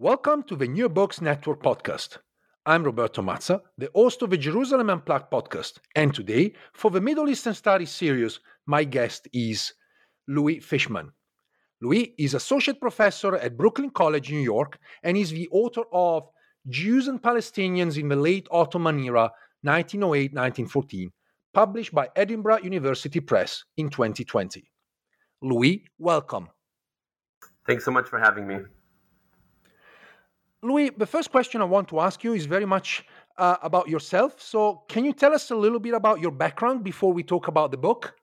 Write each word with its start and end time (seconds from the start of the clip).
Welcome 0.00 0.44
to 0.44 0.54
the 0.54 0.68
New 0.68 0.88
Books 0.88 1.20
Network 1.20 1.60
podcast. 1.60 2.18
I'm 2.64 2.84
Roberto 2.84 3.20
Mazza, 3.20 3.62
the 3.78 3.90
host 3.96 4.22
of 4.22 4.30
the 4.30 4.36
Jerusalem 4.36 4.90
Unplugged 4.90 5.28
podcast, 5.28 5.80
and 5.96 6.14
today, 6.14 6.52
for 6.72 6.92
the 6.92 7.00
Middle 7.00 7.28
Eastern 7.28 7.52
Studies 7.52 7.90
series, 7.90 8.38
my 8.64 8.84
guest 8.84 9.26
is 9.32 9.72
Louis 10.28 10.60
Fishman. 10.60 11.10
Louis 11.82 12.14
is 12.16 12.34
associate 12.34 12.80
professor 12.80 13.34
at 13.34 13.56
Brooklyn 13.56 13.90
College, 13.90 14.30
New 14.30 14.38
York, 14.38 14.78
and 15.02 15.16
is 15.16 15.32
the 15.32 15.48
author 15.48 15.82
of 15.92 16.28
Jews 16.68 17.08
and 17.08 17.20
Palestinians 17.20 17.98
in 17.98 18.06
the 18.06 18.14
Late 18.14 18.46
Ottoman 18.52 19.00
Era, 19.00 19.32
1908-1914, 19.66 21.08
published 21.52 21.92
by 21.92 22.08
Edinburgh 22.14 22.62
University 22.62 23.18
Press 23.18 23.64
in 23.76 23.90
2020. 23.90 24.70
Louis, 25.42 25.82
welcome. 25.98 26.50
Thanks 27.66 27.84
so 27.84 27.90
much 27.90 28.06
for 28.06 28.20
having 28.20 28.46
me. 28.46 28.58
Louis, 30.62 30.90
the 30.90 31.06
first 31.06 31.30
question 31.30 31.60
I 31.60 31.64
want 31.64 31.88
to 31.88 32.00
ask 32.00 32.24
you 32.24 32.32
is 32.32 32.46
very 32.46 32.66
much 32.66 33.04
uh, 33.36 33.56
about 33.62 33.88
yourself. 33.88 34.42
So, 34.42 34.82
can 34.88 35.04
you 35.04 35.12
tell 35.12 35.32
us 35.32 35.50
a 35.52 35.54
little 35.54 35.78
bit 35.78 35.94
about 35.94 36.20
your 36.20 36.32
background 36.32 36.82
before 36.82 37.12
we 37.12 37.22
talk 37.22 37.46
about 37.46 37.70
the 37.70 37.76
book? 37.76 38.14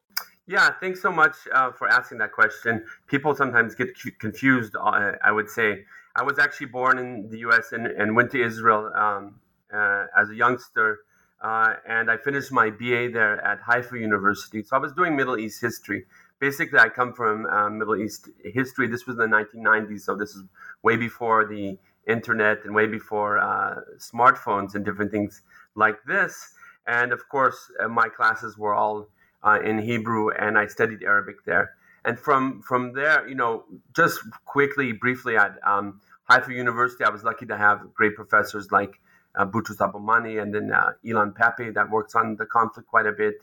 Yeah, 0.46 0.72
thanks 0.82 1.02
so 1.02 1.12
much 1.12 1.36
uh, 1.54 1.72
for 1.72 1.88
asking 1.88 2.18
that 2.18 2.34
question. 2.34 2.84
People 3.08 3.34
sometimes 3.36 3.74
get 3.74 3.90
confused, 4.20 4.76
uh, 4.76 5.14
I 5.24 5.32
would 5.32 5.50
say. 5.50 5.86
I 6.18 6.24
was 6.24 6.38
actually 6.38 6.68
born 6.68 6.98
in 6.98 7.30
the 7.30 7.40
US 7.40 7.72
and, 7.72 7.88
and 7.88 8.16
went 8.16 8.32
to 8.32 8.44
Israel 8.44 8.92
um, 8.94 9.40
uh, 9.74 10.06
as 10.18 10.30
a 10.30 10.36
youngster. 10.36 11.00
Uh, 11.42 11.76
and 11.88 12.12
I 12.12 12.18
finished 12.18 12.52
my 12.52 12.70
BA 12.70 13.10
there 13.14 13.44
at 13.46 13.60
Haifa 13.62 13.98
University. 13.98 14.62
So 14.62 14.76
I 14.76 14.80
was 14.80 14.92
doing 14.92 15.16
Middle 15.16 15.38
East 15.38 15.62
history. 15.62 16.04
Basically, 16.40 16.80
I 16.80 16.90
come 16.90 17.14
from 17.14 17.44
Middle 17.78 17.96
East 17.96 18.30
history. 18.44 18.88
This 18.88 19.08
was 19.08 19.18
in 19.18 19.30
the 19.30 19.38
1990s, 19.38 20.02
so 20.02 20.16
this 20.16 20.36
is 20.36 20.44
way 20.84 20.98
before 20.98 21.46
the 21.46 21.78
internet 22.08 22.64
and 22.66 22.74
way 22.74 22.88
before 22.88 23.38
uh, 23.38 23.76
smartphones 23.98 24.76
and 24.76 24.86
different 24.86 25.12
things 25.12 25.42
like 25.76 25.98
this. 26.06 26.54
And 26.88 27.12
of 27.12 27.28
course, 27.30 27.72
uh, 27.80 27.88
my 27.88 28.10
classes 28.10 28.58
were 28.58 28.74
all 28.74 29.08
uh, 29.44 29.60
in 29.64 29.80
Hebrew, 29.80 30.30
and 30.30 30.58
I 30.58 30.68
studied 30.68 31.04
Arabic 31.04 31.46
there. 31.46 31.74
And 32.04 32.20
from 32.20 32.62
from 32.62 32.94
there, 32.94 33.28
you 33.28 33.36
know, 33.36 33.66
just 33.96 34.20
quickly, 34.46 34.92
briefly 34.92 35.38
at 35.38 35.58
um, 35.66 36.02
Haifa 36.30 36.54
University, 36.54 37.04
I 37.04 37.10
was 37.10 37.24
lucky 37.24 37.46
to 37.48 37.58
have 37.58 37.94
great 37.94 38.16
professors 38.16 38.72
like 38.72 39.00
uh, 39.36 39.46
Boutros 39.46 39.82
Abu-Manneh 39.82 40.42
and 40.42 40.54
then 40.54 40.72
uh, 40.72 40.92
Ilan 41.04 41.34
Pappé 41.34 41.74
that 41.74 41.90
works 41.90 42.16
on 42.16 42.36
the 42.36 42.46
conflict 42.46 42.88
quite 42.90 43.06
a 43.06 43.12
bit. 43.12 43.36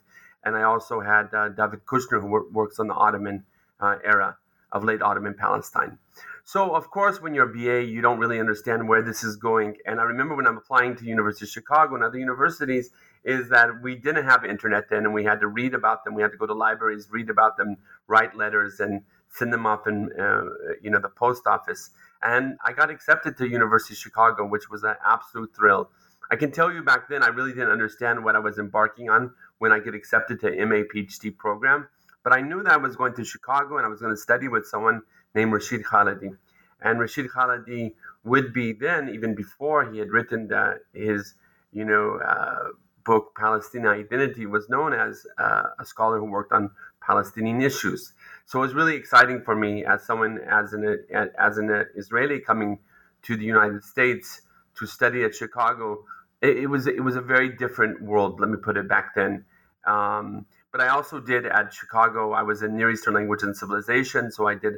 And 0.44 0.56
I 0.56 0.62
also 0.62 1.00
had 1.00 1.32
uh, 1.34 1.48
David 1.50 1.86
Kushner 1.86 2.20
who 2.20 2.28
wor- 2.28 2.48
works 2.50 2.78
on 2.78 2.88
the 2.88 2.94
Ottoman 2.94 3.44
uh, 3.80 3.96
era 4.04 4.36
of 4.72 4.84
late 4.84 5.02
Ottoman 5.02 5.34
Palestine. 5.34 5.98
So, 6.44 6.74
of 6.74 6.90
course, 6.90 7.20
when 7.20 7.34
you're 7.34 7.48
a 7.48 7.52
BA, 7.52 7.88
you 7.88 8.00
don't 8.00 8.18
really 8.18 8.40
understand 8.40 8.88
where 8.88 9.02
this 9.02 9.22
is 9.22 9.36
going. 9.36 9.76
And 9.86 10.00
I 10.00 10.02
remember 10.02 10.34
when 10.34 10.46
I'm 10.46 10.58
applying 10.58 10.96
to 10.96 11.04
University 11.04 11.44
of 11.44 11.50
Chicago 11.50 11.94
and 11.94 12.02
other 12.02 12.18
universities, 12.18 12.90
is 13.24 13.48
that 13.50 13.80
we 13.82 13.94
didn't 13.94 14.24
have 14.24 14.44
internet 14.44 14.90
then, 14.90 15.04
and 15.04 15.14
we 15.14 15.24
had 15.24 15.40
to 15.40 15.46
read 15.46 15.74
about 15.74 16.04
them. 16.04 16.14
We 16.14 16.22
had 16.22 16.32
to 16.32 16.36
go 16.36 16.46
to 16.46 16.54
libraries, 16.54 17.08
read 17.10 17.30
about 17.30 17.56
them, 17.56 17.76
write 18.08 18.36
letters, 18.36 18.80
and 18.80 19.02
send 19.28 19.52
them 19.52 19.66
off 19.66 19.86
in 19.86 20.10
uh, 20.18 20.74
you 20.82 20.90
know 20.90 21.00
the 21.00 21.08
post 21.08 21.46
office. 21.46 21.90
And 22.22 22.56
I 22.64 22.72
got 22.72 22.90
accepted 22.90 23.36
to 23.38 23.48
University 23.48 23.94
of 23.94 23.98
Chicago, 23.98 24.44
which 24.44 24.68
was 24.68 24.82
an 24.82 24.94
absolute 25.04 25.54
thrill. 25.54 25.90
I 26.30 26.36
can 26.36 26.50
tell 26.50 26.72
you 26.72 26.82
back 26.82 27.08
then, 27.08 27.22
I 27.22 27.28
really 27.28 27.52
didn't 27.52 27.70
understand 27.70 28.24
what 28.24 28.36
I 28.36 28.38
was 28.38 28.58
embarking 28.58 29.10
on 29.10 29.32
when 29.58 29.72
I 29.72 29.78
get 29.78 29.94
accepted 29.94 30.40
to 30.40 30.66
MA 30.66 30.82
PhD 30.92 31.36
program. 31.36 31.88
But 32.24 32.32
I 32.32 32.40
knew 32.40 32.62
that 32.62 32.72
I 32.72 32.76
was 32.76 32.96
going 32.96 33.14
to 33.14 33.24
Chicago 33.24 33.76
and 33.76 33.84
I 33.84 33.88
was 33.88 34.00
going 34.00 34.12
to 34.12 34.20
study 34.20 34.48
with 34.48 34.66
someone 34.66 35.02
named 35.34 35.52
Rashid 35.52 35.84
Khalidi. 35.84 36.36
And 36.80 37.00
Rashid 37.00 37.28
Khalidi 37.28 37.94
would 38.24 38.52
be 38.52 38.72
then, 38.72 39.08
even 39.08 39.34
before 39.34 39.90
he 39.90 39.98
had 39.98 40.10
written 40.10 40.50
his, 40.92 41.34
you 41.72 41.84
know, 41.84 42.18
uh, 42.18 42.68
book 43.04 43.34
Palestinian 43.36 43.92
Identity, 43.92 44.46
was 44.46 44.68
known 44.68 44.92
as 44.92 45.26
uh, 45.38 45.64
a 45.78 45.84
scholar 45.84 46.18
who 46.18 46.24
worked 46.24 46.52
on 46.52 46.70
Palestinian 47.00 47.60
issues. 47.60 48.12
So 48.46 48.58
it 48.58 48.62
was 48.62 48.74
really 48.74 48.94
exciting 48.94 49.42
for 49.42 49.56
me 49.56 49.84
as 49.84 50.04
someone, 50.04 50.38
as 50.38 50.72
an 50.72 51.04
as 51.38 51.58
an 51.58 51.86
Israeli 51.96 52.40
coming 52.40 52.78
to 53.22 53.36
the 53.36 53.44
United 53.44 53.82
States 53.82 54.42
to 54.78 54.86
study 54.86 55.24
at 55.24 55.34
Chicago. 55.34 56.04
It, 56.40 56.58
it 56.58 56.66
was 56.66 56.86
it 56.86 57.02
was 57.02 57.16
a 57.16 57.20
very 57.20 57.48
different 57.48 58.02
world. 58.02 58.40
Let 58.40 58.50
me 58.50 58.56
put 58.56 58.76
it 58.76 58.88
back 58.88 59.14
then. 59.14 59.44
Um, 59.84 60.46
but 60.70 60.80
I 60.80 60.88
also 60.88 61.20
did 61.20 61.44
at 61.46 61.72
Chicago. 61.72 62.32
I 62.32 62.42
was 62.42 62.62
in 62.62 62.76
Near 62.76 62.90
Eastern 62.90 63.14
Language 63.14 63.42
and 63.42 63.56
Civilization, 63.56 64.30
so 64.30 64.46
I 64.46 64.54
did 64.54 64.74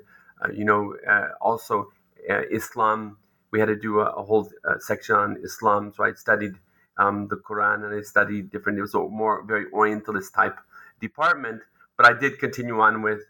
you 0.53 0.65
know, 0.65 0.95
uh, 1.09 1.29
also 1.41 1.93
uh, 2.29 2.43
Islam. 2.51 3.19
We 3.51 3.61
had 3.61 3.67
to 3.67 3.77
do 3.77 4.01
a, 4.01 4.07
a 4.07 4.23
whole 4.23 4.51
section 4.81 5.15
on 5.15 5.37
Islam. 5.45 5.93
So 5.97 6.05
I 6.05 6.13
studied 6.15 6.55
um, 6.99 7.29
the 7.29 7.37
Quran 7.37 7.85
and 7.85 7.95
I 7.95 8.03
studied 8.03 8.51
different. 8.51 8.79
It 8.79 8.83
was 8.83 8.95
a 8.95 8.99
more 8.99 9.45
very 9.45 9.67
Orientalist 9.73 10.35
type 10.35 10.59
department. 11.01 11.63
But 11.97 12.07
I 12.07 12.13
did 12.19 12.41
continue 12.41 12.81
on 12.81 13.03
with 13.03 13.21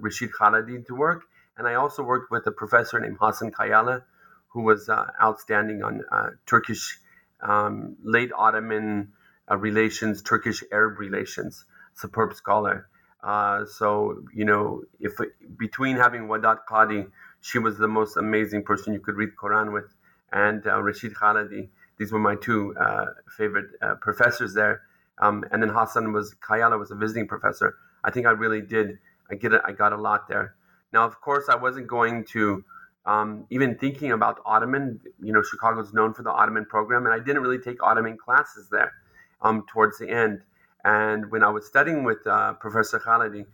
Rashid 0.00 0.32
Khalidi 0.32 0.84
to 0.86 0.94
work, 0.96 1.22
and 1.56 1.68
I 1.68 1.74
also 1.74 2.02
worked 2.02 2.32
with 2.32 2.44
a 2.48 2.50
professor 2.50 2.98
named 2.98 3.18
Hassan 3.20 3.52
Kayali, 3.52 4.02
who 4.48 4.62
was 4.62 4.90
outstanding 4.90 5.84
on 5.84 6.02
Turkish 6.44 6.98
um, 7.42 7.96
late 8.02 8.30
Ottoman 8.36 9.12
uh, 9.50 9.56
relations, 9.56 10.22
Turkish 10.22 10.62
Arab 10.72 10.98
relations, 10.98 11.64
superb 11.94 12.34
scholar. 12.34 12.88
Uh, 13.22 13.64
so 13.64 14.22
you 14.34 14.44
know, 14.44 14.82
if 15.00 15.12
between 15.56 15.96
having 15.96 16.22
Wadad 16.22 16.58
Qadi, 16.68 17.08
she 17.40 17.58
was 17.58 17.78
the 17.78 17.88
most 17.88 18.16
amazing 18.16 18.62
person 18.64 18.92
you 18.92 19.00
could 19.00 19.16
read 19.16 19.30
Quran 19.40 19.72
with, 19.72 19.94
and 20.32 20.66
uh, 20.66 20.82
Rashid 20.82 21.14
Khalidi. 21.14 21.68
These 21.98 22.10
were 22.10 22.18
my 22.18 22.34
two 22.34 22.74
uh, 22.76 23.06
favorite 23.36 23.70
uh, 23.80 23.94
professors 23.96 24.54
there. 24.54 24.82
Um, 25.18 25.44
and 25.52 25.62
then 25.62 25.68
Hassan 25.68 26.12
was 26.12 26.34
Kayali 26.34 26.78
was 26.78 26.90
a 26.90 26.94
visiting 26.94 27.28
professor. 27.28 27.76
I 28.02 28.10
think 28.10 28.26
I 28.26 28.30
really 28.30 28.60
did. 28.60 28.98
I 29.30 29.36
get 29.36 29.52
it. 29.52 29.60
I 29.64 29.72
got 29.72 29.92
a 29.92 29.96
lot 29.96 30.28
there. 30.28 30.54
Now, 30.92 31.04
of 31.04 31.20
course, 31.20 31.48
I 31.48 31.56
wasn't 31.56 31.86
going 31.86 32.24
to 32.32 32.64
um, 33.06 33.46
even 33.50 33.76
thinking 33.76 34.12
about 34.12 34.40
Ottoman. 34.44 35.00
You 35.22 35.32
know, 35.32 35.42
Chicago's 35.42 35.92
known 35.92 36.12
for 36.14 36.22
the 36.22 36.30
Ottoman 36.30 36.64
program, 36.66 37.06
and 37.06 37.14
I 37.14 37.18
didn't 37.18 37.42
really 37.42 37.58
take 37.58 37.82
Ottoman 37.82 38.16
classes 38.16 38.68
there 38.70 38.92
um, 39.40 39.64
towards 39.68 39.98
the 39.98 40.08
end. 40.08 40.42
And 40.84 41.30
when 41.30 41.44
I 41.44 41.50
was 41.50 41.66
studying 41.66 42.04
with 42.04 42.26
uh, 42.26 42.54
Professor 42.54 42.98
Khalidi, 42.98 43.46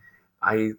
I, 0.43 0.71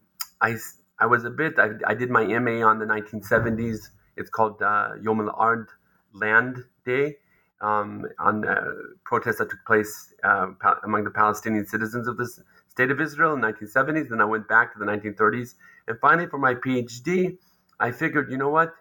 I, 0.41 0.55
I 0.99 1.05
was 1.05 1.25
a 1.25 1.29
bit, 1.29 1.59
I, 1.59 1.69
I 1.85 1.93
did 1.93 2.09
my 2.09 2.25
MA 2.25 2.65
on 2.65 2.79
the 2.79 2.85
1970s. 2.85 3.89
It's 4.17 4.29
called 4.29 4.61
uh, 4.61 4.93
Yom 5.01 5.21
al-Ard 5.21 5.69
Land 6.13 6.63
Day, 6.85 7.17
um, 7.61 8.05
on 8.19 8.47
uh, 8.47 8.61
protests 9.03 9.37
that 9.37 9.49
took 9.49 9.63
place 9.65 10.13
uh, 10.23 10.47
among 10.83 11.03
the 11.03 11.11
Palestinian 11.11 11.65
citizens 11.65 12.07
of 12.07 12.17
the 12.17 12.27
state 12.67 12.89
of 12.89 12.99
Israel 13.01 13.33
in 13.33 13.41
the 13.41 13.47
1970s. 13.47 14.09
Then 14.09 14.21
I 14.21 14.25
went 14.25 14.47
back 14.47 14.73
to 14.73 14.79
the 14.79 14.85
1930s. 14.85 15.55
And 15.87 15.99
finally, 15.99 16.27
for 16.27 16.39
my 16.39 16.55
PhD, 16.55 17.37
I 17.79 17.91
figured, 17.91 18.31
you 18.31 18.37
know 18.37 18.49
what? 18.49 18.73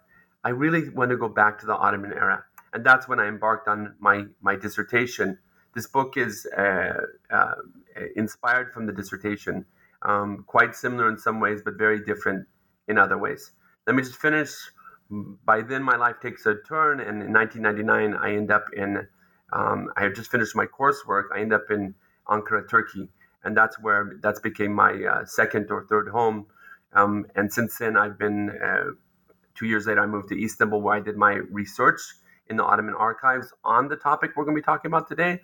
I 0.44 0.50
really 0.50 0.88
want 0.88 1.10
to 1.10 1.16
go 1.16 1.28
back 1.28 1.58
to 1.60 1.66
the 1.66 1.74
Ottoman 1.74 2.12
era. 2.12 2.44
And 2.72 2.84
that's 2.84 3.08
when 3.08 3.18
I 3.18 3.26
embarked 3.26 3.66
on 3.66 3.94
my, 3.98 4.24
my 4.40 4.56
dissertation 4.56 5.38
this 5.74 5.86
book 5.86 6.16
is 6.16 6.46
uh, 6.56 7.00
uh, 7.30 7.54
inspired 8.16 8.72
from 8.72 8.86
the 8.86 8.92
dissertation, 8.92 9.64
um, 10.02 10.44
quite 10.46 10.74
similar 10.74 11.08
in 11.08 11.18
some 11.18 11.40
ways, 11.40 11.60
but 11.64 11.74
very 11.74 12.04
different 12.04 12.46
in 12.88 12.98
other 12.98 13.18
ways. 13.18 13.52
Let 13.86 13.96
me 13.96 14.02
just 14.02 14.16
finish. 14.16 14.50
By 15.10 15.62
then, 15.62 15.82
my 15.82 15.96
life 15.96 16.16
takes 16.20 16.44
a 16.46 16.56
turn, 16.68 17.00
and 17.00 17.22
in 17.22 17.32
1999, 17.32 18.14
I 18.14 18.36
end 18.36 18.50
up 18.50 18.66
in. 18.76 19.06
Um, 19.52 19.90
I 19.96 20.02
had 20.02 20.14
just 20.14 20.30
finished 20.30 20.54
my 20.54 20.66
coursework. 20.66 21.24
I 21.34 21.40
end 21.40 21.54
up 21.54 21.70
in 21.70 21.94
Ankara, 22.28 22.68
Turkey, 22.68 23.08
and 23.42 23.56
that's 23.56 23.80
where 23.80 24.18
that's 24.22 24.40
became 24.40 24.74
my 24.74 24.92
uh, 24.92 25.24
second 25.24 25.70
or 25.70 25.86
third 25.86 26.08
home. 26.08 26.46
Um, 26.92 27.26
and 27.34 27.52
since 27.52 27.78
then, 27.78 27.96
I've 27.96 28.18
been. 28.18 28.50
Uh, 28.50 28.92
two 29.54 29.66
years 29.66 29.86
later, 29.86 30.00
I 30.00 30.06
moved 30.06 30.28
to 30.28 30.42
Istanbul, 30.42 30.80
where 30.80 30.94
I 30.94 31.00
did 31.00 31.16
my 31.16 31.32
research 31.50 32.00
in 32.48 32.56
the 32.56 32.64
Ottoman 32.64 32.94
archives 32.94 33.52
on 33.64 33.88
the 33.88 33.96
topic 33.96 34.32
we're 34.36 34.44
going 34.44 34.56
to 34.56 34.60
be 34.60 34.64
talking 34.64 34.88
about 34.88 35.08
today. 35.08 35.40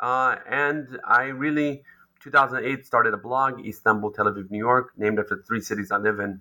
Uh, 0.00 0.36
and 0.48 0.98
I 1.06 1.24
really, 1.24 1.82
2008, 2.22 2.86
started 2.86 3.14
a 3.14 3.16
blog, 3.16 3.64
Istanbul, 3.64 4.12
Tel 4.12 4.26
Aviv, 4.26 4.50
New 4.50 4.58
York, 4.58 4.92
named 4.96 5.18
after 5.18 5.42
three 5.46 5.60
cities 5.60 5.90
I 5.90 5.96
live 5.96 6.18
in. 6.20 6.40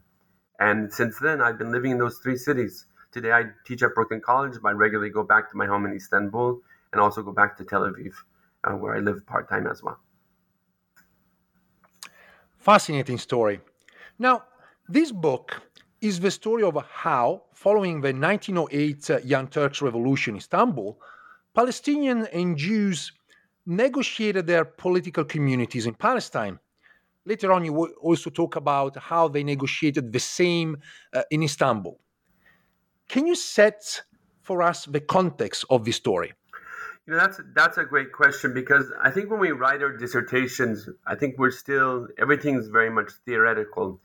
And 0.60 0.92
since 0.92 1.20
then, 1.20 1.42
I've 1.42 1.58
been 1.58 1.72
living 1.72 1.92
in 1.92 1.98
those 1.98 2.20
three 2.24 2.38
cities. 2.38 2.86
Today, 3.12 3.32
I 3.32 3.44
teach 3.66 3.84
at 3.84 3.96
Brooklyn 3.96 4.22
College, 4.22 4.56
but 4.62 4.70
I 4.70 4.72
regularly 4.72 5.10
go 5.10 5.24
back 5.24 5.50
to 5.52 5.58
my 5.58 5.66
home 5.66 5.86
in 5.86 5.94
Istanbul 5.94 6.60
and 6.92 7.02
also 7.02 7.22
go 7.24 7.32
back 7.32 7.58
to 7.58 7.66
Tel 7.66 7.82
Aviv, 7.82 8.14
uh, 8.64 8.72
where 8.74 8.96
I 8.96 9.00
live 9.00 9.26
part 9.26 9.50
time 9.50 9.68
as 9.68 9.82
well. 9.84 10.00
Fascinating 12.58 13.18
story. 13.18 13.62
Now, 14.18 14.44
this 14.88 15.12
book 15.12 15.62
is 16.02 16.20
the 16.20 16.32
story 16.32 16.64
of 16.64 16.78
how, 16.90 17.44
following 17.54 18.02
the 18.02 18.14
1908 18.14 19.10
uh, 19.10 19.20
Young 19.20 19.48
Turks 19.48 19.82
Revolution 19.82 20.34
in 20.34 20.38
Istanbul, 20.38 21.00
Palestinians 21.56 22.28
and 22.34 22.58
Jews 22.58 23.12
negotiated 23.66 24.48
their 24.48 24.66
political 24.66 25.24
communities 25.24 25.86
in 25.86 25.94
Palestine. 25.94 26.60
Later 27.26 27.52
on, 27.52 27.66
you 27.66 27.74
will 27.74 27.90
also 28.02 28.30
talk 28.30 28.56
about 28.56 28.98
how 28.98 29.28
they 29.28 29.44
negotiated 29.44 30.14
the 30.14 30.20
same 30.20 30.78
uh, 31.14 31.24
in 31.32 31.42
Istanbul. 31.42 32.00
Can 33.08 33.26
you 33.26 33.36
set 33.36 34.04
for 34.42 34.62
us 34.62 34.86
the 34.86 35.00
context 35.00 35.66
of 35.70 35.86
this 35.86 35.96
story? 35.96 36.34
You 37.08 37.14
know, 37.14 37.20
that's 37.20 37.40
that's 37.54 37.78
a 37.78 37.86
great 37.86 38.12
question 38.12 38.54
because 38.54 38.92
I 39.00 39.12
think 39.12 39.30
when 39.30 39.40
we 39.40 39.52
write 39.52 39.82
our 39.84 39.96
dissertations, 39.96 40.90
I 41.06 41.16
think 41.16 41.38
we're 41.38 41.52
still 41.52 42.08
everything's 42.18 42.68
very 42.68 42.90
much 42.90 43.12
theoretical. 43.26 44.00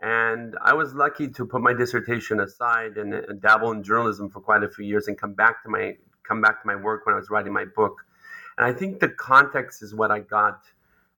And 0.00 0.56
I 0.62 0.74
was 0.74 0.94
lucky 0.94 1.28
to 1.28 1.46
put 1.46 1.62
my 1.62 1.72
dissertation 1.72 2.40
aside 2.40 2.96
and, 2.96 3.14
and 3.14 3.40
dabble 3.40 3.72
in 3.72 3.82
journalism 3.82 4.28
for 4.30 4.40
quite 4.40 4.62
a 4.62 4.68
few 4.68 4.84
years 4.84 5.08
and 5.08 5.18
come 5.18 5.34
back 5.34 5.62
to 5.64 5.68
my 5.68 5.96
come 6.28 6.40
back 6.40 6.62
to 6.62 6.66
my 6.66 6.76
work 6.76 7.06
when 7.06 7.14
I 7.14 7.18
was 7.18 7.28
writing 7.30 7.52
my 7.52 7.64
book. 7.64 8.04
And 8.56 8.66
I 8.66 8.72
think 8.72 9.00
the 9.00 9.08
context 9.08 9.82
is 9.82 9.94
what 9.94 10.10
I 10.10 10.20
got 10.20 10.60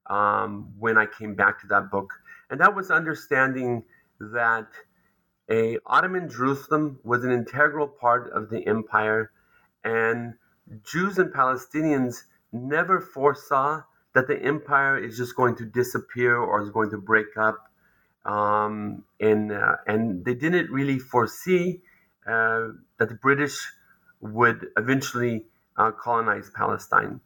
um, 0.09 0.73
when 0.79 0.97
I 0.97 1.07
came 1.07 1.35
back 1.35 1.61
to 1.63 1.67
that 1.69 1.91
book, 1.91 2.13
and 2.51 2.61
that 2.61 2.75
was 2.75 2.91
understanding 2.91 3.85
that 4.21 4.69
a 5.51 5.79
Ottoman 5.87 6.29
Jerusalem 6.29 6.99
was 7.05 7.25
an 7.25 7.33
integral 7.33 7.89
part 7.89 8.33
of 8.33 8.51
the 8.51 8.67
empire, 8.67 9.31
and 9.85 10.35
Jews 10.85 11.19
and 11.19 11.33
Palestinians 11.33 12.23
never 12.53 13.01
foresaw 13.01 13.83
that 14.15 14.27
the 14.29 14.41
empire 14.43 14.97
is 14.97 15.17
just 15.17 15.37
going 15.37 15.57
to 15.57 15.65
disappear 15.65 16.37
or 16.39 16.63
is 16.63 16.71
going 16.71 16.91
to 16.91 16.99
break 16.99 17.37
up, 17.37 17.59
um, 18.25 19.05
and 19.21 19.53
uh, 19.53 19.77
and 19.87 20.25
they 20.25 20.35
didn't 20.35 20.71
really 20.71 20.99
foresee 20.99 21.83
uh, 22.27 22.69
that 22.99 23.09
the 23.09 23.19
British 23.21 23.59
would 24.21 24.69
eventually 24.77 25.45
uh, 25.77 25.91
colonize 25.91 26.51
Palestine. 26.55 27.21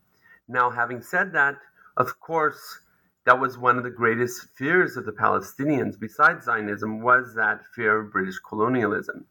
Now, 0.51 0.69
having 0.69 1.01
said 1.01 1.33
that, 1.35 1.59
of 1.97 2.19
course, 2.19 2.81
that 3.25 3.39
was 3.39 3.57
one 3.57 3.79
of 3.79 3.85
the 3.85 3.91
greatest 3.91 4.49
fears 4.57 4.97
of 4.97 5.07
the 5.07 5.13
Palestinians, 5.13 5.95
besides 5.97 6.47
Zionism, 6.47 7.03
was 7.03 7.37
that 7.37 7.61
fear 7.73 8.01
of 8.01 8.13
British 8.13 8.41
colonialism. 8.41 9.27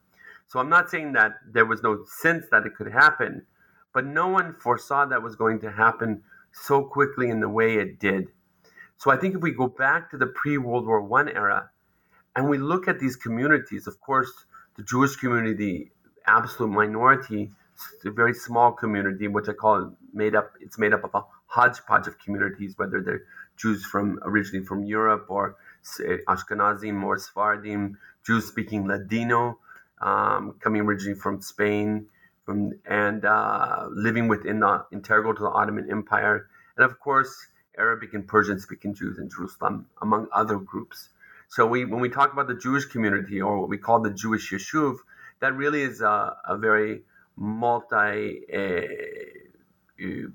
So 0.46 0.58
I'm 0.58 0.70
not 0.70 0.88
saying 0.88 1.12
that 1.12 1.34
there 1.46 1.66
was 1.66 1.82
no 1.82 2.06
sense 2.06 2.46
that 2.50 2.64
it 2.64 2.74
could 2.74 2.90
happen, 2.90 3.44
but 3.92 4.06
no 4.06 4.28
one 4.28 4.54
foresaw 4.54 5.04
that 5.04 5.22
was 5.22 5.36
going 5.36 5.60
to 5.60 5.70
happen 5.70 6.22
so 6.52 6.84
quickly 6.84 7.28
in 7.28 7.40
the 7.40 7.50
way 7.50 7.74
it 7.74 8.00
did. 8.00 8.28
So 8.96 9.10
I 9.10 9.18
think 9.18 9.34
if 9.34 9.42
we 9.42 9.50
go 9.50 9.66
back 9.68 10.10
to 10.12 10.16
the 10.16 10.26
pre-World 10.26 10.86
War 10.86 11.02
One 11.02 11.28
era, 11.28 11.68
and 12.34 12.48
we 12.48 12.56
look 12.56 12.88
at 12.88 12.98
these 12.98 13.16
communities, 13.16 13.86
of 13.86 14.00
course, 14.00 14.32
the 14.78 14.84
Jewish 14.84 15.16
community, 15.16 15.92
the 16.04 16.30
absolute 16.30 16.68
minority, 16.70 17.50
very 18.04 18.34
small 18.34 18.72
community, 18.72 19.28
which 19.28 19.48
I 19.48 19.52
call 19.52 19.92
made 20.12 20.34
up. 20.34 20.52
It's 20.60 20.78
made 20.78 20.92
up 20.92 21.04
of 21.04 21.14
a 21.14 21.24
hodgepodge 21.46 22.06
of 22.06 22.18
communities, 22.18 22.74
whether 22.76 23.00
they're 23.00 23.22
Jews 23.56 23.84
from 23.84 24.18
originally 24.22 24.64
from 24.64 24.84
Europe 24.84 25.26
or 25.28 25.56
Ashkenazim 26.28 27.02
or 27.02 27.18
Sephardim, 27.18 27.98
Jews 28.26 28.46
speaking 28.46 28.86
Ladino, 28.86 29.58
um, 30.00 30.54
coming 30.60 30.82
originally 30.82 31.18
from 31.18 31.40
Spain, 31.42 32.06
from 32.44 32.72
and 32.86 33.24
uh, 33.24 33.86
living 33.90 34.28
within 34.28 34.60
the 34.60 34.84
integral 34.92 35.34
to 35.34 35.42
the 35.42 35.50
Ottoman 35.50 35.90
Empire, 35.90 36.48
and 36.76 36.84
of 36.84 36.98
course 37.00 37.34
Arabic 37.78 38.14
and 38.14 38.26
Persian 38.26 38.58
speaking 38.60 38.94
Jews 38.94 39.18
in 39.18 39.28
Jerusalem, 39.28 39.86
among 40.02 40.28
other 40.32 40.56
groups. 40.56 41.08
So 41.48 41.66
we, 41.66 41.84
when 41.84 42.00
we 42.00 42.08
talk 42.08 42.32
about 42.32 42.46
the 42.46 42.54
Jewish 42.54 42.84
community 42.86 43.40
or 43.40 43.60
what 43.60 43.68
we 43.68 43.78
call 43.78 44.00
the 44.00 44.10
Jewish 44.10 44.52
Yishuv, 44.52 44.98
that 45.40 45.56
really 45.56 45.82
is 45.82 46.00
a, 46.00 46.36
a 46.46 46.56
very 46.56 47.02
multi. 47.36 48.40
Uh, 48.52 50.28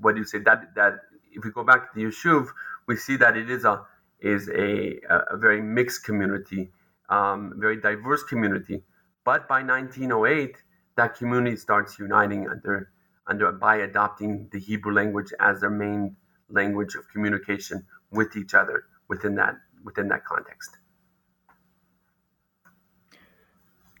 what 0.00 0.14
do 0.14 0.20
you 0.20 0.26
say 0.26 0.38
that 0.40 0.74
that 0.74 0.94
if 1.32 1.44
we 1.44 1.50
go 1.50 1.64
back 1.64 1.92
to 1.92 2.00
the 2.00 2.06
Yishuv, 2.06 2.48
we 2.86 2.96
see 2.96 3.16
that 3.16 3.36
it 3.36 3.50
is 3.50 3.64
a 3.64 3.84
is 4.20 4.48
a, 4.48 5.00
a 5.30 5.36
very 5.36 5.60
mixed 5.60 6.04
community, 6.04 6.70
um, 7.08 7.54
very 7.56 7.80
diverse 7.80 8.22
community. 8.22 8.82
But 9.24 9.48
by 9.48 9.62
1908, 9.62 10.56
that 10.96 11.16
community 11.16 11.56
starts 11.56 11.98
uniting 11.98 12.48
under 12.48 12.90
under 13.26 13.52
by 13.52 13.76
adopting 13.76 14.48
the 14.52 14.58
Hebrew 14.60 14.92
language 14.92 15.32
as 15.40 15.60
their 15.60 15.70
main 15.70 16.16
language 16.50 16.94
of 16.94 17.08
communication 17.08 17.86
with 18.10 18.36
each 18.36 18.54
other 18.54 18.84
within 19.08 19.34
that 19.36 19.54
within 19.84 20.08
that 20.08 20.24
context. 20.24 20.78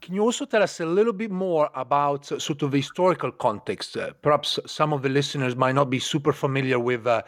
Can 0.04 0.14
you 0.14 0.20
also 0.20 0.44
tell 0.44 0.62
us 0.62 0.80
a 0.80 0.84
little 0.84 1.14
bit 1.14 1.30
more 1.30 1.70
about 1.74 2.30
uh, 2.30 2.38
sort 2.38 2.60
of 2.60 2.72
the 2.72 2.76
historical 2.76 3.32
context? 3.32 3.96
Uh, 3.96 4.12
perhaps 4.20 4.60
some 4.66 4.92
of 4.92 5.00
the 5.00 5.08
listeners 5.08 5.56
might 5.56 5.74
not 5.74 5.88
be 5.88 5.98
super 5.98 6.34
familiar 6.34 6.78
with, 6.78 7.06
uh, 7.06 7.22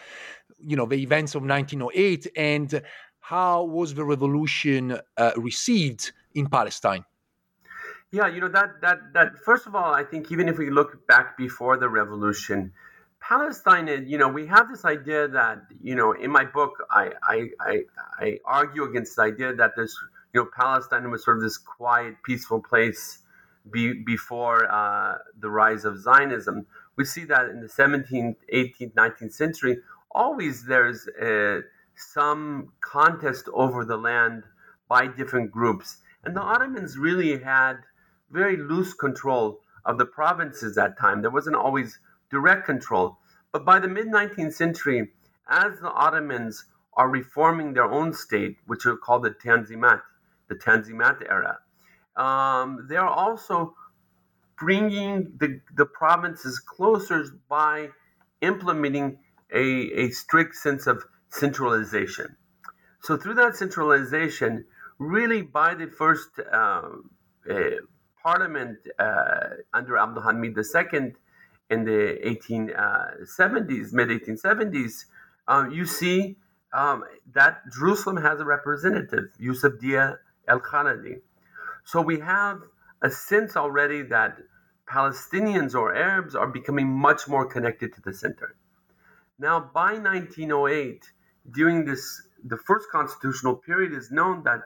you 0.59 0.77
know, 0.77 0.85
the 0.85 0.97
events 0.97 1.35
of 1.35 1.43
1908 1.43 2.27
and 2.37 2.83
how 3.21 3.65
was 3.65 3.95
the 3.95 4.05
revolution 4.05 4.99
uh, 5.17 5.31
received 5.39 6.13
in 6.35 6.49
Palestine? 6.49 7.03
Yeah, 8.13 8.29
you 8.29 8.43
know 8.43 8.49
that 8.49 8.83
that 8.83 8.99
that 9.15 9.39
first 9.39 9.67
of 9.67 9.75
all, 9.75 9.95
I 9.95 10.05
think 10.05 10.31
even 10.31 10.47
if 10.47 10.59
we 10.59 10.69
look 10.69 11.07
back 11.09 11.39
before 11.39 11.79
the 11.79 11.89
revolution, 11.89 12.75
Palestine, 13.21 14.05
you 14.07 14.19
know, 14.19 14.29
we 14.29 14.47
have 14.49 14.69
this 14.69 14.85
idea 14.85 15.29
that, 15.29 15.63
you 15.83 15.95
know, 15.95 16.13
in 16.13 16.31
my 16.31 16.45
book, 16.45 16.75
I 16.91 17.13
I 17.23 17.49
I, 17.59 17.83
I 18.19 18.39
argue 18.45 18.85
against 18.85 19.17
the 19.17 19.23
idea 19.23 19.55
that 19.55 19.73
there's 19.77 19.97
you 20.33 20.43
know, 20.43 20.49
Palestine 20.55 21.11
was 21.11 21.25
sort 21.25 21.39
of 21.39 21.43
this 21.43 21.59
quiet, 21.59 22.17
peaceful 22.25 22.61
place 22.61 23.19
be, 23.71 23.93
before 23.95 24.71
uh, 24.71 25.19
the 25.39 25.51
rise 25.51 25.85
of 25.85 25.99
Zionism. 26.01 26.67
We 26.97 27.05
see 27.05 27.25
that 27.25 27.49
in 27.49 27.61
the 27.61 27.69
17th, 27.69 28.37
18th, 28.53 28.95
19th 28.95 29.33
century, 29.33 29.79
always 30.11 30.65
there's 30.65 31.09
uh, 31.09 31.61
some 31.95 32.73
contest 32.81 33.49
over 33.53 33.85
the 33.85 33.97
land 33.97 34.45
by 34.89 35.07
different 35.07 35.51
groups. 35.51 35.99
And 36.25 36.37
the 36.37 36.43
Ottomans 36.43 36.99
really 36.99 37.39
had 37.43 37.79
very 38.31 38.57
loose 38.57 38.93
control 38.95 39.61
of 39.85 39.99
the 39.99 40.07
provinces 40.07 40.77
at 40.77 40.97
that 40.97 41.01
time. 41.01 41.23
There 41.23 41.31
wasn't 41.31 41.57
always 41.57 41.99
direct 42.31 42.67
control. 42.67 43.19
But 43.53 43.65
by 43.65 43.79
the 43.79 43.89
mid 43.89 44.07
19th 44.07 44.53
century, 44.53 45.13
as 45.49 45.79
the 45.81 45.91
Ottomans 45.91 46.65
are 46.95 47.09
reforming 47.09 47.73
their 47.75 47.85
own 47.85 48.13
state, 48.13 48.57
which 48.67 48.87
are 48.87 48.97
called 48.97 49.23
the 49.23 49.31
Tanzimat, 49.31 50.03
the 50.49 50.55
Tanzimat 50.55 51.23
era. 51.29 51.59
Um, 52.17 52.87
they're 52.89 53.07
also 53.07 53.75
bringing 54.59 55.33
the, 55.39 55.61
the 55.75 55.85
provinces 55.87 56.59
closer 56.59 57.25
by 57.49 57.91
implementing 58.41 59.19
a, 59.53 59.61
a 59.61 60.11
strict 60.11 60.57
sense 60.57 60.87
of 60.87 61.05
centralization. 61.29 62.37
So, 63.03 63.17
through 63.17 63.35
that 63.35 63.57
centralization, 63.57 64.65
really 64.99 65.43
by 65.43 65.75
the 65.75 65.87
first 65.87 66.31
uh, 66.41 66.83
uh, 67.49 67.55
parliament 68.23 68.79
uh, 68.99 69.49
under 69.73 69.99
Abdul 69.99 70.23
Hamid 70.23 70.57
II 70.57 71.13
in 71.71 71.85
the 71.85 72.19
1870s, 72.25 73.93
mid 73.93 74.09
1870s, 74.09 75.05
um, 75.49 75.71
you 75.71 75.87
see 75.87 76.37
um, 76.73 77.05
that 77.35 77.61
Jerusalem 77.73 78.17
has 78.17 78.41
a 78.41 78.45
representative, 78.45 79.27
Yusuf 79.39 79.79
Dia 79.81 80.19
El 80.49 80.61
Khalidi. 80.61 81.21
So 81.85 82.01
we 82.01 82.21
have 82.21 82.61
a 83.03 83.11
sense 83.11 83.57
already 83.57 84.03
that 84.03 84.39
Palestinians 84.89 85.75
or 85.75 85.95
Arabs 85.95 86.35
are 86.35 86.47
becoming 86.47 86.89
much 86.89 87.29
more 87.29 87.47
connected 87.47 87.93
to 87.95 88.01
the 88.03 88.13
center. 88.13 88.57
Now, 89.39 89.61
by 89.61 89.95
1908, 89.95 91.05
during 91.53 91.85
this, 91.85 92.23
the 92.45 92.57
first 92.57 92.89
constitutional 92.91 93.57
period 93.57 93.93
is 93.93 94.11
known 94.11 94.45
that 94.45 94.61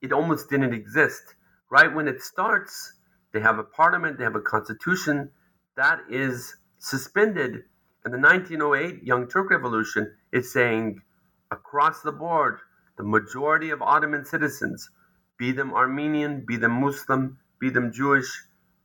it 0.00 0.12
almost 0.12 0.48
didn't 0.48 0.72
exist. 0.72 1.34
Right 1.70 1.92
when 1.92 2.08
it 2.08 2.22
starts, 2.22 2.94
they 3.32 3.40
have 3.40 3.58
a 3.58 3.64
parliament, 3.64 4.18
they 4.18 4.24
have 4.24 4.36
a 4.36 4.40
constitution 4.40 5.30
that 5.76 6.00
is 6.08 6.56
suspended. 6.78 7.64
And 8.04 8.14
the 8.14 8.18
1908 8.18 9.02
Young 9.02 9.28
Turk 9.28 9.50
Revolution 9.50 10.14
is 10.32 10.52
saying 10.52 11.02
across 11.50 12.02
the 12.02 12.12
board, 12.12 12.60
the 12.96 13.04
majority 13.04 13.70
of 13.70 13.82
Ottoman 13.82 14.24
citizens 14.24 14.88
be 15.38 15.52
them 15.52 15.72
Armenian, 15.74 16.44
be 16.46 16.56
them 16.56 16.80
Muslim, 16.80 17.38
be 17.58 17.70
them 17.70 17.92
Jewish, 17.92 18.28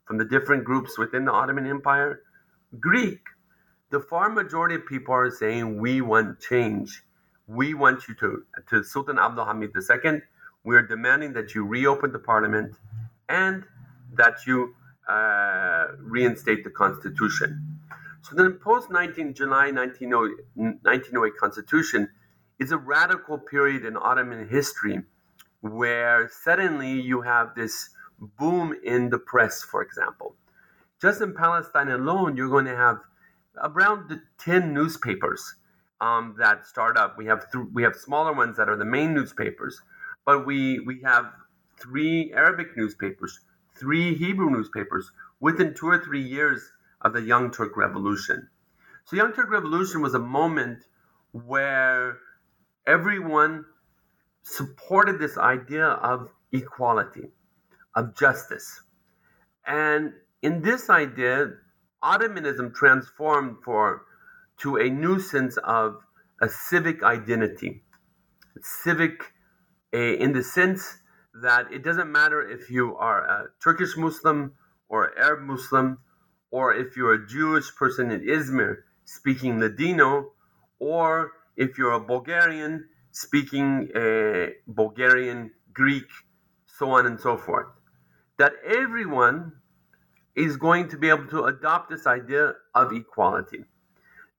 from 0.05 0.17
the 0.17 0.25
different 0.25 0.65
groups 0.65 0.98
within 0.98 1.25
the 1.25 1.31
Ottoman 1.31 1.65
Empire, 1.65 2.22
Greek, 2.79 3.22
the 3.91 4.00
far 4.00 4.29
majority 4.29 4.75
of 4.75 4.86
people 4.86 5.13
are 5.13 5.29
saying, 5.29 5.79
We 5.79 6.01
want 6.01 6.39
change. 6.39 7.03
We 7.48 7.74
want 7.74 8.08
you 8.08 8.15
to, 8.15 8.43
to 8.70 8.84
Sultan 8.84 9.20
Abdul 9.20 9.46
Hamid 9.46 9.72
II, 9.75 10.22
we're 10.63 10.86
demanding 10.86 11.34
that 11.34 11.53
you 11.55 11.65
reopen 11.65 12.12
the 12.12 12.20
parliament 12.20 12.75
and 13.27 13.65
that 14.13 14.46
you 14.48 14.75
uh, 15.10 15.88
reinstate 15.98 16.63
the 16.63 16.70
constitution. 16.70 17.79
So 18.22 18.36
the 18.36 18.51
post 18.51 18.91
19 18.91 19.34
July 19.34 19.72
1908 19.72 21.38
constitution 21.38 22.10
is 22.60 22.72
a 22.72 22.77
radical 22.77 23.38
period 23.38 23.84
in 23.84 23.98
Ottoman 23.98 24.48
history 24.48 25.01
where 25.62 26.30
suddenly 26.30 26.91
you 26.91 27.22
have 27.22 27.56
this 27.56 27.89
boom 28.20 28.75
in 28.84 29.10
the 29.10 29.18
press, 29.18 29.63
for 29.63 29.82
example. 29.82 30.36
Just 31.01 31.22
in 31.22 31.34
Palestine 31.34 31.89
alone, 31.89 32.38
you're 32.38 32.50
going 32.50 32.65
to 32.65 32.75
have 32.75 33.00
around 33.63 34.22
10 34.39 34.74
newspapers 34.74 35.56
um, 36.00 36.36
that 36.38 36.65
start 36.65 36.98
up. 36.98 37.18
We 37.18 37.25
have 37.27 37.51
th- 37.51 37.68
we 37.74 37.84
have 37.84 37.96
smaller 37.96 38.34
ones 38.34 38.58
that 38.58 38.70
are 38.70 38.75
the 38.75 38.86
main 38.86 39.13
newspapers, 39.13 39.82
but 40.25 40.46
we 40.46 40.80
we 40.80 41.01
have 41.01 41.32
three 41.80 42.34
Arabic 42.34 42.75
newspapers, 42.75 43.39
three 43.75 44.15
Hebrew 44.15 44.50
newspapers 44.50 45.12
within 45.39 45.74
two 45.74 45.88
or 45.88 46.00
three 46.00 46.22
years 46.22 46.72
of 47.01 47.13
the 47.13 47.22
Young 47.22 47.51
Turk 47.51 47.77
Revolution. 47.77 48.50
So, 49.06 49.15
Young 49.15 49.34
Turk 49.34 49.50
Revolution 49.50 50.01
was 50.01 50.13
a 50.13 50.20
moment 50.20 50.86
where 51.32 52.18
everyone 52.86 53.65
supported 54.44 55.20
this 55.20 55.38
idea 55.38 55.86
of 55.86 56.30
equality, 56.52 57.30
of 57.96 58.16
justice. 58.16 58.82
And 59.66 60.14
in 60.42 60.62
this 60.62 60.90
idea, 60.90 61.52
Ottomanism 62.04 62.74
transformed 62.74 63.58
for 63.64 64.04
to 64.62 64.78
a 64.78 64.90
new 64.90 65.20
sense 65.20 65.58
of 65.58 65.98
a 66.42 66.50
civic 66.50 67.04
identity. 67.04 67.84
Civic 68.62 69.34
in 69.94 70.34
the 70.34 70.44
sense 70.44 70.98
that 71.42 71.72
it 71.72 71.84
doesn't 71.84 72.12
matter 72.12 72.42
if 72.42 72.70
you 72.70 72.96
are 72.96 73.24
a 73.26 73.48
Turkish 73.64 73.96
Muslim 73.98 74.54
or 74.90 75.18
Arab 75.18 75.42
Muslim, 75.42 76.00
or 76.50 76.74
if 76.74 76.98
you're 76.98 77.14
a 77.14 77.28
Jewish 77.28 77.74
person 77.76 78.12
in 78.12 78.22
Izmir 78.22 78.78
speaking 79.06 79.60
Ladino, 79.60 80.32
or 80.80 81.32
if 81.56 81.78
you're 81.78 81.94
a 81.94 82.00
Bulgarian 82.00 82.90
speaking 83.12 83.89
a 83.96 84.53
Bulgarian, 84.68 85.51
Greek, 85.74 86.08
so 86.65 86.91
on 86.91 87.06
and 87.06 87.20
so 87.20 87.38
forth. 87.38 87.68
That 88.38 88.53
everyone 88.65 89.53
is 90.36 90.58
going 90.58 90.89
to 90.89 90.98
be 90.98 91.10
able 91.10 91.27
to 91.27 91.46
adopt 91.46 91.89
this 91.89 92.08
idea 92.08 92.53
of 92.74 92.94
equality. 92.94 93.65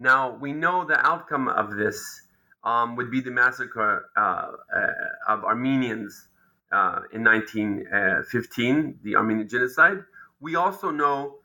Now, 0.01 0.37
we 0.37 0.53
know 0.53 0.85
the 0.85 0.99
outcome 1.07 1.49
of 1.49 1.77
this 1.77 2.23
um, 2.65 2.97
would 2.97 3.11
be 3.11 3.21
the 3.21 3.31
massacre 3.31 4.11
uh, 4.17 4.21
uh, 4.21 4.87
of 5.29 5.45
Armenians 5.45 6.29
uh, 6.73 7.01
in 7.13 7.23
1915, 7.23 9.01
the 9.03 9.17
Armenian 9.17 9.49
genocide. 9.49 9.99
We 10.41 10.57
also 10.57 10.91
know 10.91 11.37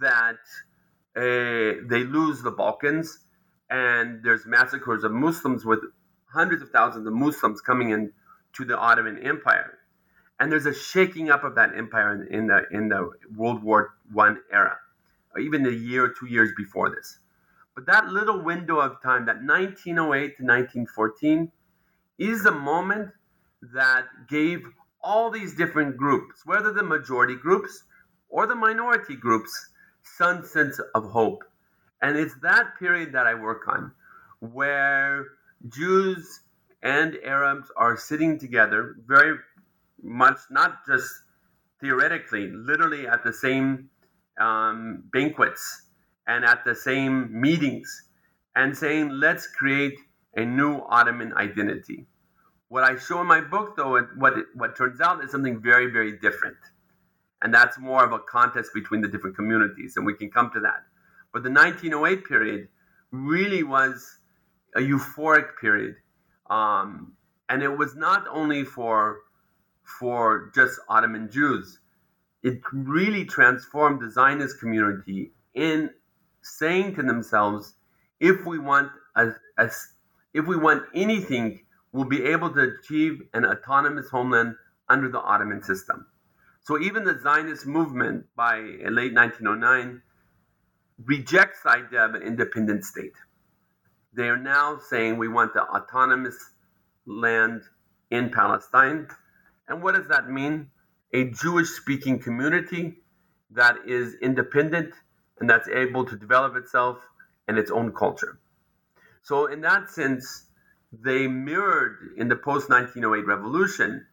that 0.00 0.38
uh, 1.16 1.82
they 1.88 2.04
lose 2.04 2.42
the 2.42 2.50
Balkans 2.50 3.18
and 3.68 4.22
there's 4.22 4.46
massacres 4.46 5.02
of 5.02 5.12
Muslims 5.12 5.64
with 5.64 5.80
hundreds 6.36 6.62
of 6.62 6.70
thousands 6.70 7.06
of 7.06 7.14
Muslims 7.14 7.60
coming 7.60 7.90
in 7.90 8.12
to 8.56 8.64
the 8.64 8.76
Ottoman 8.76 9.18
Empire. 9.18 9.78
And 10.38 10.52
there's 10.52 10.66
a 10.66 10.74
shaking 10.74 11.30
up 11.30 11.44
of 11.44 11.54
that 11.54 11.70
empire 11.76 12.12
in, 12.14 12.34
in 12.38 12.46
the 12.46 12.62
in 12.70 12.88
the 12.88 13.10
World 13.34 13.62
War 13.62 13.94
One 14.12 14.38
era, 14.52 14.76
or 15.34 15.40
even 15.40 15.64
a 15.66 15.70
year 15.70 16.04
or 16.04 16.08
two 16.18 16.26
years 16.26 16.50
before 16.56 16.90
this. 16.90 17.18
But 17.74 17.86
that 17.86 18.08
little 18.08 18.42
window 18.42 18.78
of 18.80 19.02
time, 19.02 19.26
that 19.26 19.42
1908 19.42 20.36
to 20.36 20.44
1914, 20.44 21.52
is 22.18 22.44
a 22.44 22.52
moment 22.52 23.10
that 23.74 24.04
gave 24.28 24.62
all 25.02 25.30
these 25.30 25.54
different 25.54 25.96
groups, 25.96 26.44
whether 26.44 26.72
the 26.72 26.82
majority 26.82 27.36
groups 27.36 27.84
or 28.28 28.46
the 28.46 28.54
minority 28.54 29.16
groups, 29.16 29.70
some 30.02 30.44
sense 30.44 30.80
of 30.94 31.04
hope. 31.10 31.44
And 32.02 32.16
it's 32.16 32.34
that 32.42 32.78
period 32.78 33.12
that 33.12 33.26
I 33.26 33.34
work 33.34 33.68
on, 33.68 33.92
where 34.40 35.26
Jews 35.68 36.40
and 36.82 37.16
Arabs 37.24 37.70
are 37.76 37.96
sitting 37.96 38.38
together 38.38 38.96
very 39.06 39.38
much, 40.02 40.38
not 40.50 40.86
just 40.86 41.10
theoretically, 41.80 42.50
literally 42.52 43.06
at 43.06 43.24
the 43.24 43.32
same 43.32 43.90
um, 44.40 45.04
banquets 45.12 45.82
and 46.26 46.44
at 46.44 46.64
the 46.64 46.74
same 46.74 47.28
meetings 47.40 48.08
and 48.54 48.76
saying, 48.76 49.10
let's 49.10 49.46
create 49.46 49.98
a 50.36 50.44
new 50.44 50.80
Ottoman 50.88 51.32
identity. 51.34 52.06
What 52.68 52.84
I 52.84 52.96
show 52.96 53.20
in 53.20 53.26
my 53.26 53.40
book, 53.40 53.76
though, 53.76 54.00
what, 54.16 54.38
it, 54.38 54.46
what 54.54 54.76
turns 54.76 55.00
out 55.00 55.22
is 55.22 55.30
something 55.30 55.60
very, 55.62 55.90
very 55.90 56.18
different. 56.18 56.56
And 57.42 57.52
that's 57.52 57.78
more 57.78 58.04
of 58.04 58.12
a 58.12 58.18
contest 58.18 58.70
between 58.74 59.02
the 59.02 59.08
different 59.08 59.36
communities, 59.36 59.96
and 59.96 60.04
we 60.04 60.14
can 60.14 60.30
come 60.30 60.50
to 60.54 60.60
that. 60.60 60.84
But 61.32 61.42
the 61.42 61.50
1908 61.50 62.24
period 62.24 62.68
really 63.12 63.62
was 63.62 64.18
a 64.74 64.80
euphoric 64.80 65.58
period. 65.60 65.96
Um, 66.50 67.12
and 67.48 67.62
it 67.62 67.76
was 67.76 67.94
not 67.94 68.26
only 68.28 68.64
for 68.64 69.20
for 69.98 70.50
just 70.54 70.80
Ottoman 70.88 71.30
Jews. 71.30 71.78
It 72.42 72.60
really 72.72 73.24
transformed 73.24 74.00
the 74.00 74.10
Zionist 74.10 74.58
community 74.58 75.30
in 75.54 75.90
saying 76.42 76.96
to 76.96 77.02
themselves, 77.02 77.74
if 78.20 78.44
we 78.44 78.58
want 78.58 78.90
a, 79.14 79.28
a, 79.58 79.70
if 80.34 80.46
we 80.46 80.56
want 80.56 80.84
anything, 80.94 81.60
we'll 81.92 82.04
be 82.04 82.24
able 82.24 82.52
to 82.54 82.60
achieve 82.78 83.22
an 83.32 83.44
autonomous 83.44 84.08
homeland 84.10 84.56
under 84.88 85.08
the 85.08 85.20
Ottoman 85.20 85.62
system. 85.62 86.06
So 86.62 86.80
even 86.80 87.04
the 87.04 87.18
Zionist 87.22 87.66
movement 87.66 88.26
by 88.36 88.58
late 88.58 89.14
1909 89.14 90.02
rejects 91.04 91.62
the 91.62 91.70
idea 91.70 92.04
of 92.04 92.14
an 92.14 92.22
independent 92.22 92.84
state. 92.84 93.12
They 94.16 94.28
are 94.28 94.38
now 94.38 94.78
saying 94.78 95.18
we 95.18 95.28
want 95.28 95.52
the 95.52 95.62
autonomous 95.62 96.36
land 97.04 97.60
in 98.10 98.30
Palestine. 98.30 99.08
And 99.68 99.82
what 99.82 99.94
does 99.94 100.08
that 100.08 100.30
mean? 100.30 100.70
A 101.12 101.24
Jewish 101.24 101.68
speaking 101.68 102.18
community 102.18 102.96
that 103.50 103.76
is 103.86 104.14
independent 104.22 104.94
and 105.38 105.50
that's 105.50 105.68
able 105.68 106.06
to 106.06 106.16
develop 106.16 106.56
itself 106.56 106.98
and 107.46 107.58
its 107.58 107.70
own 107.70 107.92
culture. 107.92 108.38
So, 109.22 109.46
in 109.46 109.60
that 109.60 109.90
sense, 109.90 110.46
they 110.92 111.26
mirrored 111.26 112.14
in 112.16 112.28
the 112.28 112.36
post 112.36 112.70
1908 112.70 113.26
revolution 113.26 114.06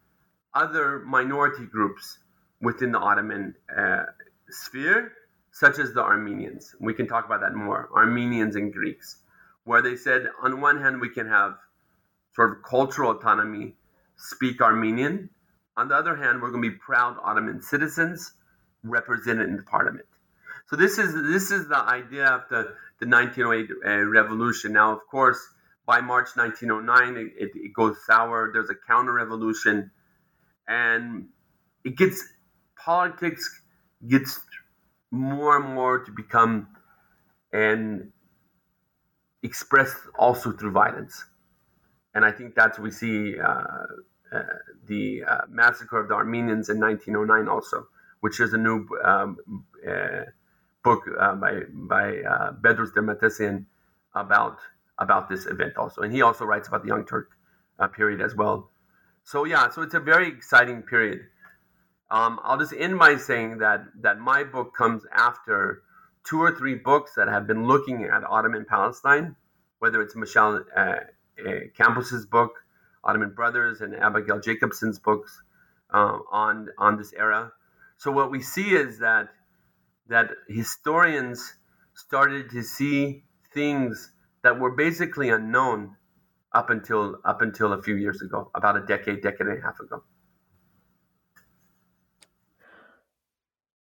other 0.54 1.00
minority 1.00 1.66
groups 1.66 2.18
within 2.62 2.92
the 2.92 3.00
Ottoman 3.00 3.56
uh, 3.76 4.04
sphere, 4.50 5.14
such 5.52 5.80
as 5.80 5.94
the 5.94 6.02
Armenians. 6.02 6.76
We 6.80 6.94
can 6.94 7.08
talk 7.08 7.26
about 7.26 7.42
that 7.42 7.54
more 7.56 7.90
Armenians 7.96 8.56
and 8.56 8.72
Greeks, 8.74 9.23
where 9.64 9.82
they 9.82 9.96
said, 9.96 10.28
on 10.42 10.62
one 10.62 10.82
hand, 10.82 11.00
we 11.00 11.10
can 11.10 11.28
have 11.28 11.58
sort 12.36 12.52
of 12.52 12.64
cultural 12.64 13.12
autonomy, 13.12 13.76
speak 14.18 14.62
Armenian. 14.62 15.30
On 15.78 15.88
the 15.88 15.96
other 15.96 16.16
hand, 16.16 16.42
we're 16.42 16.52
going 16.52 16.64
to 16.64 16.70
be 16.70 16.76
proud 16.76 17.18
Ottoman 17.24 17.62
citizens 17.62 18.34
represented 18.84 19.50
in 19.50 19.58
the 19.58 19.64
parliament. 19.64 20.06
So 20.68 20.76
this 20.76 20.98
is 20.98 21.14
this 21.14 21.52
is 21.52 21.68
the 21.68 21.78
idea 21.78 22.28
of 22.28 22.42
the, 22.50 22.76
the 23.00 23.08
1908 23.08 23.70
uh, 23.86 24.06
revolution. 24.06 24.74
Now, 24.74 24.92
of 24.94 25.00
course, 25.10 25.40
by 25.86 26.00
March 26.00 26.30
1909, 26.36 27.32
it, 27.38 27.52
it, 27.56 27.74
goes 27.74 27.98
sour. 28.06 28.52
There's 28.54 28.70
a 28.70 28.76
counter 28.88 29.14
revolution, 29.14 29.92
and 30.68 31.28
it 31.84 31.98
gets 31.98 32.24
politics 32.78 33.62
gets 34.08 34.40
more 35.12 35.58
and 35.58 35.74
more 35.74 36.04
to 36.04 36.12
become 36.12 36.68
and 37.52 38.12
expressed 39.44 39.98
also 40.18 40.52
through 40.52 40.72
violence. 40.72 41.26
And 42.16 42.24
I 42.24 42.32
think 42.32 42.56
that's 42.56 42.80
we 42.80 42.92
see 42.92 43.40
uh, 43.40 43.64
uh, 44.34 44.44
the 44.88 45.24
uh, 45.24 45.42
massacre 45.50 46.00
of 46.00 46.08
the 46.08 46.16
Armenians 46.16 46.70
in 46.70 46.80
1909 46.80 47.48
also, 47.48 47.88
which 48.22 48.40
is 48.40 48.54
a 48.54 48.58
new 48.58 48.88
um, 49.04 49.38
uh, 49.88 50.24
book 50.84 51.04
by 51.40 51.62
by 51.72 52.18
uh, 52.18 52.54
Bedros 52.54 52.94
Der 52.94 53.02
Matossian 53.02 53.66
about 54.16 54.58
about 54.98 55.30
this 55.30 55.46
event 55.46 55.78
also, 55.78 56.02
and 56.02 56.14
he 56.14 56.22
also 56.22 56.46
writes 56.46 56.68
about 56.68 56.84
the 56.84 56.88
Young 56.88 57.06
Turk 57.06 57.30
period 57.96 58.22
as 58.22 58.36
well. 58.36 58.70
So 59.24 59.46
yeah, 59.46 59.70
so 59.70 59.82
it's 59.82 59.94
a 59.94 60.00
very 60.00 60.28
exciting 60.28 60.84
period. 60.84 61.22
Um, 62.12 62.40
I'll 62.44 62.60
just 62.60 62.74
end 62.74 63.00
by 63.00 63.18
saying 63.18 63.60
that 63.60 63.86
that 64.02 64.20
my 64.20 64.44
book 64.44 64.76
comes 64.76 65.04
after 65.12 65.84
two 66.24 66.42
or 66.42 66.56
three 66.56 66.76
books 66.76 67.12
that 67.16 67.28
have 67.28 67.48
been 67.48 67.68
looking 67.68 68.06
at 68.06 68.24
Ottoman 68.24 68.66
Palestine, 68.68 69.36
whether 69.80 70.02
it's 70.02 70.16
Michelle 70.16 70.64
uh, 70.76 70.80
uh, 70.80 71.00
Campos's 71.78 72.26
book, 72.26 72.52
Ottoman 73.04 73.34
Brothers, 73.34 73.82
and 73.82 73.96
Abigail 73.96 74.40
Jacobson's 74.40 75.00
books 75.00 75.42
uh, 75.94 76.20
on 76.32 76.70
on 76.78 76.98
this 76.98 77.14
era. 77.14 77.52
So 77.98 78.12
what 78.12 78.32
we 78.32 78.42
see 78.42 78.76
is 78.76 79.00
that 79.00 79.30
that 80.08 80.32
historians 80.48 81.54
started 81.94 82.50
to 82.52 82.64
see 82.64 83.24
things 83.54 84.12
that 84.44 84.60
were 84.60 84.72
basically 84.72 85.30
unknown 85.30 85.96
up 86.54 86.70
until 86.70 87.18
up 87.26 87.42
until 87.42 87.74
a 87.74 87.82
few 87.82 87.96
years 87.96 88.22
ago, 88.22 88.50
about 88.56 88.78
a 88.78 88.86
decade, 88.86 89.22
decade 89.22 89.48
and 89.48 89.60
a 89.60 89.62
half 89.62 89.80
ago. 89.80 90.04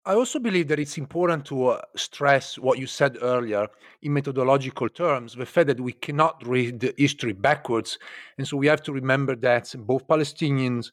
I 0.04 0.14
also 0.14 0.40
believe 0.40 0.66
that 0.66 0.80
it's 0.80 0.98
important 0.98 1.44
to 1.46 1.66
uh, 1.66 1.82
stress 1.94 2.58
what 2.58 2.76
you 2.76 2.88
said 2.88 3.18
earlier 3.22 3.68
in 4.02 4.12
methodological 4.12 4.88
terms 4.88 5.36
the 5.36 5.46
fact 5.46 5.68
that 5.68 5.80
we 5.80 5.92
cannot 5.92 6.44
read 6.44 6.80
the 6.80 6.92
history 6.98 7.32
backwards. 7.32 7.98
And 8.36 8.48
so 8.48 8.56
we 8.56 8.66
have 8.66 8.82
to 8.82 8.92
remember 8.92 9.36
that 9.36 9.72
both 9.78 10.08
Palestinians, 10.08 10.90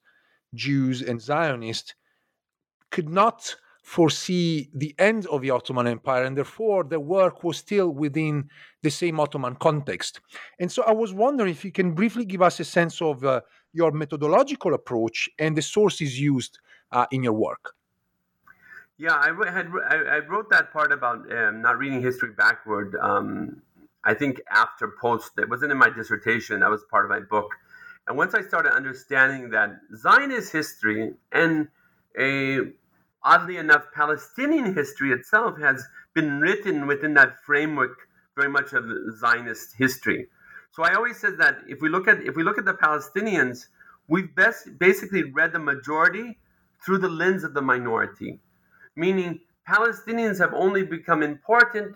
Jews, 0.53 1.01
and 1.01 1.19
Zionists 1.19 1.95
could 2.91 3.09
not 3.09 3.55
foresee 3.81 4.69
the 4.75 4.93
end 4.99 5.25
of 5.25 5.41
the 5.41 5.49
Ottoman 5.49 5.87
Empire, 5.87 6.25
and 6.25 6.37
therefore 6.37 6.83
their 6.83 6.99
work 6.99 7.43
was 7.43 7.57
still 7.57 7.89
within 7.89 8.47
the 8.83 8.91
same 8.91 9.19
Ottoman 9.19 9.55
context. 9.55 10.21
And 10.59 10.71
so 10.71 10.83
I 10.83 10.91
was 10.91 11.15
wondering 11.15 11.49
if 11.49 11.65
you 11.65 11.71
can 11.71 11.93
briefly 11.93 12.25
give 12.25 12.43
us 12.43 12.59
a 12.59 12.65
sense 12.65 13.01
of 13.01 13.25
uh, 13.25 13.41
your 13.73 13.91
methodological 13.91 14.75
approach 14.75 15.27
and 15.39 15.57
the 15.57 15.63
sources 15.63 16.19
used 16.19 16.59
uh, 16.91 17.07
in 17.11 17.23
your 17.23 17.33
work. 17.33 17.73
Yeah, 18.99 19.13
I 19.13 19.27
had 19.49 19.71
I 19.89 20.17
wrote 20.27 20.49
that 20.49 20.73
part 20.73 20.91
about 20.91 21.31
um, 21.31 21.61
not 21.61 21.77
reading 21.77 22.01
history 22.01 22.33
backward. 22.33 22.97
Um, 23.01 23.61
I 24.03 24.13
think 24.13 24.41
after 24.51 24.93
post, 24.99 25.31
it 25.37 25.49
wasn't 25.49 25.71
in 25.71 25.77
my 25.77 25.89
dissertation. 25.89 26.59
That 26.59 26.69
was 26.69 26.83
part 26.91 27.05
of 27.05 27.09
my 27.09 27.21
book. 27.21 27.49
And 28.07 28.17
once 28.17 28.33
I 28.33 28.41
started 28.41 28.73
understanding 28.73 29.51
that 29.51 29.79
Zionist 29.95 30.51
history 30.51 31.13
and 31.31 31.69
a 32.19 32.59
oddly 33.23 33.55
enough 33.55 33.85
Palestinian 33.95 34.73
history 34.73 35.13
itself 35.13 35.57
has 35.59 35.81
been 36.13 36.41
written 36.41 36.85
within 36.85 37.13
that 37.13 37.39
framework 37.45 37.99
very 38.35 38.49
much 38.49 38.73
of 38.73 38.83
Zionist 39.17 39.77
history. 39.77 40.27
So 40.71 40.83
I 40.83 40.95
always 40.95 41.17
said 41.17 41.37
that 41.37 41.59
if 41.69 41.81
we 41.81 41.87
look 41.87 42.09
at 42.09 42.21
if 42.21 42.35
we 42.35 42.43
look 42.43 42.57
at 42.57 42.65
the 42.65 42.73
Palestinians, 42.73 43.67
we've 44.09 44.35
best 44.35 44.77
basically 44.77 45.23
read 45.23 45.53
the 45.53 45.59
majority 45.59 46.37
through 46.83 46.97
the 46.97 47.07
lens 47.07 47.45
of 47.45 47.53
the 47.53 47.61
minority 47.61 48.41
meaning 48.99 49.39
Palestinians 49.67 50.39
have 50.39 50.53
only 50.53 50.83
become 50.83 51.23
important 51.23 51.95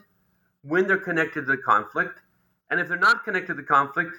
when 0.61 0.87
they're 0.87 0.97
connected 0.97 1.41
to 1.45 1.51
the 1.55 1.57
conflict. 1.57 2.19
And 2.69 2.79
if 2.79 2.87
they're 2.87 2.97
not 2.97 3.25
connected 3.25 3.55
to 3.55 3.61
the 3.61 3.67
conflict, 3.67 4.15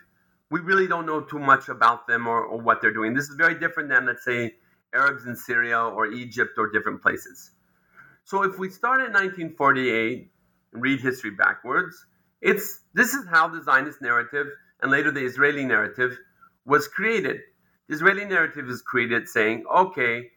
we 0.50 0.60
really 0.60 0.86
don't 0.86 1.06
know 1.06 1.20
too 1.22 1.38
much 1.38 1.68
about 1.68 2.06
them 2.06 2.26
or, 2.26 2.44
or 2.44 2.60
what 2.60 2.80
they're 2.80 2.92
doing. 2.92 3.14
This 3.14 3.28
is 3.28 3.36
very 3.36 3.58
different 3.58 3.88
than, 3.88 4.06
let's 4.06 4.24
say, 4.24 4.54
Arabs 4.94 5.24
in 5.26 5.34
Syria 5.34 5.80
or 5.80 6.06
Egypt 6.06 6.52
or 6.58 6.70
different 6.70 7.02
places. 7.02 7.52
So 8.24 8.42
if 8.42 8.58
we 8.58 8.70
start 8.70 9.00
at 9.00 9.12
1948 9.12 10.30
and 10.72 10.82
read 10.82 11.00
history 11.00 11.30
backwards, 11.30 11.96
it's 12.40 12.80
this 12.92 13.14
is 13.14 13.26
how 13.26 13.48
the 13.48 13.62
Zionist 13.62 14.02
narrative 14.02 14.46
and 14.82 14.90
later 14.90 15.10
the 15.10 15.24
Israeli 15.24 15.64
narrative 15.64 16.16
was 16.66 16.86
created. 16.88 17.38
The 17.88 17.94
Israeli 17.94 18.24
narrative 18.24 18.68
is 18.68 18.82
created 18.82 19.28
saying, 19.28 19.64
okay, 19.74 20.30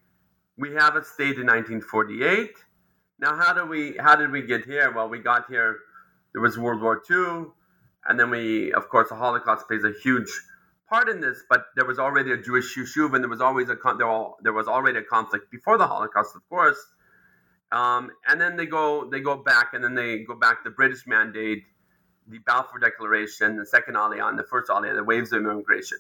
we 0.58 0.74
have 0.74 0.96
a 0.96 1.04
state 1.04 1.38
in 1.38 1.46
1948. 1.46 2.52
Now, 3.20 3.36
how 3.36 3.54
do 3.54 3.66
we 3.66 3.96
how 3.98 4.16
did 4.16 4.32
we 4.32 4.42
get 4.42 4.66
here? 4.66 4.92
Well, 4.92 5.10
we 5.10 5.20
got 5.20 5.48
here. 5.48 5.80
There 6.34 6.42
was 6.42 6.58
World 6.58 6.82
War 6.82 7.02
II, 7.10 7.52
and 8.08 8.20
then 8.20 8.30
we, 8.30 8.74
of 8.74 8.90
course, 8.90 9.10
the 9.10 9.16
Holocaust 9.16 9.68
plays 9.68 9.84
a 9.84 9.94
huge 10.04 10.30
part 10.90 11.10
in 11.10 11.22
this. 11.22 11.44
But 11.50 11.66
there 11.76 11.86
was 11.86 12.00
already 12.00 12.32
a 12.32 12.38
Jewish 12.38 12.76
yishuv, 12.76 13.14
and 13.14 13.24
there 13.24 13.30
was 13.30 13.42
always 13.42 13.70
a 13.70 13.78
there 14.42 14.54
was 14.54 14.68
already 14.68 15.00
a 15.00 15.04
conflict 15.04 15.50
before 15.52 15.78
the 15.78 15.88
Holocaust, 15.88 16.36
of 16.36 16.48
course. 16.50 16.78
Um, 17.72 18.12
and 18.28 18.40
then 18.40 18.56
they 18.56 18.66
go 18.66 19.10
they 19.10 19.20
go 19.20 19.36
back, 19.38 19.74
and 19.74 19.84
then 19.84 19.96
they 19.96 20.20
go 20.20 20.36
back. 20.36 20.64
The 20.64 20.70
British 20.70 21.08
mandate, 21.08 21.64
the 22.28 22.40
Balfour 22.40 22.80
Declaration, 22.80 23.58
the 23.58 23.66
second 23.66 23.96
Aliyah, 23.96 24.30
and 24.30 24.38
the 24.38 24.44
first 24.44 24.70
Aliyah, 24.70 24.96
the 24.96 25.04
waves 25.04 25.32
of 25.34 25.42
immigration. 25.42 25.98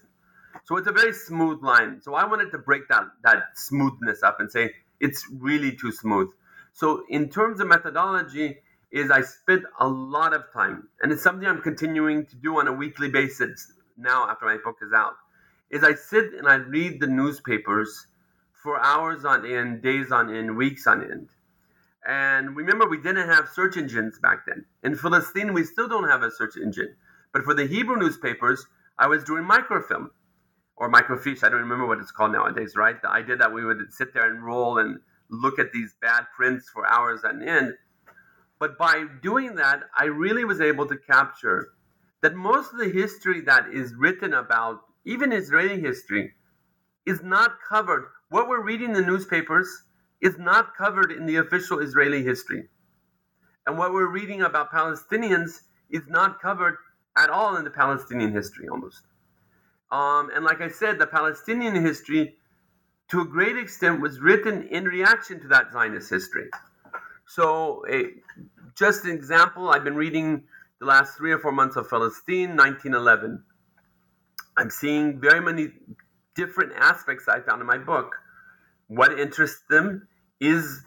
So 0.65 0.77
it's 0.77 0.87
a 0.87 0.91
very 0.91 1.13
smooth 1.13 1.63
line. 1.63 2.01
So 2.01 2.15
I 2.15 2.25
wanted 2.25 2.51
to 2.51 2.57
break 2.57 2.87
that 2.89 3.03
that 3.23 3.43
smoothness 3.55 4.23
up 4.23 4.39
and 4.39 4.51
say 4.51 4.73
it's 4.99 5.25
really 5.31 5.75
too 5.75 5.91
smooth. 5.91 6.29
So 6.73 7.03
in 7.09 7.29
terms 7.29 7.59
of 7.59 7.67
methodology, 7.67 8.57
is 8.91 9.11
I 9.11 9.21
spent 9.21 9.63
a 9.79 9.87
lot 9.87 10.33
of 10.33 10.43
time, 10.53 10.87
and 11.01 11.11
it's 11.11 11.23
something 11.23 11.47
I'm 11.47 11.61
continuing 11.61 12.25
to 12.27 12.35
do 12.35 12.59
on 12.59 12.67
a 12.67 12.73
weekly 12.73 13.09
basis 13.09 13.71
now 13.97 14.29
after 14.29 14.45
my 14.45 14.57
book 14.63 14.77
is 14.81 14.93
out. 14.93 15.15
Is 15.69 15.83
I 15.83 15.93
sit 15.95 16.33
and 16.33 16.47
I 16.47 16.55
read 16.55 17.01
the 17.01 17.07
newspapers 17.07 18.07
for 18.63 18.79
hours 18.79 19.25
on 19.25 19.45
end, 19.45 19.81
days 19.81 20.11
on 20.11 20.33
end, 20.33 20.55
weeks 20.55 20.87
on 20.87 21.03
end. 21.03 21.29
And 22.07 22.55
remember, 22.55 22.87
we 22.87 22.97
didn't 22.97 23.27
have 23.27 23.49
search 23.49 23.75
engines 23.75 24.17
back 24.19 24.45
then. 24.45 24.65
In 24.83 24.95
Filastin, 24.95 25.53
we 25.53 25.65
still 25.65 25.89
don't 25.89 26.07
have 26.07 26.23
a 26.23 26.31
search 26.31 26.55
engine. 26.55 26.95
But 27.33 27.43
for 27.43 27.53
the 27.53 27.67
Hebrew 27.67 27.97
newspapers, 27.97 28.65
I 28.97 29.07
was 29.07 29.25
doing 29.25 29.43
microfilm 29.43 30.11
or 30.77 30.91
microfiche. 30.91 31.43
I 31.43 31.49
don't 31.49 31.61
remember 31.61 31.85
what 31.85 31.99
it's 31.99 32.11
called 32.11 32.31
nowadays, 32.31 32.75
right? 32.75 33.01
The 33.01 33.09
idea 33.09 33.35
that 33.35 33.53
we 33.53 33.65
would 33.65 33.91
sit 33.91 34.13
there 34.13 34.29
and 34.29 34.43
roll 34.43 34.77
and 34.77 34.99
look 35.29 35.59
at 35.59 35.73
these 35.73 35.95
bad 36.01 36.25
prints 36.35 36.69
for 36.69 36.87
hours 36.87 37.23
on 37.23 37.41
end. 37.41 37.73
But 38.59 38.77
by 38.77 39.05
doing 39.21 39.55
that, 39.55 39.81
I 39.97 40.05
really 40.05 40.45
was 40.45 40.61
able 40.61 40.87
to 40.87 40.97
capture 40.97 41.69
that 42.21 42.35
most 42.35 42.73
of 42.73 42.79
the 42.79 42.89
history 42.89 43.41
that 43.41 43.67
is 43.71 43.93
written 43.95 44.33
about, 44.33 44.79
even 45.05 45.31
Israeli 45.31 45.79
history, 45.79 46.33
is 47.05 47.21
not 47.23 47.57
covered. 47.67 48.05
What 48.29 48.47
we're 48.47 48.63
reading 48.63 48.89
in 48.89 48.93
the 48.93 49.01
newspapers 49.01 49.83
is 50.21 50.37
not 50.37 50.75
covered 50.75 51.11
in 51.11 51.25
the 51.25 51.37
official 51.37 51.79
Israeli 51.79 52.23
history. 52.23 52.63
And 53.65 53.77
what 53.77 53.93
we're 53.93 54.11
reading 54.11 54.41
about 54.41 54.71
Palestinians 54.71 55.61
is 55.89 56.03
not 56.07 56.41
covered 56.41 56.77
at 57.15 57.29
all 57.29 57.55
in 57.55 57.63
the 57.63 57.69
Palestinian 57.69 58.31
history 58.31 58.67
almost. 58.67 59.03
Um, 59.91 60.29
and 60.33 60.43
like 60.43 60.61
I 60.61 60.69
said, 60.69 60.99
the 60.99 61.07
Palestinian 61.07 61.75
history, 61.75 62.35
to 63.09 63.21
a 63.21 63.25
great 63.25 63.57
extent, 63.57 64.01
was 64.01 64.19
written 64.19 64.67
in 64.67 64.85
reaction 64.85 65.39
to 65.41 65.47
that 65.49 65.71
Zionist 65.71 66.09
history. 66.09 66.49
So, 67.25 67.83
a, 67.89 68.05
just 68.75 69.05
an 69.05 69.11
example, 69.11 69.69
I've 69.69 69.83
been 69.83 69.95
reading 69.95 70.43
the 70.79 70.85
last 70.85 71.17
three 71.17 71.31
or 71.31 71.39
four 71.39 71.51
months 71.51 71.75
of 71.75 71.89
Palestine, 71.89 72.55
1911. 72.55 73.43
I'm 74.57 74.69
seeing 74.69 75.19
very 75.19 75.41
many 75.41 75.69
different 76.35 76.73
aspects 76.75 77.27
I 77.27 77.39
found 77.41 77.61
in 77.61 77.67
my 77.67 77.77
book. 77.77 78.15
What 78.87 79.19
interests 79.19 79.63
them 79.69 80.07
is 80.39 80.81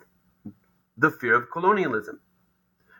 the 0.97 1.11
fear 1.11 1.35
of 1.35 1.51
colonialism. 1.51 2.21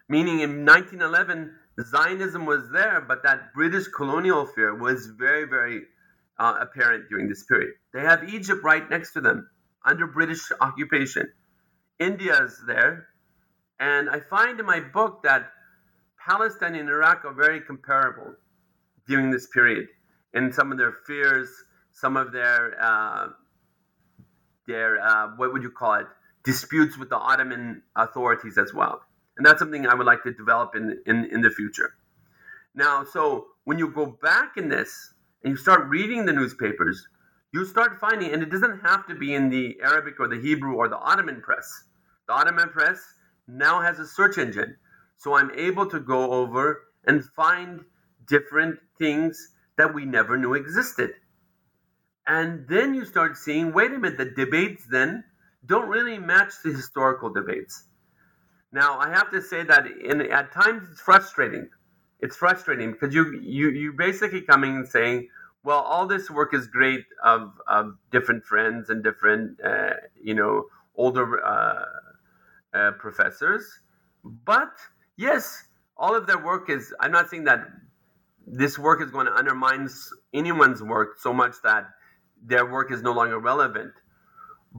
Meaning 0.09 0.41
in 0.41 0.65
1911, 0.65 1.55
Zionism 1.83 2.47
was 2.47 2.71
there, 2.71 3.01
but 3.01 3.23
that 3.23 3.53
British 3.55 3.89
colonial 3.89 4.47
fear 4.47 4.75
was 4.75 5.07
very, 5.07 5.45
very 5.45 5.83
uh, 6.39 6.57
apparent 6.61 7.09
during 7.09 7.29
this 7.29 7.45
period. 7.45 7.75
They 7.93 8.01
have 8.01 8.29
Egypt 8.33 8.63
right 8.65 8.89
next 8.89 9.13
to 9.13 9.21
them 9.21 9.49
under 9.85 10.07
British 10.07 10.41
occupation. 10.61 11.31
India's 11.99 12.61
there. 12.67 13.07
And 13.79 14.11
I 14.11 14.21
find 14.21 14.59
in 14.59 14.67
my 14.67 14.81
book 14.81 15.23
that 15.23 15.51
Palestine 16.27 16.75
and 16.75 16.89
Iraq 16.89 17.25
are 17.25 17.35
very 17.35 17.61
comparable 17.61 18.35
during 19.09 19.31
this 19.31 19.49
period 19.49 19.87
in 20.35 20.53
some 20.53 20.73
of 20.73 20.79
their 20.79 20.95
fears, 21.07 21.49
some 21.93 22.17
of 22.17 22.33
their 22.33 22.77
uh, 22.81 23.29
their 24.67 25.01
uh, 25.01 25.29
what 25.37 25.53
would 25.53 25.63
you 25.63 25.71
call 25.71 25.95
it 25.95 26.07
disputes 26.45 26.97
with 26.97 27.09
the 27.09 27.17
Ottoman 27.17 27.83
authorities 27.97 28.57
as 28.59 28.73
well 28.73 29.03
and 29.41 29.47
that's 29.47 29.59
something 29.59 29.87
I 29.87 29.95
would 29.95 30.07
like 30.07 30.23
to 30.25 30.35
develop 30.35 30.77
in 30.77 31.01
in, 31.07 31.25
in 31.33 31.41
the 31.41 31.49
future. 31.49 31.95
Now, 32.75 33.05
so 33.11 33.47
when 33.65 33.79
you 33.79 33.89
go 33.89 34.05
back 34.05 34.59
in 34.59 34.69
this 34.69 35.15
and 35.43 35.53
you 35.53 35.57
start 35.57 35.89
reading 35.89 36.27
the 36.27 36.33
newspapers, 36.35 37.09
you 37.55 37.65
start 37.65 37.99
finding, 37.99 38.35
and 38.35 38.43
it 38.43 38.51
doesn't 38.51 38.81
have 38.81 39.07
to 39.07 39.15
be 39.15 39.35
in 39.35 39.49
the 39.49 39.79
Arabic 39.83 40.21
or 40.21 40.29
the 40.29 40.39
Hebrew 40.39 40.75
or 40.75 40.89
the 40.89 40.99
Ottoman 40.99 41.41
press. 41.41 41.85
The 42.29 42.35
Ottoman 42.35 42.69
press 42.69 43.01
now 43.49 43.81
has 43.81 43.99
a 43.99 44.07
search 44.07 44.37
engine, 44.37 44.77
so 45.17 45.33
I'm 45.33 45.51
able 45.53 45.89
to 45.89 46.01
go 46.01 46.33
over 46.33 46.83
and 47.07 47.25
find 47.35 47.81
different 48.27 48.79
things 48.99 49.55
that 49.79 49.95
we 49.95 50.05
never 50.05 50.37
knew 50.37 50.53
existed. 50.53 51.13
And 52.27 52.69
then 52.69 52.95
you 52.95 53.07
start 53.07 53.39
seeing, 53.39 53.73
wait 53.73 53.91
a 53.91 53.99
minute, 53.99 54.19
the 54.19 54.27
debates 54.27 54.85
then 54.91 55.25
don't 55.65 55.89
really 55.89 56.19
match 56.19 56.53
the 56.63 56.73
historical 56.75 57.33
debates. 57.33 57.85
Now, 58.73 58.99
I 58.99 59.09
have 59.11 59.31
to 59.33 59.43
say 59.43 59.65
that 59.65 59.87
in, 59.87 60.21
at 60.21 60.53
times 60.53 60.89
it's 60.91 61.01
frustrating. 61.01 61.69
It's 62.21 62.37
frustrating 62.37 62.93
because 62.93 63.15
you 63.15 63.41
you 63.41 63.71
you 63.71 63.93
basically 63.93 64.43
coming 64.43 64.77
and 64.77 64.87
saying, 64.89 65.29
well, 65.65 65.81
all 65.81 66.07
this 66.07 66.31
work 66.31 66.55
is 66.55 66.67
great 66.67 67.05
of, 67.25 67.53
of 67.67 67.97
different 68.13 68.45
friends 68.45 68.91
and 68.91 69.03
different 69.03 69.59
uh, 69.65 69.95
you 70.23 70.35
know 70.35 70.67
older 70.97 71.45
uh, 71.45 71.85
uh, 72.75 72.91
professors, 72.93 73.81
but 74.25 74.73
yes, 75.17 75.65
all 75.97 76.15
of 76.15 76.27
their 76.27 76.39
work 76.39 76.69
is. 76.69 76.95
I'm 77.01 77.13
not 77.13 77.31
saying 77.31 77.45
that 77.45 77.67
this 78.47 78.79
work 78.79 79.03
is 79.03 79.11
going 79.11 79.27
to 79.27 79.35
undermine 79.35 79.89
anyone's 80.35 80.83
work 80.83 81.19
so 81.19 81.33
much 81.33 81.55
that 81.65 81.89
their 82.43 82.67
work 82.71 82.93
is 82.93 83.03
no 83.03 83.13
longer 83.13 83.39
relevant 83.39 83.93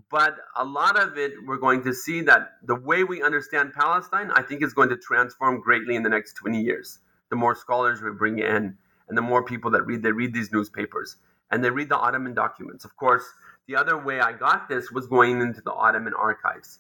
but 0.10 0.38
a 0.58 0.64
lot 0.66 1.00
of 1.00 1.18
it 1.18 1.34
we're 1.46 1.58
going 1.58 1.84
to 1.84 1.94
see 1.94 2.22
that 2.22 2.54
the 2.64 2.76
way 2.76 3.04
we 3.04 3.22
understand 3.24 3.74
palestine 3.74 4.32
i 4.32 4.42
think 4.42 4.64
is 4.64 4.74
going 4.74 4.90
to 4.90 4.98
transform 4.98 5.60
greatly 5.62 5.96
in 5.96 6.04
the 6.04 6.10
next 6.10 6.34
20 6.34 6.62
years 6.62 7.00
the 7.30 7.36
more 7.36 7.56
scholars 7.56 8.02
we 8.02 8.12
bring 8.12 8.40
in 8.40 8.78
and 9.10 9.18
the 9.18 9.22
more 9.22 9.44
people 9.44 9.72
that 9.72 9.84
read 9.84 10.04
they 10.04 10.12
read 10.12 10.34
these 10.34 10.52
newspapers 10.52 11.18
and 11.52 11.64
they 11.64 11.70
read 11.70 11.90
the 11.90 11.98
ottoman 11.98 12.34
documents 12.34 12.86
of 12.86 12.96
course 12.98 13.26
the 13.68 13.76
other 13.76 13.98
way 13.98 14.20
i 14.22 14.32
got 14.32 14.70
this 14.70 14.92
was 14.92 15.08
going 15.08 15.42
into 15.42 15.62
the 15.62 15.74
ottoman 15.74 16.14
archives 16.14 16.80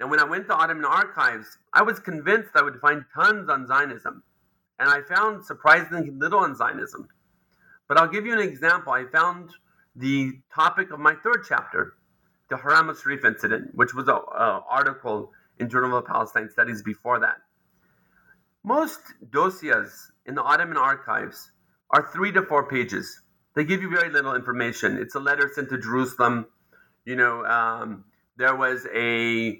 Now, 0.00 0.08
when 0.08 0.20
I 0.20 0.24
went 0.24 0.46
to 0.48 0.54
Ottoman 0.54 0.84
archives, 0.84 1.58
I 1.72 1.82
was 1.82 2.00
convinced 2.00 2.50
I 2.56 2.62
would 2.62 2.80
find 2.80 3.04
tons 3.14 3.48
on 3.48 3.66
Zionism. 3.66 4.24
And 4.78 4.88
I 4.90 5.02
found 5.02 5.44
surprisingly 5.44 6.10
little 6.10 6.40
on 6.40 6.56
Zionism. 6.56 7.08
But 7.88 7.98
I'll 7.98 8.08
give 8.08 8.26
you 8.26 8.32
an 8.32 8.40
example. 8.40 8.92
I 8.92 9.04
found 9.06 9.50
the 9.94 10.32
topic 10.54 10.90
of 10.92 10.98
my 10.98 11.14
third 11.22 11.44
chapter, 11.48 11.94
the 12.52 12.58
Haram 12.58 12.90
al-Sharif 12.90 13.24
incident, 13.24 13.70
which 13.74 13.94
was 13.94 14.06
an 14.08 14.20
article 14.36 15.32
in 15.58 15.70
Journal 15.70 15.96
of 15.96 16.04
Palestine 16.04 16.50
Studies 16.50 16.82
before 16.82 17.18
that. 17.20 17.38
Most 18.62 19.00
dossiers 19.30 20.12
in 20.26 20.34
the 20.34 20.42
Ottoman 20.42 20.76
archives 20.76 21.50
are 21.90 22.10
three 22.12 22.30
to 22.32 22.42
four 22.42 22.68
pages. 22.68 23.22
They 23.54 23.64
give 23.64 23.80
you 23.80 23.88
very 23.88 24.10
little 24.10 24.34
information. 24.34 24.98
It's 24.98 25.14
a 25.14 25.18
letter 25.20 25.50
sent 25.54 25.70
to 25.70 25.78
Jerusalem. 25.78 26.46
You 27.06 27.16
know, 27.16 27.42
um, 27.46 28.04
there 28.36 28.54
was 28.54 28.86
a 28.94 29.58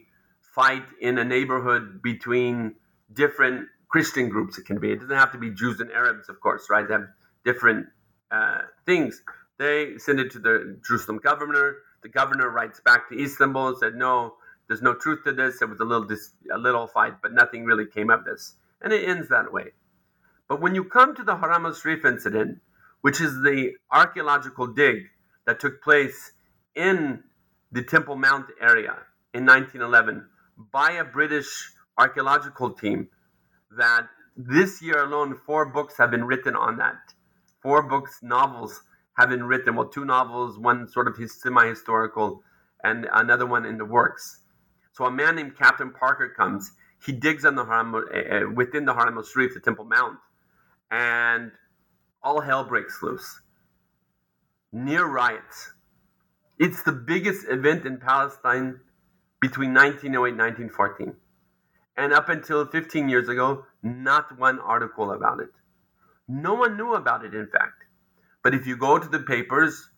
fight 0.55 0.85
in 1.01 1.17
a 1.17 1.25
neighborhood 1.25 2.03
between 2.03 2.75
different 3.11 3.69
Christian 3.89 4.29
groups. 4.29 4.59
It 4.59 4.67
can 4.67 4.79
be. 4.79 4.93
It 4.93 5.01
doesn't 5.01 5.17
have 5.17 5.33
to 5.33 5.39
be 5.39 5.51
Jews 5.51 5.81
and 5.81 5.91
Arabs, 5.91 6.29
of 6.29 6.41
course, 6.41 6.69
right? 6.69 6.87
They 6.87 6.93
have 6.93 7.09
different 7.43 7.87
uh, 8.31 8.61
things. 8.85 9.23
They 9.59 9.97
send 9.97 10.21
it 10.21 10.33
to 10.33 10.39
the 10.39 10.79
Jerusalem 10.87 11.21
governor. 11.25 11.77
The 12.03 12.09
governor 12.09 12.51
writes 12.51 12.81
back 12.81 13.09
to 13.09 13.21
Istanbul 13.21 13.69
and 13.69 13.79
said, 13.79 13.95
"No, 13.95 14.37
there's 14.67 14.83
no 14.83 14.95
truth 14.95 15.25
to 15.25 15.33
this. 15.33 15.63
It 15.63 15.69
was 15.69 15.81
a 15.81 15.85
little 15.85 16.05
dis- 16.05 16.35
a 16.51 16.59
little 16.59 16.87
fight, 16.87 17.23
but 17.23 17.33
nothing 17.33 17.65
really 17.65 17.87
came 17.87 18.11
of 18.11 18.25
this." 18.25 18.57
And 18.81 18.93
it 18.93 19.09
ends 19.09 19.29
that 19.29 19.53
way. 19.53 19.73
But 20.49 20.61
when 20.61 20.75
you 20.75 20.85
come 20.85 21.15
to 21.15 21.23
the 21.23 21.37
Haram 21.37 21.65
al-Sharif 21.67 22.05
incident, 22.05 22.61
which 23.01 23.21
is 23.21 23.43
the 23.43 23.77
archaeological 23.91 24.67
dig 24.67 25.11
that 25.45 25.61
took 25.61 25.83
place 25.83 26.33
in 26.75 27.25
the 27.71 27.83
Temple 27.83 28.17
Mount 28.17 28.47
area 28.61 28.99
in 29.33 29.45
1911 29.45 30.29
by 30.57 30.93
a 30.93 31.05
British 31.05 31.73
archaeological 31.99 32.71
team 32.71 33.09
that 33.71 34.09
this 34.37 34.83
year 34.83 35.03
alone, 35.05 35.37
four 35.47 35.67
books 35.67 35.97
have 35.99 36.11
been 36.11 36.25
written 36.25 36.57
on 36.57 36.77
that. 36.79 37.15
Four 37.63 37.83
books, 37.83 38.21
novels 38.23 38.83
been 39.17 39.45
written. 39.45 39.77
Well, 39.77 39.89
two 39.89 40.05
novels, 40.05 40.59
one 40.59 40.89
sort 40.89 41.09
of 41.09 41.17
his 41.17 41.41
semi 41.41 41.67
historical, 41.67 42.43
and 42.83 43.07
another 43.13 43.47
one 43.47 43.65
in 43.65 43.79
the 43.79 43.85
works. 43.85 44.41
So 44.93 45.05
a 45.05 45.11
man 45.11 45.37
named 45.37 45.57
Captain 45.57 45.91
Parker 45.91 46.29
comes. 46.37 46.73
He 47.05 47.13
digs 47.13 47.45
on 47.45 47.57
the 47.57 47.65
Haram, 47.65 47.95
uh, 47.95 48.53
within 48.55 48.85
the 48.85 48.95
Haram 48.95 49.17
al 49.17 49.25
Sharif, 49.25 49.55
the 49.55 49.61
Temple 49.61 49.87
Mount, 49.87 50.19
and 50.91 51.51
all 52.23 52.41
hell 52.41 52.65
breaks 52.65 53.03
loose. 53.03 53.41
Near 54.73 55.05
riots. 55.05 55.73
It's 56.59 56.83
the 56.83 56.93
biggest 56.93 57.47
event 57.49 57.85
in 57.85 57.99
Palestine 57.99 58.81
between 59.41 59.75
1908 59.75 60.31
and 60.31 60.39
1914. 60.39 61.17
And 61.97 62.13
up 62.13 62.29
until 62.29 62.65
15 62.67 63.09
years 63.09 63.29
ago, 63.29 63.65
not 63.83 64.39
one 64.39 64.61
article 64.61 65.13
about 65.13 65.41
it. 65.41 65.51
No 66.29 66.55
one 66.55 66.77
knew 66.77 66.95
about 66.95 67.25
it, 67.25 67.35
in 67.35 67.49
fact. 67.49 67.85
But 68.43 68.55
if 68.55 68.67
you 68.67 68.77
go 68.77 68.99
to 68.99 69.09
the 69.09 69.21
papers, 69.21 69.91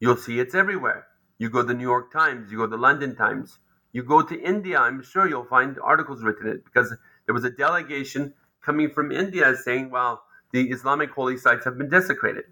you'll 0.00 0.16
see 0.16 0.40
it's 0.40 0.54
everywhere. 0.54 1.06
You 1.38 1.50
go 1.50 1.62
to 1.62 1.68
the 1.68 1.74
New 1.74 1.82
York 1.82 2.12
Times, 2.12 2.50
you 2.50 2.58
go 2.58 2.64
to 2.64 2.70
the 2.70 2.76
London 2.76 3.16
Times, 3.16 3.58
you 3.92 4.02
go 4.02 4.22
to 4.22 4.40
India, 4.40 4.78
I'm 4.78 5.02
sure 5.02 5.28
you'll 5.28 5.44
find 5.44 5.78
articles 5.82 6.22
written 6.22 6.46
in 6.46 6.54
it 6.54 6.64
because 6.64 6.94
there 7.26 7.34
was 7.34 7.44
a 7.44 7.50
delegation 7.50 8.32
coming 8.64 8.90
from 8.90 9.12
India 9.12 9.54
saying, 9.56 9.90
well, 9.90 10.22
the 10.52 10.70
Islamic 10.70 11.10
holy 11.10 11.36
sites 11.36 11.64
have 11.64 11.76
been 11.76 11.90
desecrated. 11.90 12.44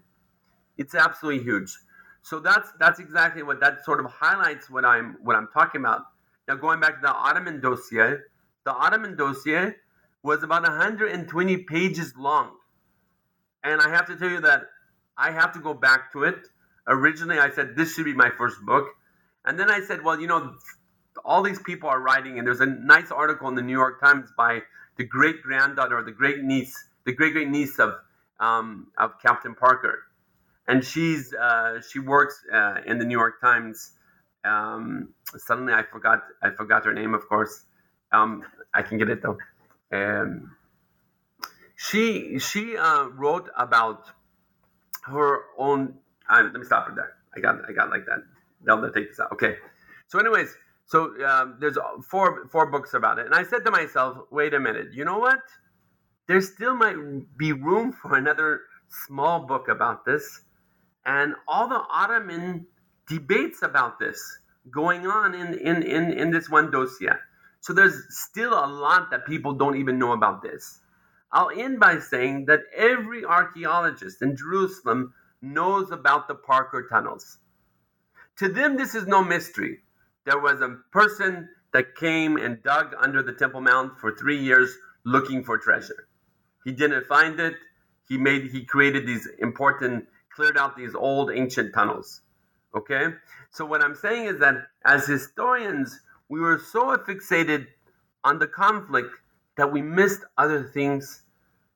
It's 0.77 0.95
absolutely 0.95 1.43
huge. 1.43 1.75
So 2.23 2.39
that's 2.39 2.69
that's 2.79 2.99
exactly 2.99 3.43
what 3.43 3.59
that 3.61 3.83
sort 3.83 3.99
of 3.99 4.11
highlights 4.11 4.69
what 4.69 4.85
I'm 4.85 5.17
what 5.23 5.35
I'm 5.35 5.47
talking 5.53 5.81
about. 5.81 6.01
Now, 6.47 6.55
going 6.55 6.79
back 6.79 6.95
to 6.95 7.01
the 7.01 7.13
Ottoman 7.13 7.61
dossier, 7.61 8.17
the 8.65 8.71
Ottoman 8.71 9.15
dossier 9.15 9.75
was 10.23 10.43
about 10.43 10.63
120 10.63 11.57
pages 11.63 12.13
long. 12.17 12.51
And 13.63 13.81
I 13.81 13.89
have 13.89 14.05
to 14.07 14.15
tell 14.15 14.29
you 14.29 14.41
that 14.41 14.63
I 15.17 15.31
have 15.31 15.53
to 15.53 15.59
go 15.59 15.73
back 15.73 16.11
to 16.13 16.23
it. 16.23 16.47
Originally, 16.87 17.39
I 17.39 17.49
said 17.51 17.75
this 17.75 17.95
should 17.95 18.05
be 18.05 18.13
my 18.13 18.29
first 18.37 18.57
book. 18.65 18.87
And 19.45 19.59
then 19.59 19.69
I 19.69 19.81
said, 19.81 20.03
well, 20.03 20.19
you 20.19 20.27
know, 20.27 20.55
all 21.25 21.41
these 21.41 21.59
people 21.59 21.89
are 21.89 21.99
writing, 21.99 22.37
and 22.37 22.47
there's 22.47 22.61
a 22.61 22.65
nice 22.65 23.11
article 23.11 23.47
in 23.47 23.55
the 23.55 23.61
New 23.61 23.77
York 23.77 23.99
Times 23.99 24.29
by 24.37 24.61
the 24.97 25.03
great 25.03 25.41
granddaughter 25.41 25.97
or 25.97 26.03
the 26.03 26.11
great 26.11 26.43
niece, 26.43 26.75
the 27.05 27.13
great 27.13 27.33
great 27.33 27.49
niece 27.49 27.79
of 27.79 27.95
um, 28.39 28.87
of 28.97 29.19
Captain 29.21 29.53
Parker, 29.53 30.03
and 30.67 30.83
she's 30.83 31.33
uh, 31.33 31.81
she 31.81 31.99
works 31.99 32.41
uh, 32.51 32.77
in 32.85 32.97
the 32.97 33.05
New 33.05 33.17
York 33.17 33.41
Times 33.41 33.91
um, 34.43 35.13
suddenly, 35.37 35.73
I 35.73 35.83
forgot. 35.83 36.23
I 36.41 36.51
forgot 36.51 36.85
her 36.85 36.93
name. 36.93 37.13
Of 37.13 37.27
course, 37.27 37.63
um, 38.11 38.43
I 38.73 38.81
can 38.81 38.97
get 38.97 39.09
it 39.09 39.21
though. 39.21 39.37
Um, 39.91 40.55
she 41.75 42.39
she 42.39 42.77
uh, 42.77 43.05
wrote 43.05 43.49
about 43.57 44.05
her 45.01 45.41
own. 45.57 45.95
Uh, 46.29 46.43
let 46.43 46.53
me 46.53 46.65
stop 46.65 46.89
it 46.89 46.95
there. 46.95 47.13
I 47.35 47.39
got 47.39 47.57
I 47.67 47.73
got 47.73 47.89
like 47.89 48.05
that. 48.05 48.23
They'll 48.65 48.81
take 48.91 49.09
this 49.09 49.19
out. 49.19 49.31
Okay. 49.33 49.55
So, 50.07 50.19
anyways, 50.19 50.53
so 50.85 51.13
um, 51.25 51.57
there's 51.59 51.77
four 52.09 52.47
four 52.47 52.67
books 52.67 52.93
about 52.93 53.19
it, 53.19 53.25
and 53.25 53.35
I 53.35 53.43
said 53.43 53.63
to 53.65 53.71
myself, 53.71 54.17
wait 54.31 54.53
a 54.53 54.59
minute. 54.59 54.93
You 54.93 55.05
know 55.05 55.19
what? 55.19 55.39
There 56.27 56.41
still 56.41 56.75
might 56.75 56.97
be 57.37 57.53
room 57.53 57.91
for 57.91 58.15
another 58.15 58.61
small 59.07 59.39
book 59.39 59.67
about 59.67 60.05
this, 60.05 60.41
and 61.05 61.33
all 61.47 61.67
the 61.67 61.81
Ottoman 61.89 62.65
debates 63.07 63.61
about 63.63 63.99
this 63.99 64.19
going 64.69 65.07
on 65.07 65.33
in, 65.33 65.53
in, 65.55 65.81
in, 65.83 66.11
in 66.11 66.31
this 66.31 66.49
one 66.49 66.71
dossier. 66.71 67.13
So 67.61 67.73
there's 67.73 68.05
still 68.09 68.53
a 68.53 68.67
lot 68.67 69.09
that 69.11 69.25
people 69.25 69.53
don't 69.53 69.77
even 69.77 69.97
know 69.97 70.11
about 70.11 70.41
this. 70.41 70.79
I'll 71.33 71.49
end 71.49 71.79
by 71.79 71.99
saying 71.99 72.45
that 72.45 72.61
every 72.75 73.23
archaeologist 73.23 74.21
in 74.21 74.35
Jerusalem 74.35 75.13
knows 75.41 75.91
about 75.91 76.27
the 76.27 76.35
Parker 76.35 76.87
tunnels. 76.89 77.37
To 78.37 78.49
them, 78.49 78.77
this 78.77 78.95
is 78.95 79.07
no 79.07 79.23
mystery. 79.23 79.79
There 80.25 80.39
was 80.39 80.61
a 80.61 80.77
person 80.91 81.49
that 81.73 81.95
came 81.95 82.37
and 82.37 82.61
dug 82.63 82.93
under 82.99 83.23
the 83.23 83.33
Temple 83.33 83.61
Mount 83.61 83.99
for 83.99 84.15
three 84.15 84.39
years 84.39 84.75
looking 85.05 85.43
for 85.43 85.57
treasure. 85.57 86.07
He 86.65 86.71
didn't 86.71 87.07
find 87.07 87.39
it. 87.39 87.55
He 88.07 88.17
made 88.17 88.51
he 88.51 88.65
created 88.65 89.07
these 89.07 89.27
important, 89.39 90.07
cleared 90.35 90.57
out 90.57 90.75
these 90.75 90.95
old 90.95 91.31
ancient 91.31 91.73
tunnels. 91.73 92.21
Okay? 92.75 93.07
So, 93.51 93.65
what 93.65 93.81
I'm 93.81 93.95
saying 93.95 94.25
is 94.27 94.39
that 94.39 94.55
as 94.85 95.07
historians, 95.07 95.99
we 96.29 96.39
were 96.39 96.59
so 96.59 96.95
fixated 96.97 97.67
on 98.23 98.39
the 98.39 98.47
conflict 98.47 99.15
that 99.61 99.71
we 99.71 99.83
missed 99.83 100.21
other 100.39 100.63
things 100.63 101.21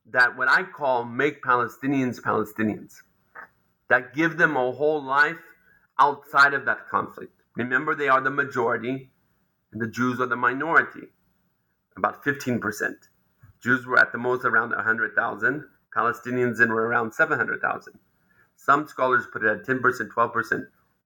that 0.07 0.35
what 0.35 0.47
I 0.49 0.63
call 0.63 1.05
make 1.05 1.43
Palestinians 1.43 2.19
Palestinians, 2.19 2.95
that 3.89 4.15
give 4.15 4.37
them 4.37 4.57
a 4.57 4.71
whole 4.71 5.03
life 5.03 5.37
outside 5.99 6.55
of 6.55 6.65
that 6.65 6.89
conflict. 6.89 7.39
Remember, 7.55 7.93
they 7.93 8.07
are 8.07 8.21
the 8.21 8.31
majority, 8.31 9.11
and 9.71 9.79
the 9.79 9.87
Jews 9.87 10.19
are 10.19 10.25
the 10.25 10.35
minority, 10.35 11.09
about 11.95 12.23
15%. 12.23 12.95
Jews 13.61 13.85
were 13.85 13.99
at 13.99 14.11
the 14.11 14.17
most 14.17 14.45
around 14.45 14.71
100,000, 14.71 15.63
Palestinians 15.95 16.59
in 16.59 16.69
were 16.69 16.87
around 16.87 17.13
700,000. 17.13 17.93
Some 18.55 18.87
scholars 18.87 19.27
put 19.31 19.43
it 19.43 19.49
at 19.51 19.63
10%, 19.63 19.79
12% 19.79 20.65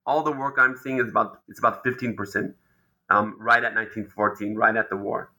all 0.10 0.24
the 0.24 0.32
work 0.32 0.56
I'm 0.58 0.76
seeing 0.76 0.98
is 0.98 1.10
about 1.10 1.42
it's 1.48 1.60
about 1.60 1.84
15%, 1.84 2.16
um, 3.12 3.36
right 3.38 3.64
at 3.64 3.76
1914, 3.76 4.56
right 4.56 4.76
at 4.76 4.90
the 4.90 4.98
war. 4.98 5.32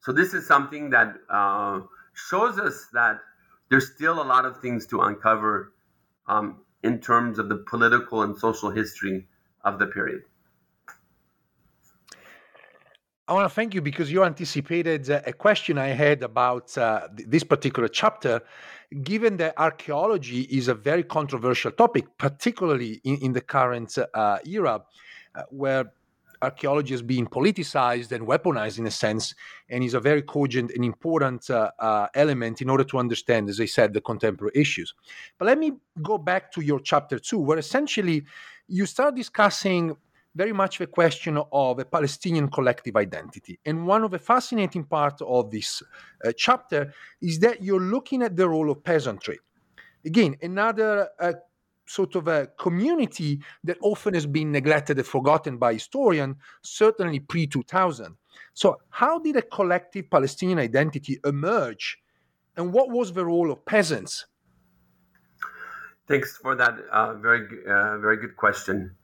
So 0.00 0.12
this 0.12 0.34
is 0.34 0.46
something 0.46 0.90
that 0.90 1.14
uh, 1.28 1.80
shows 2.14 2.58
us 2.58 2.86
that 2.92 3.18
there's 3.70 3.92
still 3.94 4.22
a 4.22 4.24
lot 4.24 4.44
of 4.44 4.60
things 4.60 4.86
to 4.86 5.00
uncover 5.00 5.72
um, 6.28 6.60
in 6.82 7.00
terms 7.00 7.38
of 7.38 7.48
the 7.48 7.56
political 7.56 8.22
and 8.22 8.38
social 8.38 8.70
history 8.70 9.26
of 9.64 9.78
the 9.78 9.86
period. 9.86 10.22
I 13.28 13.32
want 13.32 13.50
to 13.50 13.54
thank 13.54 13.74
you 13.74 13.82
because 13.82 14.12
you 14.12 14.22
anticipated 14.22 15.10
uh, 15.10 15.20
a 15.26 15.32
question 15.32 15.78
I 15.78 15.88
had 15.88 16.22
about 16.22 16.78
uh, 16.78 17.08
this 17.12 17.42
particular 17.42 17.88
chapter. 17.88 18.40
Given 19.02 19.36
that 19.38 19.54
archaeology 19.56 20.42
is 20.42 20.68
a 20.68 20.74
very 20.74 21.02
controversial 21.02 21.72
topic, 21.72 22.04
particularly 22.18 23.00
in, 23.02 23.16
in 23.16 23.32
the 23.32 23.40
current 23.40 23.98
uh, 23.98 24.38
era, 24.46 24.84
uh, 25.34 25.42
where 25.50 25.90
archaeology 26.42 26.94
is 26.94 27.02
being 27.02 27.26
politicized 27.26 28.12
and 28.12 28.26
weaponized 28.26 28.78
in 28.78 28.86
a 28.86 28.90
sense, 28.90 29.34
and 29.68 29.82
is 29.82 29.94
a 29.94 30.00
very 30.00 30.22
cogent 30.22 30.70
and 30.74 30.84
important 30.84 31.50
uh, 31.50 31.70
uh, 31.78 32.06
element 32.14 32.62
in 32.62 32.70
order 32.70 32.84
to 32.84 32.98
understand, 32.98 33.48
as 33.48 33.60
I 33.60 33.66
said, 33.66 33.92
the 33.92 34.00
contemporary 34.00 34.52
issues. 34.54 34.94
But 35.38 35.46
let 35.46 35.58
me 35.58 35.72
go 36.02 36.18
back 36.18 36.52
to 36.52 36.60
your 36.60 36.80
chapter 36.80 37.18
two, 37.18 37.38
where 37.38 37.58
essentially 37.58 38.24
you 38.68 38.86
start 38.86 39.14
discussing 39.14 39.96
very 40.34 40.52
much 40.52 40.78
the 40.78 40.86
question 40.86 41.42
of 41.50 41.78
a 41.78 41.84
Palestinian 41.84 42.48
collective 42.48 42.94
identity. 42.96 43.58
And 43.64 43.86
one 43.86 44.04
of 44.04 44.10
the 44.10 44.18
fascinating 44.18 44.84
parts 44.84 45.22
of 45.22 45.50
this 45.50 45.82
uh, 46.24 46.32
chapter 46.36 46.92
is 47.22 47.38
that 47.38 47.62
you're 47.62 47.80
looking 47.80 48.22
at 48.22 48.36
the 48.36 48.46
role 48.46 48.70
of 48.70 48.84
peasantry. 48.84 49.38
Again, 50.04 50.36
another 50.42 51.08
uh, 51.18 51.32
sort 51.86 52.14
of 52.16 52.28
a 52.28 52.48
community 52.58 53.40
that 53.64 53.78
often 53.80 54.14
has 54.14 54.26
been 54.26 54.52
neglected 54.52 54.98
and 54.98 55.06
forgotten 55.06 55.56
by 55.56 55.74
historians, 55.74 56.36
certainly 56.62 57.20
pre 57.20 57.46
2000. 57.46 58.16
So, 58.54 58.78
how 58.90 59.18
did 59.18 59.36
a 59.36 59.42
collective 59.42 60.10
Palestinian 60.10 60.58
identity 60.58 61.18
emerge, 61.24 61.98
and 62.56 62.72
what 62.72 62.90
was 62.90 63.12
the 63.12 63.24
role 63.24 63.50
of 63.50 63.64
peasants? 63.64 64.26
Thanks 66.08 66.36
for 66.36 66.54
that 66.54 66.78
uh, 66.92 67.14
very 67.14 67.46
uh, 67.68 67.98
very 67.98 68.18
good 68.18 68.36
question. 68.36 68.96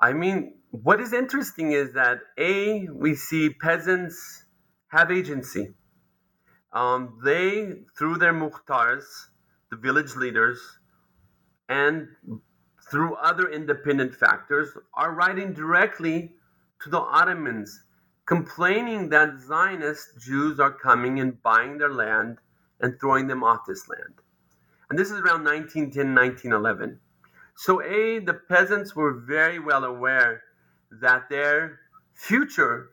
I 0.00 0.12
mean, 0.12 0.54
what 0.70 1.00
is 1.00 1.12
interesting 1.12 1.72
is 1.72 1.92
that 1.94 2.18
a 2.36 2.88
we 2.88 3.14
see 3.14 3.50
peasants 3.50 4.44
have 4.88 5.10
agency. 5.10 5.74
Um, 6.72 7.18
they 7.24 7.74
through 7.96 8.16
their 8.16 8.32
muhtars, 8.32 9.04
the 9.70 9.76
village 9.76 10.16
leaders, 10.16 10.58
and 11.68 12.08
through 12.90 13.14
other 13.14 13.50
independent 13.50 14.14
factors, 14.14 14.68
are 14.94 15.14
writing 15.14 15.52
directly 15.54 16.32
to 16.82 16.90
the 16.90 17.00
Ottomans, 17.00 17.84
complaining 18.26 19.08
that 19.08 19.40
Zionist 19.40 20.18
Jews 20.20 20.60
are 20.60 20.72
coming 20.72 21.18
and 21.18 21.42
buying 21.42 21.78
their 21.78 21.92
land 21.92 22.38
and 22.80 22.98
throwing 23.00 23.28
them 23.28 23.42
off 23.42 23.60
this 23.66 23.88
land. 23.88 24.14
And 24.90 24.98
this 24.98 25.08
is 25.08 25.20
around 25.20 25.44
1910, 25.44 26.14
1911. 26.14 27.00
So, 27.56 27.82
A, 27.82 28.18
the 28.18 28.34
peasants 28.34 28.94
were 28.94 29.12
very 29.12 29.58
well 29.58 29.84
aware 29.84 30.42
that 30.90 31.30
their 31.30 31.80
future 32.12 32.90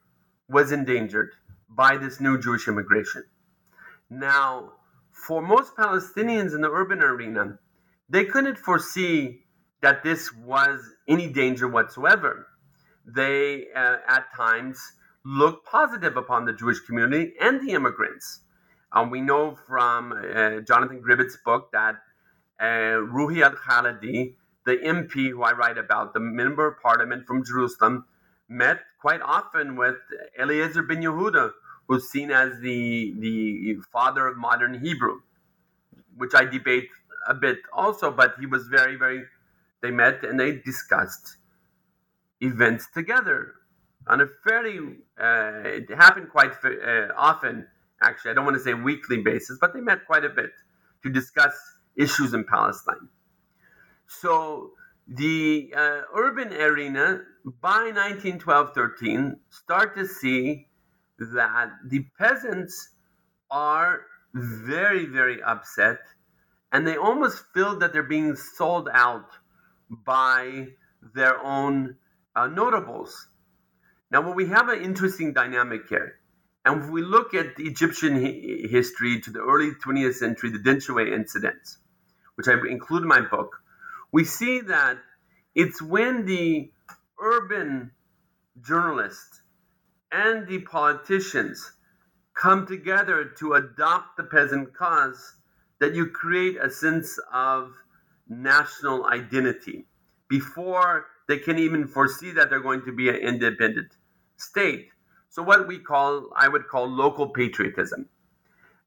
was 0.47 0.71
endangered 0.71 1.31
by 1.69 1.97
this 1.97 2.21
new 2.21 2.39
Jewish 2.39 2.67
immigration. 2.67 3.23
Now, 4.09 4.73
for 5.11 5.41
most 5.41 5.75
Palestinians 5.75 6.55
in 6.55 6.61
the 6.61 6.71
urban 6.71 7.03
arena, 7.03 7.59
they 8.09 8.25
couldn't 8.25 8.57
foresee 8.57 9.41
that 9.81 10.03
this 10.03 10.33
was 10.33 10.81
any 11.07 11.27
danger 11.29 11.67
whatsoever. 11.67 12.47
They, 13.05 13.67
uh, 13.75 13.97
at 14.07 14.25
times, 14.35 14.79
looked 15.23 15.65
positive 15.65 16.17
upon 16.17 16.45
the 16.45 16.53
Jewish 16.53 16.79
community 16.81 17.33
and 17.39 17.65
the 17.65 17.73
immigrants. 17.73 18.41
Um, 18.91 19.09
we 19.09 19.21
know 19.21 19.55
from 19.67 20.11
uh, 20.11 20.61
Jonathan 20.61 21.01
Gribetz's 21.01 21.37
book 21.45 21.69
that 21.71 21.95
uh, 22.59 22.63
Ruhi 23.13 23.43
al 23.43 23.51
Khalidi, 23.51 24.35
the 24.65 24.77
MP 24.77 25.29
who 25.29 25.43
I 25.43 25.51
write 25.53 25.77
about, 25.77 26.13
the 26.13 26.19
member 26.19 26.67
of 26.67 26.81
parliament 26.81 27.25
from 27.27 27.45
Jerusalem, 27.45 28.05
met 28.47 28.79
quite 28.99 29.21
often 29.21 29.75
with 29.75 29.97
Eliezer 30.37 30.83
ben 30.83 31.01
Yehuda, 31.01 31.51
who's 31.87 32.09
seen 32.09 32.31
as 32.31 32.59
the, 32.59 33.13
the 33.19 33.77
father 33.93 34.27
of 34.27 34.37
modern 34.37 34.79
Hebrew, 34.83 35.21
which 36.17 36.33
I 36.33 36.45
debate 36.45 36.89
a 37.27 37.33
bit 37.33 37.57
also, 37.73 38.11
but 38.11 38.35
he 38.39 38.45
was 38.45 38.67
very, 38.67 38.95
very, 38.95 39.23
they 39.81 39.91
met 39.91 40.23
and 40.23 40.39
they 40.39 40.57
discussed 40.57 41.37
events 42.41 42.87
together 42.93 43.53
on 44.07 44.21
a 44.21 44.27
fairly, 44.43 44.79
uh, 45.21 45.61
it 45.65 45.89
happened 45.89 46.29
quite 46.29 46.51
uh, 46.65 47.07
often, 47.15 47.67
actually. 48.01 48.31
I 48.31 48.33
don't 48.33 48.45
want 48.45 48.57
to 48.57 48.63
say 48.63 48.73
weekly 48.73 49.21
basis, 49.21 49.57
but 49.59 49.73
they 49.73 49.81
met 49.81 50.05
quite 50.05 50.25
a 50.25 50.29
bit 50.29 50.51
to 51.03 51.09
discuss 51.09 51.53
issues 51.95 52.33
in 52.33 52.43
Palestine. 52.43 53.07
So 54.07 54.71
the 55.07 55.73
uh, 55.75 56.01
urban 56.15 56.53
arena 56.53 57.21
by 57.61 57.91
1912 57.93 58.73
13 58.73 59.39
start 59.49 59.95
to 59.95 60.07
see 60.07 60.67
that 61.19 61.69
the 61.85 62.05
peasants 62.17 62.89
are 63.51 64.01
very, 64.33 65.05
very 65.05 65.41
upset 65.43 65.99
and 66.71 66.85
they 66.85 66.97
almost 66.97 67.43
feel 67.53 67.79
that 67.79 67.93
they're 67.93 68.03
being 68.03 68.35
sold 68.35 68.89
out 68.93 69.29
by 69.89 70.67
their 71.15 71.39
own 71.43 71.95
uh, 72.35 72.47
notables. 72.47 73.27
Now, 74.11 74.21
when 74.21 74.35
we 74.35 74.47
have 74.47 74.69
an 74.69 74.81
interesting 74.81 75.33
dynamic 75.33 75.81
here, 75.89 76.15
and 76.65 76.83
if 76.83 76.89
we 76.89 77.01
look 77.01 77.33
at 77.33 77.55
the 77.55 77.63
Egyptian 77.63 78.13
hi- 78.15 78.67
history 78.69 79.21
to 79.21 79.31
the 79.31 79.39
early 79.39 79.71
20th 79.71 80.15
century, 80.15 80.51
the 80.51 80.59
Dinshaway 80.59 81.11
incidents, 81.13 81.77
which 82.35 82.47
I 82.47 82.53
include 82.69 83.03
in 83.03 83.07
my 83.07 83.21
book, 83.21 83.55
we 84.11 84.23
see 84.23 84.61
that 84.61 84.97
it's 85.55 85.81
when 85.81 86.25
the 86.25 86.71
urban 87.21 87.91
journalists 88.61 89.41
and 90.11 90.47
the 90.47 90.59
politicians 90.61 91.71
come 92.35 92.65
together 92.65 93.25
to 93.39 93.53
adopt 93.53 94.17
the 94.17 94.23
peasant 94.23 94.73
cause 94.75 95.35
that 95.79 95.95
you 95.95 96.07
create 96.07 96.57
a 96.61 96.69
sense 96.69 97.17
of 97.33 97.73
national 98.27 99.05
identity 99.05 99.85
before 100.29 101.07
they 101.27 101.37
can 101.37 101.57
even 101.57 101.87
foresee 101.87 102.31
that 102.31 102.49
they're 102.49 102.59
going 102.59 102.83
to 102.85 102.91
be 102.91 103.09
an 103.09 103.15
independent 103.15 103.91
state. 104.37 104.89
So, 105.29 105.43
what 105.43 105.67
we 105.67 105.79
call, 105.79 106.29
I 106.35 106.47
would 106.47 106.67
call 106.67 106.87
local 106.87 107.29
patriotism. 107.29 108.09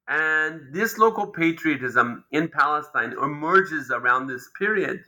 And 0.08 0.74
this 0.74 0.98
local 0.98 1.28
patriotism 1.28 2.24
in 2.32 2.48
Palestine 2.48 3.12
emerges 3.12 3.90
around 3.90 4.26
this 4.26 4.50
period 4.58 5.04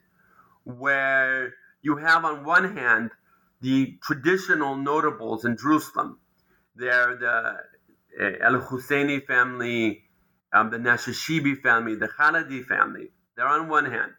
where 0.62 1.54
you 1.82 1.96
have, 1.96 2.24
on 2.24 2.44
one 2.44 2.76
hand, 2.76 3.10
the 3.60 3.98
traditional 4.02 4.76
notables 4.76 5.44
in 5.44 5.56
Jerusalem. 5.56 6.18
They're 6.76 7.16
the 7.16 7.56
eh, 8.20 8.36
El 8.40 8.60
Husseini 8.60 9.24
family, 9.26 10.03
um, 10.54 10.70
the 10.70 10.78
Nashashibi 10.78 11.60
family, 11.60 11.96
the 11.96 12.08
Khalidi 12.08 12.64
family. 12.64 13.08
They're 13.36 13.48
on 13.48 13.68
one 13.68 13.86
hand. 13.86 14.12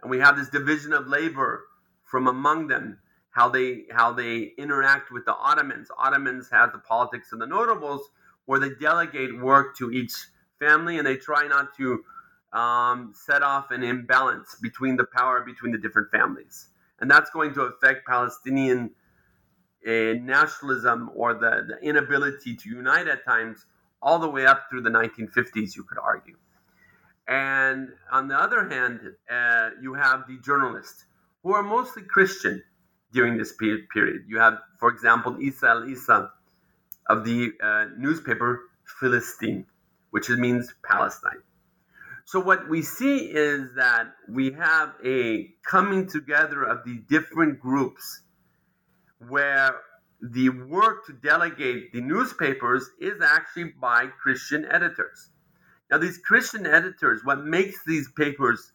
And 0.00 0.10
we 0.10 0.20
have 0.20 0.36
this 0.36 0.48
division 0.48 0.92
of 0.92 1.08
labor 1.08 1.64
from 2.04 2.28
among 2.28 2.68
them, 2.68 2.98
how 3.30 3.48
they 3.48 3.84
how 3.90 4.12
they 4.12 4.52
interact 4.56 5.10
with 5.10 5.24
the 5.24 5.34
Ottomans. 5.34 5.88
Ottomans 5.98 6.48
have 6.52 6.72
the 6.72 6.78
politics 6.78 7.32
of 7.32 7.40
the 7.40 7.46
notables, 7.46 8.08
where 8.46 8.60
they 8.60 8.70
delegate 8.80 9.36
work 9.40 9.76
to 9.78 9.90
each 9.90 10.12
family 10.60 10.98
and 10.98 11.06
they 11.06 11.16
try 11.16 11.48
not 11.48 11.76
to 11.76 12.04
um, 12.52 13.12
set 13.14 13.42
off 13.42 13.72
an 13.72 13.82
imbalance 13.82 14.56
between 14.62 14.96
the 14.96 15.04
power 15.04 15.40
between 15.40 15.72
the 15.72 15.78
different 15.78 16.10
families. 16.12 16.68
And 17.00 17.10
that's 17.10 17.30
going 17.30 17.52
to 17.54 17.62
affect 17.62 18.06
Palestinian 18.06 18.92
uh, 19.86 19.90
nationalism 20.22 21.10
or 21.14 21.34
the, 21.34 21.66
the 21.68 21.78
inability 21.86 22.54
to 22.56 22.68
unite 22.68 23.08
at 23.08 23.24
times 23.24 23.66
all 24.04 24.18
the 24.18 24.28
way 24.28 24.46
up 24.46 24.66
through 24.68 24.82
the 24.82 24.90
1950s, 24.90 25.74
you 25.74 25.82
could 25.82 25.98
argue. 25.98 26.36
And 27.26 27.88
on 28.12 28.28
the 28.28 28.38
other 28.38 28.68
hand, 28.68 29.00
uh, 29.30 29.70
you 29.80 29.94
have 29.94 30.28
the 30.28 30.38
journalists 30.44 31.06
who 31.42 31.54
are 31.54 31.62
mostly 31.62 32.02
Christian 32.02 32.62
during 33.12 33.38
this 33.38 33.54
period. 33.54 34.24
You 34.28 34.38
have, 34.38 34.58
for 34.78 34.90
example, 34.90 35.38
Isa 35.40 35.68
al 35.68 35.88
Isa 35.88 36.30
of 37.08 37.24
the 37.24 37.52
uh, 37.62 37.86
newspaper 37.96 38.60
Filastin, 39.00 39.64
which 40.10 40.28
means 40.28 40.72
Palestine. 40.84 41.42
So, 42.26 42.40
what 42.40 42.68
we 42.68 42.82
see 42.82 43.18
is 43.18 43.74
that 43.76 44.12
we 44.28 44.52
have 44.52 44.94
a 45.04 45.50
coming 45.66 46.06
together 46.06 46.62
of 46.64 46.84
the 46.84 46.96
different 47.08 47.60
groups 47.60 48.22
where 49.28 49.76
the 50.32 50.48
work 50.48 51.04
to 51.04 51.12
delegate 51.12 51.92
the 51.92 52.00
newspapers 52.00 52.88
is 52.98 53.20
actually 53.20 53.72
by 53.78 54.06
Christian 54.06 54.64
editors. 54.64 55.28
Now, 55.90 55.98
these 55.98 56.16
Christian 56.16 56.66
editors, 56.66 57.20
what 57.24 57.44
makes 57.44 57.84
these 57.84 58.10
papers 58.12 58.72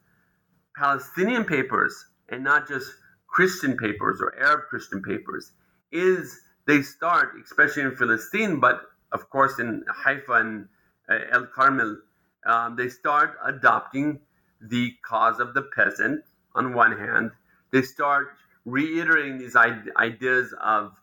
Palestinian 0.78 1.46
papers 1.46 2.06
and 2.30 2.44
not 2.44 2.68
just 2.68 2.92
Christian 3.28 3.78
papers 3.78 4.22
or 4.22 4.38
Arab 4.40 4.66
Christian 4.70 5.02
papers, 5.02 5.52
is 5.92 6.40
they 6.68 6.84
start, 6.84 7.34
especially 7.44 7.82
in 7.82 7.92
Filastin, 7.92 8.62
but 8.62 8.84
of 9.12 9.28
course 9.32 9.58
in 9.58 9.84
Haifa 9.92 10.34
and 10.34 10.68
uh, 11.10 11.18
El 11.32 11.48
Carmel, 11.48 11.98
um, 12.46 12.76
they 12.76 12.90
start 12.90 13.38
adopting 13.44 14.20
the 14.62 14.94
cause 15.04 15.40
of 15.40 15.56
the 15.56 15.64
peasant 15.76 16.24
on 16.54 16.74
one 16.74 16.96
hand. 16.96 17.32
They 17.72 17.82
start 17.82 18.28
reiterating 18.66 19.40
these 19.40 19.56
ideas 19.56 20.54
of 20.62 20.94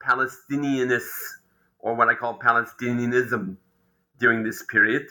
Palestinianists 0.00 1.38
or 1.78 1.94
what 1.94 2.08
I 2.08 2.14
call 2.14 2.38
Palestinianism 2.38 3.56
during 4.18 4.42
this 4.42 4.62
period 4.64 5.06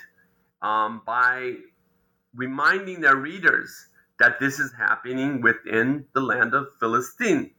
um, 0.61 1.01
by 1.05 1.55
reminding 2.35 3.01
their 3.01 3.15
readers 3.15 3.87
that 4.19 4.39
this 4.39 4.59
is 4.59 4.71
happening 4.73 5.41
within 5.41 6.05
the 6.13 6.21
land 6.21 6.53
of 6.53 6.67
Filastin. 6.79 7.51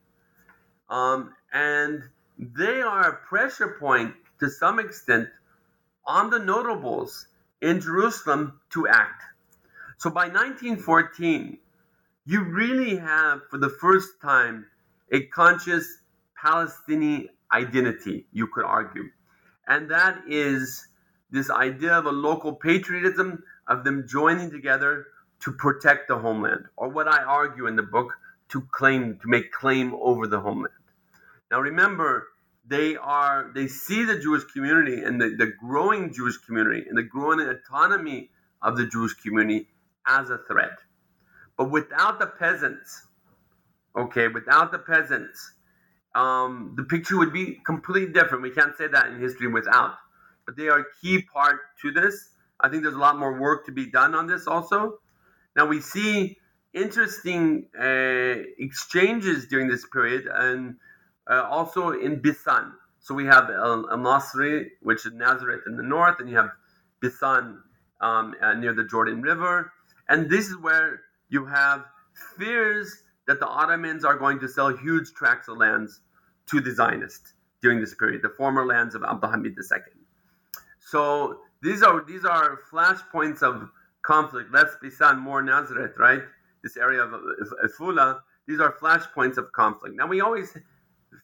Um, 0.89 1.35
and 1.53 2.03
they 2.39 2.81
are 2.83 3.09
a 3.09 3.17
pressure 3.17 3.77
point 3.81 4.15
to 4.41 4.49
some 4.49 4.79
extent 4.79 5.29
on 6.07 6.31
the 6.31 6.39
notables 6.39 7.27
in 7.61 7.81
Jerusalem 7.81 8.61
to 8.71 8.89
act. 8.89 9.23
So 9.99 10.11
by 10.11 10.29
1914, 10.29 11.59
you 12.27 12.45
really 12.45 12.97
have, 12.97 13.41
for 13.51 13.59
the 13.59 13.69
first 13.69 14.21
time, 14.23 14.67
a 15.13 15.27
conscious 15.27 15.99
Palestinian 16.41 17.29
identity, 17.53 18.27
you 18.33 18.47
could 18.47 18.65
argue. 18.65 19.05
And 19.67 19.91
that 19.91 20.23
is 20.29 20.87
this 21.31 21.51
idea 21.51 21.97
of 21.97 22.07
a 22.07 22.13
local 22.13 22.55
patriotism, 22.55 23.43
of 23.67 23.85
them 23.85 24.07
joining 24.09 24.51
together 24.51 25.07
to 25.41 25.53
protect 25.53 26.09
the 26.09 26.19
homeland, 26.19 26.67
or 26.77 26.89
what 26.89 27.09
I 27.09 27.23
argue 27.23 27.67
in 27.67 27.77
the 27.77 27.83
book, 27.83 28.13
to 28.51 28.63
claim, 28.73 29.19
to 29.23 29.29
make 29.29 29.53
claim 29.53 29.95
over 29.95 30.27
the 30.27 30.41
homeland. 30.41 30.75
Now 31.51 31.61
remember, 31.61 32.29
they 32.67 32.97
are 32.97 33.51
they 33.55 33.67
see 33.67 34.05
the 34.05 34.19
Jewish 34.19 34.45
community 34.53 35.03
and 35.03 35.21
the, 35.21 35.31
the 35.37 35.53
growing 35.61 36.13
Jewish 36.13 36.37
community 36.39 36.85
and 36.89 36.97
the 36.97 37.03
growing 37.03 37.41
autonomy 37.41 38.31
of 38.63 38.77
the 38.77 38.87
Jewish 38.87 39.15
community 39.15 39.69
as 40.07 40.31
a 40.31 40.39
threat. 40.49 40.79
But 41.57 41.71
without 41.71 42.19
the 42.19 42.27
peasants, 42.27 43.07
okay, 43.97 44.29
without 44.29 44.73
the 44.73 44.79
peasants, 44.79 45.53
um, 46.15 46.75
the 46.77 46.85
picture 46.85 47.17
would 47.17 47.33
be 47.33 47.61
completely 47.65 48.13
different. 48.13 48.43
We 48.43 48.51
can't 48.51 48.77
say 48.77 48.89
that 48.89 49.09
in 49.09 49.21
history 49.21 49.49
without. 49.49 49.95
But 50.47 50.57
they 50.57 50.69
are 50.69 50.81
a 50.81 50.85
key 51.01 51.23
part 51.23 51.61
to 51.83 51.93
this. 51.93 52.31
I 52.61 52.69
think 52.69 52.83
there's 52.83 52.95
a 52.95 52.99
lot 52.99 53.19
more 53.19 53.39
work 53.39 53.67
to 53.67 53.73
be 53.73 53.87
done 53.87 54.15
on 54.15 54.27
this 54.27 54.47
also. 54.47 54.99
Now 55.57 55.67
we 55.67 55.81
see 55.81 56.39
interesting 56.73 57.67
uh, 57.79 58.35
exchanges 58.59 59.47
during 59.47 59.69
this 59.69 59.87
period 59.87 60.27
and 60.33 60.77
uh, 61.29 61.43
also 61.49 61.91
in 61.91 62.21
Bisan. 62.21 62.73
So 63.01 63.15
we 63.15 63.25
have 63.27 63.51
El 63.51 63.85
Nasri, 63.85 64.67
which 64.83 65.07
is 65.07 65.13
Nazareth 65.13 65.63
in 65.67 65.77
the 65.77 65.83
north, 65.83 66.21
and 66.21 66.29
you 66.29 66.37
have 66.37 66.51
Bisan 67.01 67.63
um, 68.01 68.35
uh, 68.43 68.55
near 68.55 68.75
the 68.75 68.85
Jordan 68.85 69.23
River. 69.23 69.73
And 70.09 70.29
this 70.29 70.49
is 70.49 70.57
where 70.59 71.01
you 71.29 71.47
have 71.47 71.85
fears 72.37 73.03
that 73.31 73.39
the 73.39 73.47
Ottomans 73.47 74.05
are 74.05 74.17
going 74.17 74.41
to 74.41 74.49
sell 74.49 74.77
huge 74.77 75.13
tracts 75.13 75.47
of 75.47 75.57
lands 75.57 76.01
to 76.49 76.61
the 76.61 76.73
Zionists 76.75 77.35
during 77.63 77.79
this 77.81 77.95
period, 77.95 78.23
the 78.23 78.35
former 78.37 78.67
lands 78.67 78.97
of 78.97 79.03
Abdulhamid 79.03 79.55
II. 79.57 79.79
So 80.81 81.39
these 81.63 81.85
are 81.85 82.05
these 82.05 82.25
are 82.25 82.59
flashpoints 82.73 83.41
of 83.43 83.71
conflict. 84.03 84.53
Less 84.53 84.73
Bisan, 84.83 85.21
more 85.21 85.43
Nazareth, 85.43 85.93
right? 85.97 86.23
This 86.65 86.77
area 86.77 87.03
of 87.03 87.13
Afula. 87.65 88.21
These 88.49 88.59
are 88.59 88.75
flashpoints 88.83 89.37
of 89.37 89.53
conflict. 89.53 89.95
Now 89.95 90.09
we 90.09 90.21
always 90.21 90.57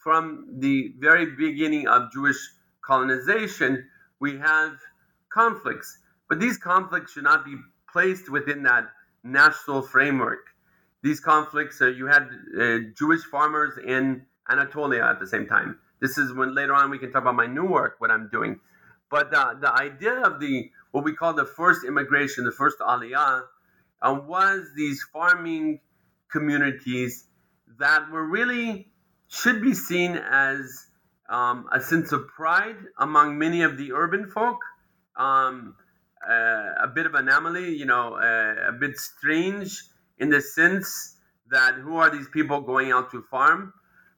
from 0.01 0.47
the 0.61 0.95
very 1.01 1.27
beginning 1.35 1.89
of 1.89 2.13
Jewish 2.13 2.39
colonization, 2.83 3.89
we 4.21 4.39
have 4.39 4.75
conflicts. 5.33 5.99
But 6.29 6.39
these 6.39 6.57
conflicts 6.57 7.15
should 7.15 7.25
not 7.25 7.45
be 7.45 7.57
placed 7.93 8.31
within 8.31 8.63
that 8.63 8.85
national 9.25 9.83
framework. 9.83 10.47
These 11.07 11.21
conflicts, 11.21 11.81
uh, 11.81 11.87
you 11.87 12.07
had 12.07 12.25
uh, 12.61 12.79
Jewish 12.99 13.23
farmers 13.23 13.79
in 13.79 14.27
Anatolia 14.51 15.05
at 15.05 15.21
the 15.21 15.27
same 15.29 15.47
time. 15.47 15.79
This 16.01 16.19
is 16.19 16.33
when 16.33 16.53
later 16.53 16.75
on 16.75 16.91
we 16.91 16.99
can 16.99 17.13
talk 17.13 17.23
about 17.23 17.37
my 17.37 17.47
new 17.47 17.65
work, 17.65 17.95
what 18.01 18.11
I'm 18.11 18.29
doing. 18.33 18.59
But 19.09 19.33
uh, 19.33 19.55
the 19.61 19.73
idea 19.73 20.15
of 20.15 20.41
the 20.41 20.69
what 20.91 21.05
we 21.05 21.13
call 21.15 21.33
the 21.33 21.45
first 21.45 21.85
immigration, 21.85 22.45
the 22.45 22.51
first 22.51 22.79
aliyah, 22.81 23.43
uh, 24.03 24.21
was 24.27 24.63
these 24.75 25.01
farming 25.13 25.79
communities 26.29 27.29
that 27.79 28.11
were 28.11 28.27
really 28.27 28.89
should 29.29 29.63
be 29.63 29.75
seen 29.75 30.17
as 30.17 30.89
um, 31.29 31.69
a 31.71 31.81
sense 31.81 32.11
of 32.11 32.27
pride 32.27 32.79
among 32.99 33.39
many 33.39 33.63
of 33.63 33.79
the 33.79 33.93
urban 33.93 34.29
folk. 34.29 34.59
Um, 35.15 35.77
uh, 36.29 36.83
a 36.83 36.89
bit 36.93 37.07
of 37.07 37.15
anomaly, 37.15 37.77
you 37.77 37.87
know, 37.87 38.15
uh, 38.15 38.71
a 38.71 38.73
bit 38.73 38.99
strange 38.99 39.85
in 40.19 40.31
the 40.31 40.41
sense 40.41 41.17
that 41.51 41.75
who 41.75 41.97
are 41.97 42.11
these 42.11 42.29
people 42.29 42.61
going 42.61 42.91
out 42.91 43.11
to 43.13 43.23
farm? 43.23 43.73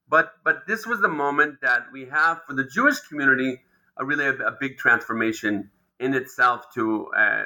But 0.09 0.33
but 0.45 0.67
this 0.67 0.87
was 0.87 1.01
the 1.01 1.09
moment 1.09 1.61
that 1.63 1.83
we 1.93 2.07
have 2.07 2.41
for 2.47 2.55
the 2.55 2.65
Jewish 2.65 3.01
community 3.01 3.61
a 3.99 4.05
really 4.05 4.27
a, 4.27 4.35
a 4.35 4.57
big 4.59 4.79
transformation 4.79 5.71
in 6.01 6.15
itself 6.15 6.73
to 6.75 7.09
uh, 7.09 7.45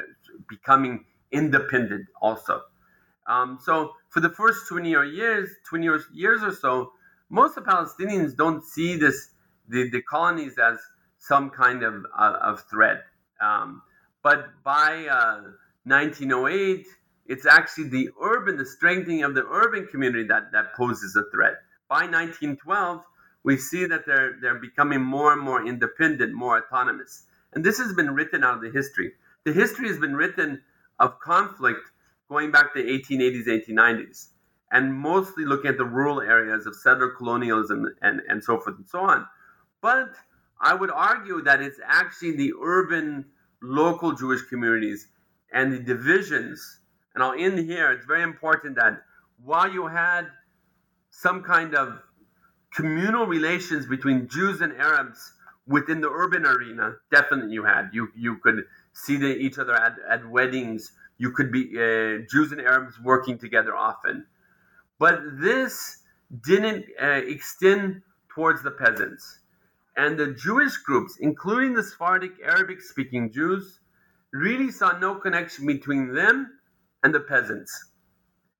becoming 0.48 1.04
independent 1.30 2.06
also. 2.20 2.62
Um, 3.26 3.58
so 3.62 3.92
for 4.10 4.20
the 4.20 4.28
first 4.28 4.68
20 4.68 4.90
years, 4.90 5.50
20 5.68 5.88
years, 6.12 6.42
or 6.42 6.52
so, 6.52 6.92
most 7.30 7.56
of 7.56 7.64
Palestinians 7.64 8.36
don't 8.36 8.64
see 8.64 8.96
this 8.96 9.28
the, 9.68 9.88
the 9.90 10.02
colonies 10.02 10.58
as 10.58 10.78
some 11.18 11.50
kind 11.50 11.82
of 11.82 12.04
uh, 12.18 12.36
of 12.42 12.64
threat. 12.68 13.04
Um, 13.40 13.82
but 14.22 14.50
by 14.62 15.06
uh, 15.06 15.40
1908, 15.84 16.86
it's 17.26 17.46
actually 17.46 17.88
the 17.88 18.10
urban, 18.20 18.56
the 18.56 18.66
strengthening 18.66 19.22
of 19.22 19.34
the 19.34 19.46
urban 19.46 19.86
community 19.86 20.26
that, 20.28 20.52
that 20.52 20.74
poses 20.74 21.16
a 21.16 21.24
threat. 21.30 21.54
By 21.88 22.06
1912, 22.06 23.02
we 23.44 23.56
see 23.56 23.86
that 23.86 24.06
they're 24.06 24.38
they're 24.40 24.60
becoming 24.60 25.02
more 25.02 25.32
and 25.32 25.42
more 25.42 25.66
independent, 25.66 26.32
more 26.32 26.58
autonomous. 26.58 27.24
And 27.52 27.64
this 27.64 27.78
has 27.78 27.92
been 27.92 28.14
written 28.14 28.44
out 28.44 28.54
of 28.54 28.62
the 28.62 28.70
history. 28.70 29.12
The 29.44 29.52
history 29.52 29.88
has 29.88 29.98
been 29.98 30.14
written 30.14 30.62
of 30.98 31.18
conflict 31.18 31.90
going 32.28 32.50
back 32.50 32.72
to 32.74 32.82
the 32.82 32.88
1880s, 32.88 33.46
1890s 33.46 34.28
and 34.72 34.92
mostly 34.92 35.44
looking 35.44 35.70
at 35.70 35.76
the 35.76 35.84
rural 35.84 36.20
areas 36.20 36.66
of 36.66 36.74
settler 36.74 37.10
colonialism 37.10 37.94
and, 38.00 38.22
and 38.26 38.42
so 38.42 38.58
forth 38.58 38.76
and 38.76 38.88
so 38.88 39.00
on. 39.00 39.26
But 39.82 40.14
I 40.60 40.74
would 40.74 40.90
argue 40.90 41.42
that 41.42 41.60
it's 41.60 41.78
actually 41.86 42.36
the 42.36 42.54
urban 42.60 43.26
local 43.62 44.12
Jewish 44.12 44.42
communities 44.42 45.08
and 45.52 45.72
the 45.72 45.78
divisions. 45.78 46.78
And 47.14 47.22
I'll 47.22 47.38
end 47.38 47.58
here. 47.58 47.92
It's 47.92 48.06
very 48.06 48.22
important 48.22 48.76
that 48.76 49.02
while 49.42 49.70
you 49.70 49.86
had 49.86 50.28
some 51.10 51.42
kind 51.42 51.74
of 51.74 52.00
communal 52.74 53.26
relations 53.26 53.86
between 53.86 54.28
Jews 54.28 54.60
and 54.60 54.72
Arabs 54.74 55.32
within 55.66 56.00
the 56.00 56.10
urban 56.10 56.46
arena, 56.46 56.96
definitely 57.10 57.52
you 57.52 57.64
had. 57.64 57.90
You 57.92 58.08
you 58.16 58.38
could 58.38 58.64
see 58.92 59.16
the, 59.16 59.26
each 59.26 59.58
other 59.58 59.74
at, 59.74 59.96
at 60.08 60.28
weddings. 60.28 60.92
You 61.18 61.32
could 61.32 61.52
be 61.52 61.70
uh, 61.76 62.24
Jews 62.30 62.52
and 62.52 62.60
Arabs 62.60 62.98
working 63.00 63.38
together 63.38 63.76
often. 63.76 64.26
But 64.98 65.20
this 65.40 65.98
didn't 66.44 66.86
uh, 67.00 67.06
extend 67.26 68.02
towards 68.34 68.62
the 68.62 68.70
peasants. 68.70 69.38
And 69.96 70.18
the 70.18 70.32
Jewish 70.32 70.78
groups, 70.78 71.18
including 71.20 71.74
the 71.74 71.82
Sephardic 71.82 72.32
Arabic 72.42 72.80
speaking 72.80 73.30
Jews, 73.30 73.80
really 74.32 74.70
saw 74.70 74.98
no 74.98 75.16
connection 75.16 75.66
between 75.66 76.14
them 76.14 76.58
and 77.02 77.14
the 77.14 77.20
peasants. 77.20 77.90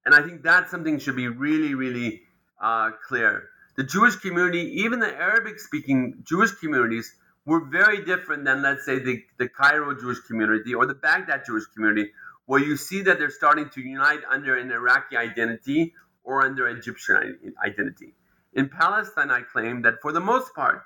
And 0.05 0.15
I 0.15 0.23
think 0.23 0.43
that's 0.43 0.71
something 0.71 0.99
should 0.99 1.17
be 1.17 1.29
really, 1.29 1.75
really 1.75 2.23
uh, 2.61 2.91
clear. 3.07 3.49
The 3.77 3.85
Jewish 3.85 4.17
community, 4.17 4.83
even 4.83 4.99
the 5.01 5.15
Arabic 5.15 5.59
speaking 5.59 6.23
Jewish 6.25 6.51
communities, 6.53 7.15
were 7.47 7.65
very 7.65 8.05
different 8.05 8.45
than, 8.45 8.63
let's 8.63 8.85
say, 8.85 8.99
the, 8.99 9.23
the 9.39 9.49
Cairo 9.49 9.99
Jewish 9.99 10.21
community 10.21 10.75
or 10.75 10.87
the 10.87 10.95
Baghdad 10.95 11.43
Jewish 11.47 11.65
community, 11.75 12.11
where 12.47 12.61
you 12.61 12.77
see 12.77 13.03
that 13.03 13.19
they're 13.19 13.31
starting 13.31 13.71
to 13.71 13.81
unite 13.81 14.21
under 14.31 14.57
an 14.57 14.71
Iraqi 14.71 15.17
identity 15.17 15.95
or 16.25 16.45
under 16.45 16.69
Egyptian 16.69 17.55
identity. 17.65 18.15
In 18.53 18.69
Palestine, 18.69 19.31
I 19.31 19.43
claim 19.43 19.83
that 19.83 20.03
for 20.03 20.13
the 20.13 20.21
most 20.21 20.55
part, 20.55 20.83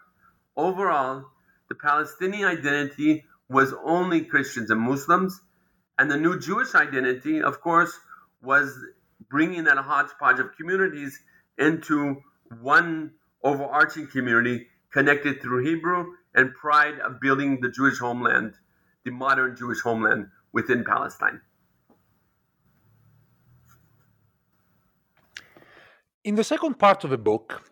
overall, 0.57 1.25
the 1.69 1.75
Palestinian 1.75 2.49
identity 2.49 3.25
was 3.49 3.75
only 3.85 4.23
Christians 4.23 4.71
and 4.71 4.81
Muslims, 4.81 5.41
and 5.99 6.11
the 6.11 6.17
new 6.17 6.39
Jewish 6.39 6.75
identity, 6.75 7.43
of 7.43 7.61
course, 7.61 7.99
was 8.43 8.77
bringing 9.29 9.65
that 9.65 9.79
hodgepodge 9.79 10.39
of 10.39 10.57
communities 10.57 11.19
into 11.59 12.23
one 12.61 13.13
overarching 13.43 14.07
community 14.07 14.67
connected 14.93 15.41
through 15.41 15.65
Hebrew 15.65 16.13
and 16.35 16.55
pride 16.55 16.99
of 17.01 17.21
building 17.21 17.61
the 17.61 17.71
Jewish 17.71 17.99
homeland, 17.99 18.55
the 19.05 19.11
modern 19.11 19.57
Jewish 19.57 19.81
homeland 19.81 20.29
within 20.53 20.85
Palestine. 20.85 21.41
In 26.25 26.35
the 26.35 26.45
second 26.45 26.79
part 26.79 27.05
of 27.05 27.11
the 27.11 27.19
book, 27.19 27.63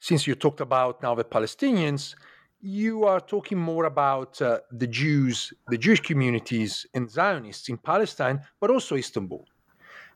since 0.00 0.26
you 0.26 0.34
talked 0.34 0.60
about 0.60 1.02
now 1.02 1.14
the 1.14 1.24
Palestinians, 1.24 2.14
you 2.60 3.04
are 3.04 3.20
talking 3.20 3.58
more 3.58 3.84
about 3.84 4.40
uh, 4.42 4.58
the 4.72 4.86
Jews, 4.86 5.52
the 5.68 5.78
Jewish 5.78 6.00
communities 6.00 6.86
and 6.94 7.10
Zionists 7.10 7.68
in 7.68 7.78
Palestine, 7.78 8.40
but 8.60 8.70
also 8.70 8.96
Istanbul. 8.96 9.46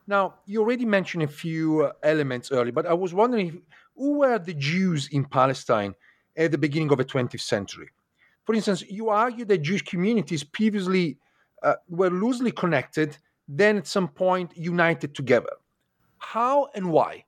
Now, 0.07 0.35
you 0.45 0.61
already 0.61 0.85
mentioned 0.85 1.23
a 1.23 1.29
few 1.29 1.85
uh, 1.85 1.93
elements 2.03 2.53
earlier, 2.53 2.73
but 2.73 2.87
I 2.87 2.93
was 2.93 3.15
wondering 3.15 3.63
who 3.97 4.19
were 4.19 4.39
the 4.39 4.55
Jews 4.55 5.09
in 5.09 5.25
Palestine 5.25 5.95
at 6.37 6.51
the 6.51 6.59
beginning 6.59 6.91
of 6.91 6.99
the 6.99 7.05
20th 7.05 7.41
century? 7.41 7.89
For 8.45 8.55
instance, 8.55 8.83
you 8.83 9.09
argue 9.09 9.45
that 9.47 9.59
Jewish 9.59 9.83
communities 9.83 10.45
previously 10.45 11.19
uh, 11.63 11.75
were 11.89 12.11
loosely 12.11 12.51
connected, 12.51 13.17
then 13.49 13.79
at 13.79 13.87
some 13.87 14.09
point 14.09 14.57
united 14.57 15.15
together. 15.15 15.53
How 16.19 16.69
and 16.75 16.91
why? 16.91 17.25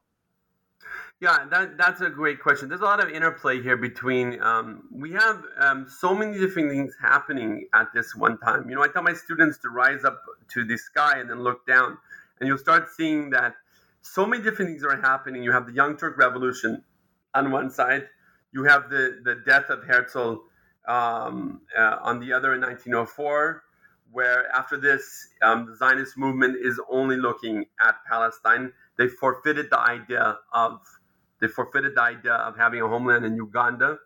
Yeah, 1.19 1.47
that, 1.51 1.79
that's 1.79 2.03
a 2.03 2.11
great 2.11 2.41
question. 2.41 2.69
There's 2.69 2.83
a 2.83 2.85
lot 2.85 3.03
of 3.03 3.09
interplay 3.09 3.63
here 3.63 3.79
between, 3.79 4.41
um, 4.43 4.83
we 4.93 5.13
have 5.13 5.43
um, 5.59 5.87
so 5.89 6.15
many 6.15 6.39
different 6.39 6.71
things 6.71 6.95
happening 7.01 7.69
at 7.73 7.87
this 7.95 8.15
one 8.15 8.37
time. 8.39 8.69
You 8.69 8.77
know, 8.77 8.83
I 8.83 8.89
tell 8.89 9.03
my 9.03 9.15
students 9.15 9.57
to 9.59 9.71
rise 9.71 10.05
up 10.05 10.23
to 10.53 10.65
the 10.65 10.77
sky 10.77 11.19
and 11.19 11.31
then 11.31 11.43
look 11.43 11.67
down, 11.67 11.97
and 12.39 12.47
you'll 12.47 12.59
start 12.59 12.89
seeing 12.95 13.31
that 13.31 13.55
so 14.03 14.27
many 14.27 14.43
different 14.43 14.73
things 14.73 14.85
are 14.85 15.01
happening. 15.01 15.43
You 15.43 15.53
have 15.53 15.67
the 15.67 15.73
Young 15.73 15.97
Turk 15.97 16.19
Revolution 16.19 16.85
on 17.35 17.51
one 17.51 17.71
side, 17.71 18.09
you 18.53 18.65
have 18.65 18.91
the, 18.91 19.21
the 19.25 19.37
death 19.47 19.71
of 19.71 19.85
Herzl 19.85 20.37
um, 20.87 21.63
uh, 21.77 21.97
on 22.03 22.21
the 22.21 22.35
other 22.35 22.53
in 22.55 22.61
1904, 22.61 23.63
where 24.13 24.55
after 24.55 24.77
this, 24.77 25.29
um, 25.41 25.67
the 25.67 25.77
Zionist 25.77 26.19
movement 26.19 26.57
is 26.63 26.79
only 26.91 27.17
looking 27.17 27.65
at 27.81 27.97
Palestine. 28.07 28.73
They 28.99 29.09
forfeited 29.09 29.69
the 29.71 29.79
idea 29.79 30.39
of 30.53 30.81
they 31.47 31.53
forfeited 31.53 31.95
the 31.95 32.03
idea 32.03 32.35
of 32.35 32.57
having 32.57 32.81
a 32.81 32.89
homeland 32.89 33.25
in 33.25 33.37
Uganda 33.37 33.99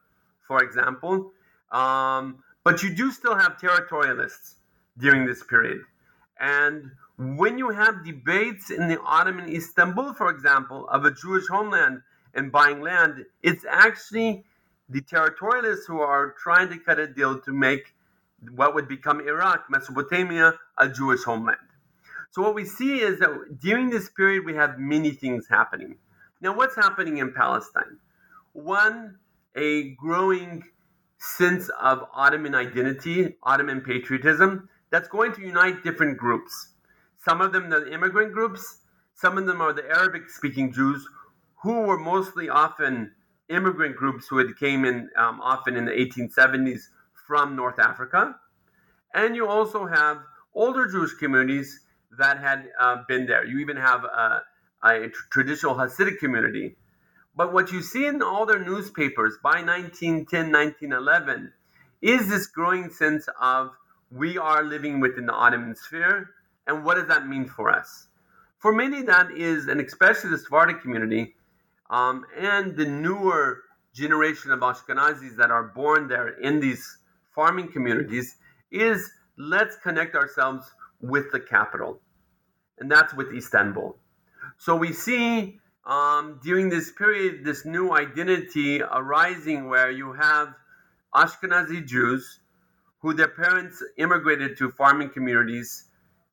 for 0.51 0.64
example. 0.64 1.30
Um, 1.70 2.43
but 2.64 2.82
you 2.82 2.93
do 2.93 3.12
still 3.12 3.36
have 3.36 3.53
territorialists 3.57 4.55
during 4.99 5.24
this 5.24 5.45
period. 5.45 5.82
And 6.41 6.91
when 7.16 7.57
you 7.57 7.70
have 7.70 8.05
debates 8.05 8.68
in 8.68 8.88
the 8.88 9.01
Ottoman 9.01 9.49
Istanbul, 9.49 10.12
for 10.14 10.28
example, 10.28 10.88
of 10.88 11.05
a 11.05 11.12
Jewish 11.12 11.47
homeland 11.47 12.03
and 12.34 12.51
buying 12.51 12.80
land, 12.80 13.26
it's 13.45 13.64
actually 13.70 14.45
the 14.88 15.03
territorialists 15.03 15.86
who 15.86 16.01
are 16.01 16.34
trying 16.43 16.68
to 16.70 16.78
cut 16.78 16.99
a 16.99 17.07
deal 17.07 17.38
to 17.43 17.53
make 17.53 17.95
what 18.51 18.74
would 18.74 18.88
become 18.88 19.20
Iraq, 19.20 19.66
Mesopotamia, 19.70 20.55
a 20.78 20.88
Jewish 20.88 21.22
homeland. 21.22 21.68
So 22.32 22.43
what 22.43 22.57
we 22.57 22.64
see 22.64 23.01
is 23.01 23.20
that 23.20 23.61
during 23.61 23.91
this 23.91 24.09
period 24.11 24.45
we 24.45 24.55
have 24.55 24.80
many 24.80 25.12
things 25.12 25.47
happening. 25.49 25.99
Now, 26.41 26.57
what's 26.57 26.76
happening 26.76 27.18
in 27.18 27.32
Palestine? 27.32 27.99
One, 28.53 29.18
a 29.55 29.91
growing 29.95 30.64
sense 31.18 31.68
of 31.80 32.05
Ottoman 32.14 32.55
identity, 32.55 33.36
Ottoman 33.43 33.82
patriotism, 33.82 34.68
that's 34.91 35.09
going 35.09 35.32
to 35.34 35.43
unite 35.43 35.84
different 35.84 36.16
groups. 36.16 36.74
Some 37.22 37.41
of 37.41 37.53
them 37.53 37.68
the 37.68 37.93
immigrant 37.93 38.32
groups, 38.32 38.80
some 39.14 39.36
of 39.36 39.47
them 39.47 39.61
are 39.61 39.72
the 39.72 39.84
Arabic 39.84 40.30
speaking 40.30 40.72
Jews 40.72 41.07
who 41.62 41.82
were 41.82 41.99
mostly 41.99 42.49
often 42.49 43.12
immigrant 43.51 43.97
groups 43.97 44.26
who 44.28 44.38
had 44.38 44.57
came 44.59 44.84
in 44.84 45.11
um, 45.16 45.41
often 45.43 45.76
in 45.76 45.84
the 45.84 45.93
1870s 45.93 46.80
from 47.26 47.55
North 47.55 47.78
Africa. 47.78 48.36
And 49.14 49.36
you 49.36 49.47
also 49.47 49.86
have 49.86 50.18
older 50.55 50.86
Jewish 50.86 51.14
communities 51.14 51.80
that 52.18 52.38
had 52.38 52.68
uh, 52.80 53.03
been 53.09 53.26
there. 53.26 53.45
You 53.45 53.59
even 53.59 53.76
have 53.76 54.05
a, 54.05 54.43
a 54.85 55.09
traditional 55.31 55.74
Hasidic 55.74 56.18
community. 56.18 56.76
But 57.37 57.53
what 57.53 57.72
you 57.72 57.83
see 57.83 58.07
in 58.07 58.22
all 58.22 58.47
their 58.47 58.62
newspapers 58.64 59.39
by 59.43 59.62
1910, 59.62 60.53
1911 60.53 61.53
is 62.03 62.28
this 62.28 62.47
growing 62.47 62.91
sense 62.91 63.28
of 63.41 63.70
we 64.11 64.39
are 64.39 64.64
living 64.64 65.01
within 65.01 65.26
the 65.26 65.33
Ottoman 65.33 65.76
sphere, 65.76 66.31
and 66.66 66.85
what 66.85 66.97
does 66.97 67.07
that 67.09 67.28
mean 67.28 67.47
for 67.47 67.70
us? 67.70 68.09
For 68.59 68.72
many, 68.72 69.03
that 69.03 69.31
is, 69.31 69.68
and 69.68 69.81
especially 69.81 70.31
the 70.31 70.39
Sephardic 70.39 70.83
community, 70.83 71.35
um, 71.89 72.24
and 72.37 72.76
the 72.76 72.85
newer 72.85 73.62
generation 73.95 74.51
of 74.51 74.61
Ashkenazis 74.61 75.37
that 75.37 75.51
are 75.51 75.64
born 75.64 76.09
there 76.09 76.41
in 76.41 76.61
these 76.61 76.99
farming 77.35 77.72
communities, 77.72 78.37
is 78.70 79.11
let's 79.39 79.76
connect 79.76 80.14
ourselves 80.14 80.70
with 81.01 81.31
the 81.33 81.41
capital 81.41 82.01
and 82.81 82.91
that's 82.91 83.14
with 83.14 83.33
Istanbul. 83.33 83.97
So 84.61 84.77
we 84.77 84.93
see 84.93 85.59
um, 85.87 86.39
during 86.45 86.69
this 86.69 86.93
period 86.93 87.47
this 87.47 87.65
new 87.65 87.93
identity 87.93 88.83
arising 88.83 89.71
where 89.71 89.91
you 89.91 90.13
have 90.13 90.53
Ashkenazi 91.15 91.87
Jews 91.87 92.41
who 92.99 93.15
their 93.15 93.29
parents 93.29 93.83
immigrated 93.97 94.59
to 94.59 94.71
farming 94.71 95.09
communities 95.09 95.85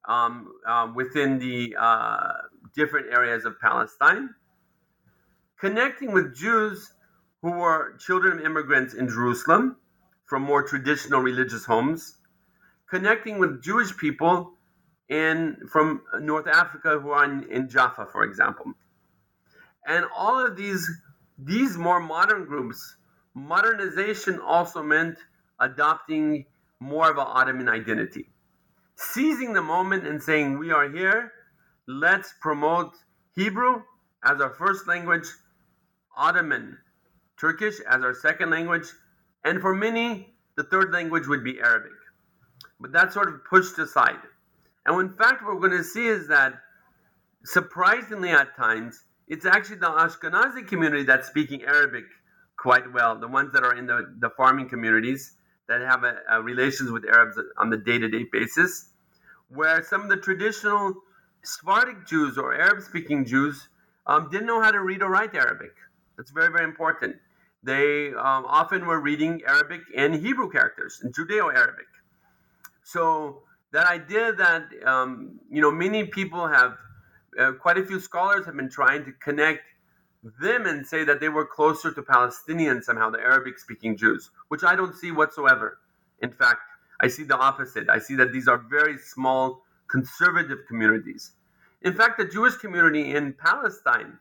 um, 0.09 0.51
uh, 0.67 0.91
within 0.93 1.39
the 1.39 1.73
uh, 1.79 2.33
different 2.75 3.07
areas 3.13 3.45
of 3.45 3.57
Palestine, 3.61 4.35
connecting 5.57 6.11
with 6.11 6.35
Jews 6.35 6.91
who 7.41 7.51
were 7.51 7.95
children 7.97 8.39
of 8.39 8.45
immigrants 8.45 8.93
in 8.93 9.07
Jerusalem 9.07 9.77
from 10.25 10.43
more 10.43 10.63
traditional 10.63 11.21
religious 11.21 11.63
homes, 11.63 12.17
connecting 12.89 13.39
with 13.39 13.63
Jewish 13.63 13.95
people 13.95 14.56
in 15.09 15.57
from 15.71 16.01
North 16.19 16.47
Africa 16.47 16.99
who 16.99 17.11
are 17.11 17.25
in, 17.25 17.49
in 17.49 17.69
Jaffa, 17.69 18.07
for 18.11 18.23
example. 18.23 18.73
And 19.85 20.05
all 20.15 20.45
of 20.45 20.57
these 20.57 20.89
these 21.37 21.77
more 21.77 21.99
modern 21.99 22.45
groups, 22.45 22.95
modernization 23.33 24.39
also 24.39 24.81
meant 24.81 25.17
adopting 25.59 26.45
more 26.79 27.09
of 27.09 27.17
an 27.17 27.25
Ottoman 27.27 27.69
identity. 27.69 28.29
Seizing 28.95 29.53
the 29.53 29.61
moment 29.61 30.07
and 30.07 30.21
saying, 30.21 30.57
We 30.57 30.71
are 30.71 30.89
here, 30.89 31.31
let's 31.87 32.33
promote 32.41 32.93
Hebrew 33.35 33.83
as 34.23 34.41
our 34.41 34.49
first 34.49 34.87
language, 34.87 35.27
Ottoman, 36.15 36.79
Turkish 37.39 37.79
as 37.81 38.03
our 38.03 38.15
second 38.15 38.49
language, 38.49 38.87
and 39.43 39.61
for 39.61 39.75
many, 39.75 40.33
the 40.55 40.63
third 40.63 40.91
language 40.91 41.27
would 41.27 41.43
be 41.43 41.59
Arabic. 41.59 41.91
But 42.79 42.91
that 42.93 43.13
sort 43.13 43.27
of 43.29 43.45
pushed 43.45 43.77
aside. 43.77 44.17
And 44.87 44.99
in 45.01 45.13
fact, 45.17 45.43
what 45.43 45.55
we're 45.55 45.67
going 45.67 45.77
to 45.77 45.83
see 45.83 46.07
is 46.07 46.27
that, 46.29 46.53
surprisingly 47.43 48.29
at 48.29 48.55
times, 48.55 49.03
it's 49.27 49.45
actually 49.45 49.77
the 49.77 49.87
Ashkenazi 49.87 50.65
community 50.67 51.03
that's 51.03 51.27
speaking 51.27 51.63
Arabic 51.63 52.05
quite 52.57 52.91
well, 52.93 53.19
the 53.19 53.27
ones 53.27 53.51
that 53.53 53.63
are 53.63 53.75
in 53.75 53.85
the, 53.85 54.15
the 54.19 54.29
farming 54.31 54.69
communities 54.69 55.33
that 55.67 55.81
have 55.81 56.03
a, 56.03 56.15
a 56.31 56.41
relations 56.41 56.89
with 56.89 57.05
Arabs 57.05 57.37
on 57.57 57.69
the 57.69 57.77
day 57.77 57.99
to 57.99 58.07
day 58.07 58.25
basis, 58.31 58.89
where 59.49 59.83
some 59.83 60.01
of 60.01 60.09
the 60.09 60.17
traditional 60.17 60.95
Sephardic 61.43 62.07
Jews 62.07 62.37
or 62.37 62.55
Arab 62.55 62.81
speaking 62.81 63.25
Jews 63.25 63.67
um, 64.07 64.29
didn't 64.31 64.47
know 64.47 64.61
how 64.61 64.71
to 64.71 64.79
read 64.79 65.01
or 65.01 65.09
write 65.09 65.35
Arabic. 65.35 65.71
That's 66.15 66.31
very, 66.31 66.51
very 66.51 66.63
important. 66.63 67.17
They 67.63 68.07
um, 68.13 68.45
often 68.47 68.85
were 68.85 69.01
reading 69.01 69.41
Arabic 69.45 69.81
and 69.95 70.15
Hebrew 70.15 70.49
characters, 70.49 71.01
in 71.03 71.11
Judeo 71.11 71.53
Arabic. 71.53 71.87
So 72.83 73.43
that 73.77 73.85
idea 73.91 74.33
that 74.33 74.63
um, 74.87 75.39
you 75.51 75.61
know 75.61 75.71
many 75.71 76.03
people 76.03 76.47
have 76.47 76.73
uh, 77.39 77.51
quite 77.51 77.77
a 77.77 77.85
few 77.85 77.99
scholars 77.99 78.43
have 78.47 78.55
been 78.55 78.71
trying 78.71 79.05
to 79.05 79.11
connect 79.27 79.65
them 80.41 80.65
and 80.65 80.85
say 80.93 81.03
that 81.03 81.19
they 81.19 81.29
were 81.29 81.45
closer 81.45 81.91
to 81.93 82.01
Palestinians 82.01 82.85
somehow, 82.85 83.11
the 83.11 83.19
Arabic 83.19 83.59
speaking 83.59 83.95
Jews, 83.95 84.31
which 84.47 84.63
I 84.63 84.75
don't 84.75 84.95
see 84.95 85.11
whatsoever. 85.11 85.77
In 86.23 86.31
fact, 86.31 86.61
I 86.99 87.07
see 87.07 87.21
the 87.21 87.37
opposite. 87.37 87.87
I 87.87 87.99
see 87.99 88.15
that 88.15 88.31
these 88.31 88.47
are 88.47 88.57
very 88.57 88.97
small 88.97 89.61
conservative 89.87 90.61
communities. 90.67 91.33
In 91.83 91.93
fact, 91.93 92.17
the 92.17 92.25
Jewish 92.25 92.55
community 92.55 93.13
in 93.15 93.33
Palestine 93.33 94.17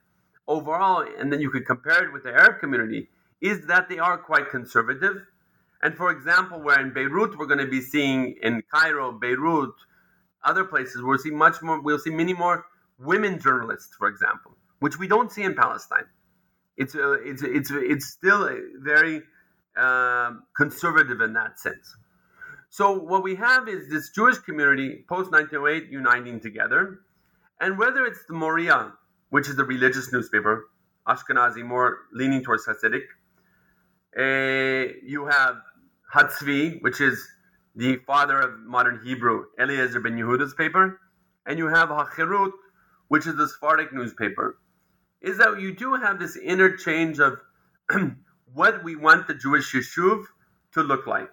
overall, 0.47 1.03
and 1.19 1.33
then 1.33 1.41
you 1.41 1.49
could 1.49 1.65
compare 1.65 2.05
it 2.05 2.13
with 2.13 2.25
the 2.25 2.35
Arab 2.43 2.61
community, 2.61 3.09
is 3.41 3.67
that 3.69 3.89
they 3.89 3.99
are 3.99 4.19
quite 4.19 4.51
conservative 4.51 5.17
and 5.87 5.97
for 5.97 6.11
example, 6.11 6.61
where 6.61 6.81
in 6.81 6.93
Beirut 6.93 7.39
we're 7.39 7.47
going 7.47 7.61
to 7.61 7.73
be 7.79 7.81
seeing 7.81 8.35
in 8.43 8.61
Cairo, 8.75 9.13
Beirut, 9.13 9.73
other 10.43 10.65
places, 10.65 11.01
we'll 11.01 11.17
see 11.17 11.31
much 11.31 11.63
more. 11.63 11.81
We'll 11.81 12.01
see 12.01 12.11
many 12.11 12.35
more 12.35 12.67
women 12.99 13.39
journalists, 13.39 13.95
for 13.97 14.09
example, 14.09 14.57
which 14.81 14.99
we 14.99 15.07
don't 15.07 15.31
see 15.31 15.45
in 15.45 15.55
Palestine. 15.55 16.07
It's 16.77 16.97
uh, 16.97 17.19
it's 17.31 17.41
it's 17.41 17.71
it's 17.71 18.07
still 18.07 18.51
very 18.81 19.23
uh, 19.77 20.33
conservative 20.57 21.21
in 21.21 21.35
that 21.35 21.61
sense. 21.61 21.97
So 22.69 22.99
what 22.99 23.23
we 23.23 23.37
have 23.37 23.69
is 23.69 23.89
this 23.89 24.11
Jewish 24.11 24.39
community 24.39 25.05
post 25.09 25.31
1908 25.31 25.93
uniting 25.93 26.41
together, 26.41 26.99
and 27.61 27.79
whether 27.79 28.05
it's 28.07 28.25
the 28.27 28.35
Moriah, 28.35 28.93
which 29.31 29.49
is 29.49 29.55
the 29.55 29.65
religious 29.65 30.13
newspaper, 30.13 30.69
Ashkenazi, 31.07 31.63
more 31.65 31.99
leaning 32.13 32.43
towards 32.43 32.67
Hasidic, 32.67 33.07
uh, 34.19 34.93
you 35.05 35.27
have 35.27 35.57
Hatzvi, 36.15 36.81
which 36.83 37.01
is 37.01 37.27
the 37.75 37.97
father 38.07 38.41
of 38.41 38.61
modern 38.61 39.01
Hebrew, 39.05 39.47
Eliezer 39.59 40.01
ben 40.01 40.17
Yehuda's 40.17 40.55
paper, 40.55 41.01
and 41.47 41.59
you 41.59 41.69
have 41.69 41.91
Hachirut, 41.91 42.53
which 43.09 43.27
is 43.27 43.37
the 43.37 43.49
Sephardic 43.49 43.93
newspaper. 43.93 44.59
Is 45.21 45.39
that 45.39 45.61
you 45.61 45.75
do 45.75 45.95
have 45.95 46.19
this 46.19 46.37
interchange 46.37 47.19
of 47.21 47.39
what 48.55 48.85
we 48.85 48.97
want 48.97 49.29
the 49.29 49.35
Jewish 49.35 49.75
Yishuv 49.75 50.25
to 50.73 50.83
look 50.83 51.07
like 51.07 51.31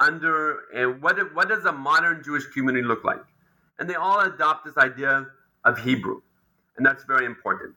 under 0.00 0.60
and 0.74 1.02
what 1.02 1.34
what 1.34 1.48
does 1.48 1.64
a 1.64 1.72
modern 1.72 2.22
Jewish 2.24 2.46
community 2.46 2.86
look 2.86 3.04
like? 3.04 3.24
And 3.78 3.88
they 3.88 3.94
all 3.94 4.20
adopt 4.20 4.64
this 4.64 4.76
idea 4.76 5.26
of 5.64 5.78
Hebrew, 5.78 6.22
and 6.76 6.86
that's 6.86 7.04
very 7.04 7.26
important. 7.26 7.74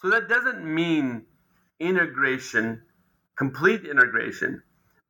So 0.00 0.10
that 0.10 0.28
doesn't 0.28 0.64
mean 0.64 1.26
integration 1.80 2.82
complete 3.36 3.84
integration, 3.84 4.62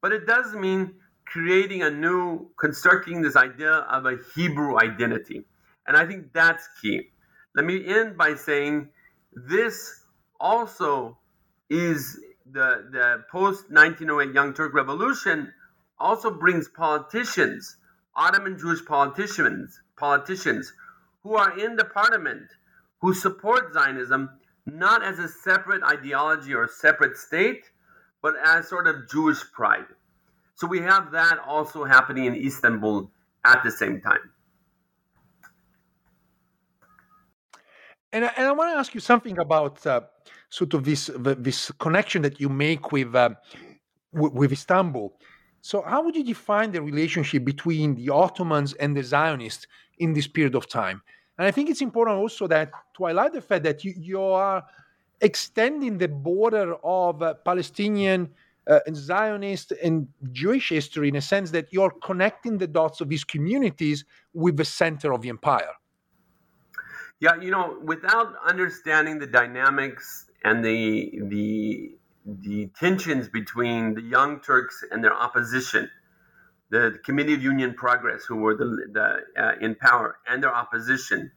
but 0.05 0.13
it 0.13 0.27
does 0.27 0.53
mean 0.53 0.97
creating 1.25 1.83
a 1.83 1.89
new, 1.89 2.51
constructing 2.61 3.23
this 3.23 3.37
idea 3.37 3.73
of 3.73 4.05
a 4.05 4.19
Hebrew 4.35 4.79
identity. 4.79 5.45
And 5.87 5.97
I 5.97 6.05
think 6.05 6.31
that's 6.35 6.69
key. 6.83 7.09
Let 7.57 7.65
me 7.65 7.87
end 7.87 8.19
by 8.19 8.35
saying 8.35 8.91
this 9.33 10.03
also 10.39 11.17
is 11.71 12.21
the, 12.45 12.85
the 12.93 13.25
post 13.33 13.71
1908 13.71 14.35
Young 14.35 14.53
Turk 14.53 14.75
Revolution 14.75 15.51
also 15.99 16.31
brings 16.31 16.69
politicians, 16.69 17.79
Ottoman 18.15 18.59
Jewish 18.59 18.85
politicians, 18.85 19.81
politicians 19.97 20.71
who 21.23 21.35
are 21.35 21.59
in 21.59 21.77
the 21.77 21.85
parliament 21.87 22.51
who 23.01 23.15
support 23.15 23.73
Zionism 23.73 24.29
not 24.67 25.03
as 25.03 25.19
a 25.19 25.29
separate 25.29 25.83
ideology 25.83 26.53
or 26.53 26.69
separate 26.69 27.17
state, 27.17 27.71
but 28.25 28.37
as 28.43 28.67
sort 28.69 28.87
of 28.87 29.07
Jewish 29.11 29.41
pride. 29.53 29.91
So 30.55 30.67
we 30.67 30.81
have 30.81 31.13
that 31.13 31.39
also 31.47 31.85
happening 31.85 32.25
in 32.25 32.35
Istanbul 32.35 33.11
at 33.45 33.63
the 33.63 33.71
same 33.71 34.01
time. 34.01 34.25
And 38.15 38.25
I, 38.25 38.31
and 38.39 38.47
I 38.47 38.53
want 38.53 38.73
to 38.73 38.79
ask 38.79 38.95
you 38.95 39.01
something 39.01 39.39
about 39.39 39.87
uh, 39.87 40.01
sort 40.49 40.73
of 40.73 40.85
this 40.85 41.11
this 41.49 41.71
connection 41.79 42.23
that 42.23 42.41
you 42.41 42.49
make 42.49 42.93
with 42.93 43.15
uh, 43.15 43.31
with 44.13 44.53
Istanbul. 44.53 45.13
So, 45.61 45.83
how 45.83 46.03
would 46.05 46.17
you 46.17 46.25
define 46.25 46.73
the 46.73 46.81
relationship 46.81 47.45
between 47.45 47.95
the 47.95 48.09
Ottomans 48.09 48.73
and 48.75 48.97
the 48.97 49.03
Zionists 49.03 49.67
in 49.99 50.15
this 50.15 50.29
period 50.29 50.55
of 50.55 50.67
time? 50.67 51.03
And 51.37 51.47
I 51.47 51.51
think 51.51 51.69
it's 51.69 51.83
important 51.83 52.17
also 52.17 52.47
that 52.47 52.71
to 52.97 53.05
highlight 53.05 53.33
the 53.35 53.43
fact 53.43 53.65
that 53.65 53.85
you, 53.85 53.93
you 53.99 54.23
are 54.23 54.65
extending 55.21 55.99
the 55.99 56.09
border 56.09 56.75
of 56.83 57.23
uh, 57.23 57.35
Palestinian 57.45 58.31
uh, 58.67 58.81
and 58.87 58.97
Zionist 58.97 59.73
and 59.83 60.09
Jewish 60.33 60.71
history 60.71 61.09
in 61.09 61.17
a 61.17 61.21
sense 61.21 61.51
that 61.51 61.73
you're 61.73 61.95
connecting 62.03 62.59
the 62.59 62.67
dots 62.67 63.01
of 63.01 63.09
these 63.09 63.25
communities 63.25 64.05
with 64.33 64.57
the 64.57 64.65
center 64.65 65.13
of 65.13 65.23
the 65.23 65.29
empire. 65.29 65.75
Yeah, 67.21 67.41
you 67.41 67.51
know, 67.51 67.79
without 67.83 68.35
understanding 68.45 69.19
the 69.19 69.27
dynamics 69.27 70.27
and 70.45 70.65
the 70.65 71.21
the 71.23 71.97
the 72.27 72.71
tensions 72.79 73.29
between 73.29 73.95
the 73.95 74.01
Young 74.01 74.41
Turks 74.41 74.83
and 74.91 75.05
their 75.05 75.15
opposition, 75.15 75.91
the 76.71 76.99
Committee 77.05 77.35
of 77.35 77.43
Union 77.43 77.75
Progress, 77.75 78.25
who 78.25 78.37
were 78.37 78.57
the, 78.57 78.89
the 78.93 79.43
uh, 79.43 79.53
in 79.61 79.75
power, 79.75 80.17
and 80.27 80.43
their 80.43 80.55
opposition, 80.55 81.31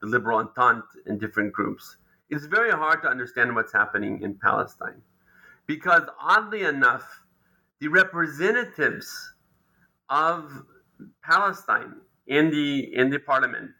the 0.00 0.06
Liberal 0.06 0.38
Entente 0.38 0.86
and 1.06 1.18
different 1.18 1.52
groups, 1.52 1.96
it's 2.30 2.46
very 2.46 2.70
hard 2.70 3.02
to 3.02 3.08
understand 3.08 3.54
what's 3.54 3.72
happening 3.72 4.22
in 4.22 4.34
Palestine 4.34 5.02
because 5.66 6.02
oddly 6.20 6.62
enough, 6.62 7.22
the 7.80 7.88
representatives 7.88 9.32
of 10.08 10.64
Palestine 11.22 11.94
in 12.26 12.50
the 12.50 12.94
in 12.94 13.10
the 13.10 13.18
parliament 13.18 13.70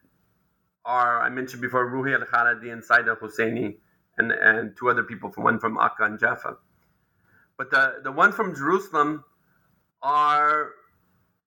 are 0.85 1.23
I 1.23 1.29
mentioned 1.31 1.63
before 1.63 1.91
Ruhi 1.91 2.15
al 2.15 2.27
Khalidi 2.27 2.73
and 2.73 2.85
Said 2.85 3.09
al 3.09 3.17
Husseini 3.17 3.77
and, 4.19 4.33
and 4.33 4.77
two 4.77 4.89
other 4.91 5.03
people 5.03 5.31
from 5.31 5.45
one 5.45 5.59
from 5.59 5.79
Akka 5.79 6.05
and 6.05 6.19
Jaffa. 6.19 6.57
But 7.57 7.71
the, 7.71 8.01
the 8.03 8.13
one 8.13 8.33
from 8.33 8.55
Jerusalem 8.55 9.25
are 10.03 10.71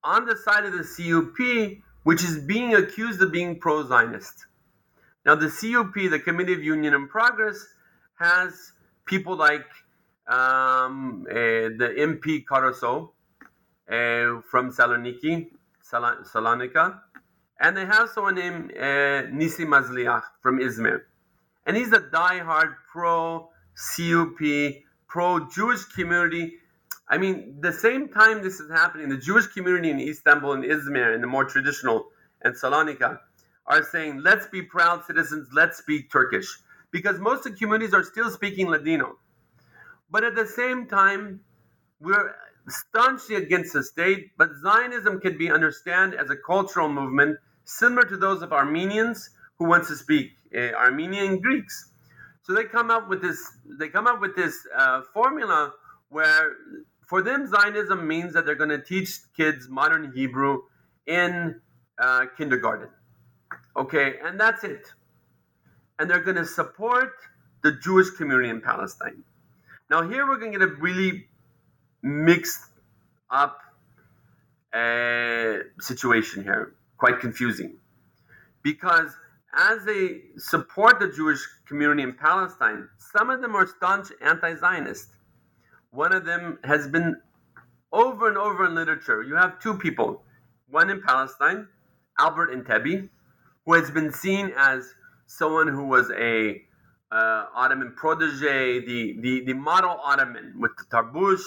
on 0.03 0.25
the 0.25 0.37
side 0.37 0.65
of 0.65 0.73
the 0.73 0.83
CUP, 0.83 1.79
which 2.03 2.23
is 2.23 2.39
being 2.39 2.73
accused 2.75 3.21
of 3.21 3.31
being 3.31 3.59
pro 3.59 3.85
Zionist. 3.85 4.45
Now, 5.28 5.36
the 5.36 5.49
CUP, 5.49 6.09
the 6.09 6.19
Committee 6.19 6.53
of 6.53 6.63
Union 6.63 6.93
and 6.93 7.09
Progress, 7.09 7.67
has 8.15 8.71
people 9.03 9.36
like 9.36 9.65
um, 10.25 11.28
uh, 11.30 11.34
the 11.34 11.95
MP 11.99 12.45
Carasso 12.45 13.09
uh, 13.89 14.41
from 14.49 14.71
Saloniki, 14.71 15.49
Sal- 15.82 16.23
Salonika, 16.23 17.01
and 17.59 17.75
they 17.75 17.86
have 17.86 18.07
someone 18.09 18.36
named 18.36 18.71
uh, 18.78 19.23
Nisi 19.30 19.65
Mazliach 19.65 20.23
from 20.41 20.59
Izmir. 20.59 21.01
And 21.65 21.75
he's 21.75 21.91
a 21.91 21.99
die-hard 21.99 22.75
pro 22.89 23.49
CUP, 23.75 24.39
pro 25.09 25.45
Jewish 25.49 25.84
community. 25.88 26.53
I 27.09 27.17
mean, 27.17 27.57
the 27.59 27.73
same 27.73 28.07
time 28.07 28.43
this 28.43 28.61
is 28.61 28.71
happening, 28.71 29.09
the 29.09 29.17
Jewish 29.17 29.47
community 29.47 29.89
in 29.89 29.99
Istanbul 29.99 30.53
and 30.53 30.63
Izmir, 30.63 31.13
and 31.13 31.21
the 31.21 31.28
more 31.28 31.43
traditional, 31.43 32.05
and 32.43 32.55
Salonika, 32.55 33.19
are 33.68 33.84
saying, 33.84 34.22
let's 34.24 34.47
be 34.47 34.61
proud 34.61 35.05
citizens, 35.05 35.49
let's 35.53 35.78
speak 35.78 36.11
Turkish. 36.11 36.47
Because 36.91 37.20
most 37.20 37.45
of 37.45 37.53
the 37.53 37.57
communities 37.57 37.93
are 37.93 38.03
still 38.03 38.30
speaking 38.30 38.68
Ladino. 38.68 39.18
But 40.09 40.24
at 40.24 40.36
the 40.36 40.47
same 40.47 40.88
time, 40.88 41.41
we're 41.99 42.34
staunchly 42.70 43.36
against 43.36 43.74
the 43.74 43.84
state, 43.84 44.32
but 44.38 44.49
Zionism 44.61 45.20
can 45.20 45.38
be 45.38 45.51
understood 45.51 46.13
as 46.13 46.30
a 46.30 46.36
cultural 46.36 46.89
movement 46.89 47.38
similar 47.63 48.03
to 48.03 48.18
those 48.18 48.41
of 48.41 48.53
Armenians 48.53 49.30
who 49.57 49.65
want 49.65 49.86
to 49.88 49.95
speak 49.95 50.32
uh, 50.55 50.72
Armenian 50.74 51.39
Greeks. 51.39 51.91
So 52.43 52.53
they 52.53 52.63
come 52.63 52.89
up 52.89 53.09
with 53.09 53.22
this. 53.22 53.39
They 53.78 53.89
come 53.89 54.07
up 54.07 54.22
with 54.22 54.36
this 54.36 54.55
uh, 54.76 55.01
formula 55.13 55.74
where, 56.09 56.53
for 57.05 57.22
them, 57.22 57.45
Zionism 57.45 58.07
means 58.07 58.34
that 58.34 58.45
they're 58.45 58.55
going 58.55 58.70
to 58.70 58.82
teach 58.82 59.20
kids 59.36 59.68
modern 59.68 60.13
Hebrew 60.15 60.61
in 61.05 61.59
uh, 61.99 62.26
kindergarten. 62.38 62.89
Okay, 63.78 64.15
and 64.23 64.39
that's 64.39 64.63
it. 64.63 64.88
And 65.99 66.09
they're 66.09 66.23
going 66.23 66.38
to 66.38 66.45
support 66.45 67.13
the 67.63 67.73
Jewish 67.73 68.09
community 68.11 68.49
in 68.49 68.61
Palestine. 68.61 69.23
Now, 69.89 70.07
here 70.07 70.28
we're 70.28 70.38
going 70.38 70.51
to 70.53 70.59
get 70.59 70.67
a 70.67 70.71
really 70.73 71.28
mixed 72.01 72.65
up 73.30 73.59
uh, 74.73 75.57
situation 75.80 76.43
here, 76.43 76.73
quite 76.97 77.19
confusing. 77.19 77.78
Because 78.63 79.11
as 79.55 79.86
they 79.86 80.21
support 80.38 80.99
the 80.99 81.09
Jewish 81.09 81.39
community 81.67 82.03
in 82.03 82.13
Palestine, 82.13 82.89
some 82.97 83.30
of 83.30 83.41
them 83.41 83.55
are 83.55 83.67
staunch 83.67 84.07
anti 84.21 84.55
Zionist. 84.55 85.09
One 85.91 86.13
of 86.13 86.25
them 86.25 86.59
has 86.63 86.88
been 86.88 87.15
over 87.91 88.28
and 88.28 88.38
over 88.38 88.65
in 88.65 88.75
literature. 88.75 89.23
You 89.23 89.36
have 89.36 89.59
two 89.59 89.75
people, 89.75 90.23
one 90.69 90.89
in 90.89 91.01
Palestine, 91.01 91.67
Albert 92.19 92.51
Antebi, 92.51 93.09
who 93.68 93.74
has 93.74 93.91
been 93.91 94.11
seen 94.11 94.51
as 94.57 94.95
someone 95.28 95.68
who 95.68 95.86
was 95.86 96.09
a 96.11 96.63
uh, 97.11 97.45
Ottoman 97.53 97.93
protege, 97.95 98.80
the, 98.80 99.18
the, 99.20 99.45
the 99.45 99.53
model 99.53 99.99
Ottoman 100.03 100.55
with 100.57 100.72
the 100.78 100.86
tarbush. 100.89 101.43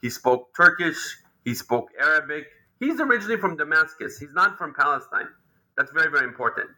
He 0.00 0.10
spoke 0.10 0.54
Turkish, 0.54 1.16
he 1.44 1.54
spoke 1.54 1.88
Arabic. 2.00 2.44
He's 2.78 3.00
originally 3.00 3.38
from 3.38 3.56
Damascus. 3.56 4.18
He's 4.18 4.34
not 4.34 4.58
from 4.58 4.74
Palestine. 4.74 5.28
That's 5.76 5.90
very, 5.90 6.10
very 6.10 6.24
important 6.24 6.70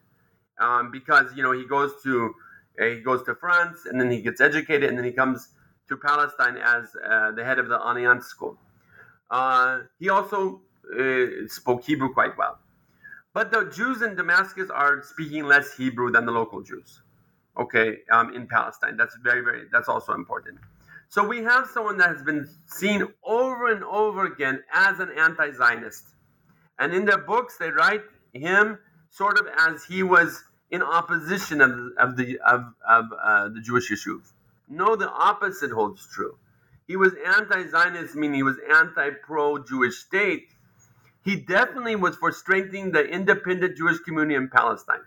um, 0.60 0.90
because 0.90 1.34
you 1.34 1.42
know 1.42 1.52
he 1.52 1.66
goes 1.66 1.92
to 2.02 2.34
uh, 2.80 2.84
he 2.84 3.00
goes 3.00 3.22
to 3.24 3.34
France 3.34 3.86
and 3.86 4.00
then 4.00 4.10
he 4.10 4.20
gets 4.20 4.40
educated 4.40 4.88
and 4.88 4.98
then 4.98 5.04
he 5.04 5.12
comes 5.12 5.48
to 5.88 5.96
Palestine 5.96 6.56
as 6.56 6.84
uh, 7.08 7.32
the 7.32 7.44
head 7.44 7.58
of 7.58 7.68
the 7.68 7.78
Alliance 7.78 8.26
School. 8.26 8.58
Uh, 9.30 9.80
he 9.98 10.08
also 10.08 10.60
uh, 10.98 11.26
spoke 11.48 11.84
Hebrew 11.84 12.12
quite 12.12 12.36
well, 12.38 12.58
but 13.36 13.50
the 13.50 13.70
Jews 13.70 14.00
in 14.00 14.14
Damascus 14.14 14.70
are 14.70 15.02
speaking 15.02 15.44
less 15.44 15.76
Hebrew 15.76 16.10
than 16.10 16.24
the 16.24 16.32
local 16.32 16.62
Jews. 16.62 17.02
Okay, 17.58 17.98
um, 18.10 18.34
in 18.34 18.46
Palestine, 18.46 18.96
that's 18.96 19.14
very 19.22 19.42
very 19.42 19.64
that's 19.70 19.90
also 19.90 20.14
important. 20.14 20.56
So 21.10 21.22
we 21.22 21.42
have 21.42 21.66
someone 21.66 21.98
that 21.98 22.08
has 22.16 22.22
been 22.22 22.48
seen 22.64 23.06
over 23.22 23.70
and 23.74 23.84
over 23.84 24.24
again 24.24 24.62
as 24.72 25.00
an 25.00 25.10
anti-Zionist, 25.26 26.04
and 26.78 26.94
in 26.94 27.04
their 27.04 27.18
books 27.18 27.58
they 27.58 27.68
write 27.68 28.04
him 28.32 28.78
sort 29.10 29.38
of 29.38 29.46
as 29.68 29.84
he 29.84 30.02
was 30.02 30.42
in 30.70 30.80
opposition 30.80 31.60
of, 31.60 31.72
of 31.98 32.16
the 32.16 32.38
of, 32.38 32.62
of 32.88 33.04
uh, 33.22 33.48
the 33.50 33.60
Jewish 33.60 33.90
Yishuv. 33.92 34.22
No, 34.66 34.96
the 34.96 35.10
opposite 35.10 35.72
holds 35.72 36.08
true. 36.10 36.38
He 36.88 36.96
was 36.96 37.12
anti-Zionist, 37.36 38.14
meaning 38.14 38.36
he 38.36 38.42
was 38.42 38.56
anti-pro-Jewish 38.80 39.96
state. 39.96 40.55
He 41.26 41.34
definitely 41.34 41.96
was 41.96 42.14
for 42.14 42.30
strengthening 42.30 42.92
the 42.92 43.04
independent 43.04 43.76
Jewish 43.76 43.98
community 43.98 44.36
in 44.36 44.48
Palestine. 44.48 45.00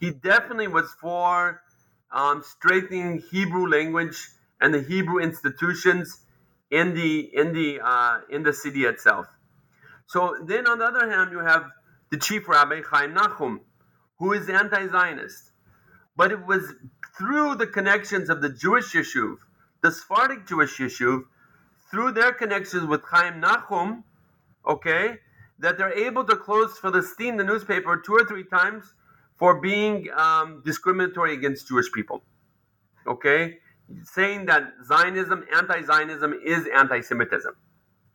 He 0.00 0.10
definitely 0.10 0.66
was 0.66 0.92
for 1.00 1.62
um, 2.10 2.42
strengthening 2.42 3.22
Hebrew 3.30 3.68
language 3.68 4.28
and 4.60 4.74
the 4.74 4.82
Hebrew 4.82 5.20
institutions 5.20 6.18
in 6.72 6.94
the 6.94 7.30
in 7.32 7.52
the 7.52 7.80
uh, 7.80 8.22
in 8.28 8.42
the 8.42 8.52
city 8.52 8.86
itself. 8.86 9.28
So 10.08 10.34
then, 10.44 10.66
on 10.66 10.78
the 10.78 10.84
other 10.86 11.08
hand, 11.08 11.30
you 11.30 11.38
have 11.38 11.70
the 12.10 12.18
chief 12.18 12.48
rabbi 12.48 12.80
Chaim 12.90 13.14
Nachum, 13.14 13.60
who 14.18 14.32
is 14.32 14.48
anti-Zionist. 14.48 15.52
But 16.16 16.32
it 16.32 16.44
was 16.44 16.74
through 17.16 17.54
the 17.54 17.68
connections 17.68 18.30
of 18.30 18.42
the 18.42 18.48
Jewish 18.48 18.92
Yishuv, 18.94 19.36
the 19.80 19.92
Sephardic 19.92 20.48
Jewish 20.48 20.76
Yishuv, 20.78 21.22
through 21.88 22.12
their 22.12 22.32
connections 22.32 22.84
with 22.88 23.02
Chaim 23.04 23.40
Nachum, 23.40 24.02
okay, 24.66 25.18
that 25.58 25.78
they're 25.78 25.92
able 25.92 26.24
to 26.24 26.36
close 26.36 26.78
Filastin, 26.78 27.36
the 27.38 27.44
newspaper, 27.44 28.02
two 28.04 28.14
or 28.14 28.24
three 28.24 28.44
times 28.44 28.94
for 29.38 29.60
being 29.60 30.08
um, 30.16 30.62
discriminatory 30.64 31.34
against 31.34 31.68
Jewish 31.68 31.90
people. 31.92 32.22
Okay, 33.06 33.58
saying 34.02 34.46
that 34.46 34.64
Zionism, 34.84 35.44
anti-Zionism, 35.54 36.40
is 36.44 36.66
anti-Semitism 36.74 37.54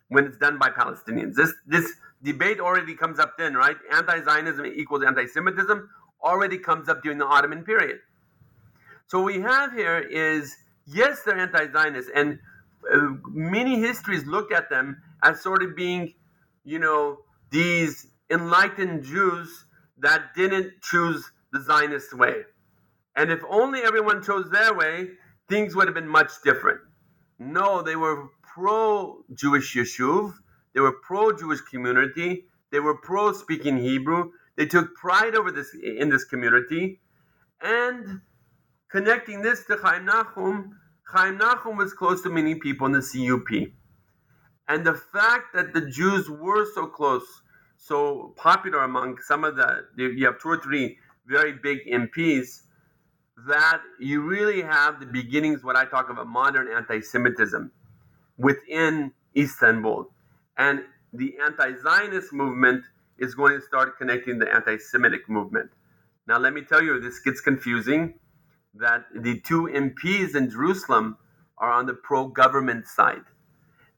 when 0.09 0.25
it's 0.25 0.37
done 0.37 0.59
by 0.59 0.69
Palestinians. 0.69 1.35
This 1.35 1.53
this 1.65 1.93
debate 2.21 2.59
already 2.59 2.95
comes 2.95 3.17
up 3.19 3.37
then, 3.37 3.55
right? 3.55 3.77
Anti-Zionism 3.91 4.65
equals 4.65 5.03
anti-Semitism 5.03 5.89
already 6.23 6.57
comes 6.57 6.89
up 6.89 7.01
during 7.01 7.17
the 7.17 7.25
Ottoman 7.25 7.63
period. 7.63 7.99
So 9.07 9.21
what 9.21 9.33
we 9.33 9.41
have 9.41 9.71
here 9.71 9.99
is 9.99 10.55
yes, 10.85 11.21
they're 11.23 11.37
anti-Zionist, 11.37 12.09
and 12.13 12.39
uh, 12.93 13.09
many 13.29 13.79
histories 13.79 14.25
look 14.25 14.51
at 14.51 14.69
them 14.69 15.01
as 15.23 15.41
sort 15.41 15.63
of 15.63 15.75
being, 15.75 16.13
you 16.63 16.79
know, 16.79 17.19
these 17.51 18.07
enlightened 18.29 19.03
Jews 19.03 19.65
that 19.99 20.33
didn't 20.35 20.81
choose 20.81 21.31
the 21.51 21.61
Zionist 21.61 22.13
way. 22.13 22.43
And 23.15 23.29
if 23.29 23.41
only 23.49 23.81
everyone 23.81 24.23
chose 24.23 24.49
their 24.49 24.73
way, 24.73 25.09
things 25.49 25.75
would 25.75 25.87
have 25.87 25.95
been 25.95 26.07
much 26.07 26.31
different. 26.43 26.79
No, 27.37 27.81
they 27.81 27.95
were 27.95 28.29
pro 28.41 29.23
Jewish 29.33 29.75
Yishuv, 29.75 30.33
they 30.73 30.79
were 30.79 30.93
pro 30.93 31.31
Jewish 31.33 31.61
community, 31.61 32.45
they 32.71 32.79
were 32.79 32.95
pro 32.95 33.33
speaking 33.33 33.77
Hebrew, 33.77 34.31
they 34.55 34.65
took 34.65 34.95
pride 34.95 35.35
over 35.35 35.51
this 35.51 35.73
in 35.73 36.09
this 36.09 36.23
community, 36.23 37.01
and 37.61 38.21
connecting 38.89 39.41
this 39.41 39.65
to 39.65 39.77
Chaim 39.77 40.05
Nachum, 40.05 40.71
Chaim 41.03 41.37
Nachum 41.37 41.77
was 41.77 41.93
close 41.93 42.21
to 42.21 42.29
many 42.29 42.55
people 42.55 42.85
in 42.85 42.93
the 42.93 43.01
CUP. 43.01 43.71
And 44.71 44.85
the 44.85 44.93
fact 44.93 45.53
that 45.53 45.73
the 45.73 45.81
Jews 45.81 46.29
were 46.29 46.65
so 46.73 46.87
close, 46.87 47.41
so 47.75 48.33
popular 48.37 48.83
among 48.83 49.17
some 49.17 49.43
of 49.43 49.57
the, 49.57 49.83
you 49.97 50.25
have 50.25 50.39
two 50.39 50.47
or 50.47 50.61
three 50.61 50.97
very 51.27 51.51
big 51.51 51.79
MPs, 51.85 52.61
that 53.49 53.81
you 53.99 54.21
really 54.21 54.61
have 54.61 55.01
the 55.01 55.05
beginnings, 55.05 55.61
what 55.61 55.75
I 55.75 55.83
talk 55.83 56.09
about 56.09 56.27
modern 56.27 56.69
anti 56.69 57.01
Semitism 57.01 57.69
within 58.37 59.11
Istanbul. 59.35 60.09
And 60.57 60.85
the 61.11 61.35
anti 61.43 61.73
Zionist 61.83 62.31
movement 62.31 62.85
is 63.17 63.35
going 63.35 63.59
to 63.59 63.65
start 63.65 63.97
connecting 63.97 64.39
the 64.39 64.49
anti 64.55 64.77
Semitic 64.77 65.27
movement. 65.27 65.69
Now, 66.27 66.37
let 66.37 66.53
me 66.53 66.61
tell 66.61 66.81
you, 66.81 66.97
this 67.01 67.19
gets 67.19 67.41
confusing 67.41 68.13
that 68.75 69.03
the 69.13 69.41
two 69.41 69.63
MPs 69.63 70.33
in 70.33 70.49
Jerusalem 70.49 71.17
are 71.57 71.71
on 71.71 71.87
the 71.87 71.93
pro 71.93 72.29
government 72.29 72.87
side. 72.87 73.25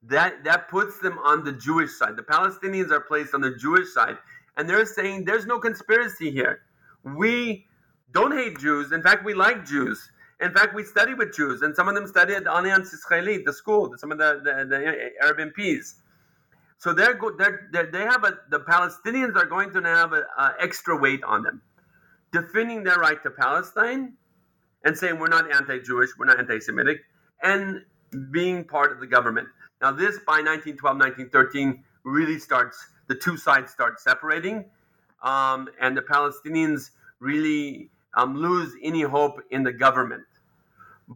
That, 0.08 0.44
that 0.44 0.68
puts 0.70 1.00
them 1.00 1.18
on 1.20 1.44
the 1.44 1.54
Jewish 1.54 1.92
side. 1.92 2.18
The 2.18 2.24
Palestinians 2.24 2.92
are 2.92 3.00
placed 3.00 3.34
on 3.34 3.42
the 3.42 3.56
Jewish 3.56 3.94
side, 3.94 4.18
and 4.58 4.70
they're 4.70 4.86
saying 4.86 5.26
there's 5.26 5.46
no 5.46 5.60
conspiracy 5.60 6.30
here. 6.30 6.62
We 7.04 7.66
don't 8.12 8.34
hate 8.34 8.60
Jews. 8.60 8.92
In 8.92 9.02
fact, 9.02 9.24
we 9.24 9.34
like 9.34 9.66
Jews. 9.66 10.10
In 10.42 10.52
fact, 10.52 10.76
we 10.76 10.84
study 10.84 11.14
with 11.14 11.34
Jews, 11.34 11.62
and 11.62 11.76
some 11.76 11.88
of 11.88 11.96
them 11.96 12.06
study 12.06 12.34
at 12.34 12.46
Alliance 12.48 12.94
Israelite, 12.94 13.46
the 13.46 13.54
school, 13.54 13.94
some 13.98 14.12
of 14.12 14.18
the, 14.18 14.42
the, 14.44 14.66
the 14.68 15.12
Arab 15.24 15.54
MPs. 15.54 15.94
So 16.80 16.92
they're, 16.92 17.18
they're, 17.38 17.70
they're, 17.72 17.92
they 17.92 18.02
have 18.02 18.26
a, 18.26 18.40
the 18.50 18.60
Palestinians 18.60 19.38
are 19.38 19.46
going 19.46 19.72
to 19.72 19.82
have 19.84 20.12
an 20.12 20.24
extra 20.60 20.98
weight 20.98 21.24
on 21.24 21.44
them, 21.44 21.62
defending 22.34 22.84
their 22.84 22.98
right 22.98 23.24
to 23.24 23.30
Palestine 23.30 24.14
and 24.84 24.98
saying 24.98 25.18
we're 25.18 25.30
not 25.30 25.50
anti-Jewish, 25.50 26.10
we're 26.18 26.26
not 26.26 26.40
anti-Semitic, 26.40 26.98
and 27.42 27.86
being 28.32 28.66
part 28.66 28.92
of 28.92 29.00
the 29.00 29.08
government. 29.08 29.48
Now, 29.84 29.92
this 29.92 30.18
by 30.20 30.40
1912, 30.40 30.96
1913 30.98 31.84
really 32.06 32.40
starts. 32.40 32.88
The 33.08 33.16
two 33.16 33.36
sides 33.36 33.70
start 33.70 34.00
separating, 34.00 34.64
um, 35.22 35.68
and 35.82 35.98
the 35.98 36.02
Palestinians 36.02 36.92
really 37.20 37.90
um, 38.16 38.38
lose 38.38 38.74
any 38.82 39.02
hope 39.02 39.42
in 39.52 39.62
the 39.64 39.74
government. 39.74 40.24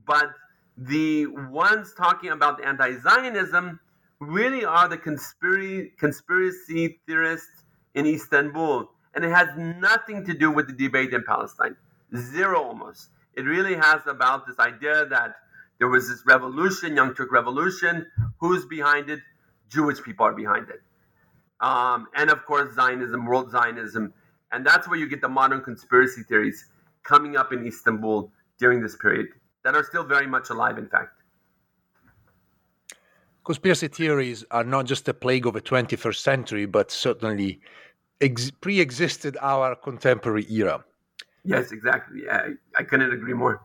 But 0.05 0.31
the 0.75 1.27
ones 1.27 1.93
talking 1.97 2.31
about 2.31 2.61
anti-Zionism 2.61 3.79
really 4.19 4.65
are 4.65 4.89
the 4.89 4.97
conspiracy 4.97 5.93
conspiracy 5.97 6.99
theorists 7.07 7.63
in 7.95 8.05
Istanbul, 8.05 8.91
and 9.15 9.23
it 9.23 9.31
has 9.31 9.47
nothing 9.57 10.25
to 10.25 10.33
do 10.33 10.51
with 10.51 10.67
the 10.67 10.73
debate 10.73 11.13
in 11.13 11.23
Palestine. 11.23 11.77
Zero 12.13 12.61
almost. 12.61 13.11
It 13.33 13.43
really 13.43 13.75
has 13.75 14.01
about 14.07 14.45
this 14.45 14.59
idea 14.59 15.05
that 15.05 15.35
there 15.79 15.87
was 15.87 16.07
this 16.07 16.23
revolution, 16.25 16.95
Young 16.95 17.13
Turk 17.13 17.31
Revolution. 17.31 18.07
Who's 18.39 18.65
behind 18.65 19.09
it? 19.09 19.19
Jewish 19.69 20.01
people 20.01 20.25
are 20.25 20.33
behind 20.33 20.69
it. 20.69 20.81
Um, 21.59 22.07
and 22.15 22.29
of 22.29 22.45
course, 22.45 22.73
Zionism, 22.75 23.25
world 23.25 23.51
Zionism. 23.51 24.13
And 24.51 24.65
that's 24.65 24.87
where 24.87 24.97
you 24.97 25.07
get 25.07 25.21
the 25.21 25.29
modern 25.29 25.61
conspiracy 25.61 26.23
theories 26.23 26.65
coming 27.03 27.35
up 27.35 27.51
in 27.51 27.65
Istanbul 27.65 28.31
during 28.57 28.81
this 28.81 28.95
period 28.95 29.27
that 29.63 29.75
are 29.75 29.83
still 29.83 30.03
very 30.03 30.27
much 30.27 30.49
alive, 30.49 30.77
in 30.77 30.87
fact. 30.87 31.21
Conspiracy 33.43 33.87
theories 33.87 34.43
are 34.51 34.63
not 34.63 34.85
just 34.85 35.07
a 35.07 35.13
plague 35.13 35.45
of 35.45 35.53
the 35.53 35.61
21st 35.61 36.17
century, 36.17 36.65
but 36.65 36.91
certainly 36.91 37.61
ex- 38.19 38.51
pre 38.51 38.79
existed 38.79 39.37
our 39.41 39.75
contemporary 39.75 40.45
era. 40.49 40.83
Yes, 41.43 41.71
exactly. 41.71 42.29
I, 42.29 42.51
I 42.77 42.83
couldn't 42.83 43.13
agree 43.13 43.33
more. 43.33 43.61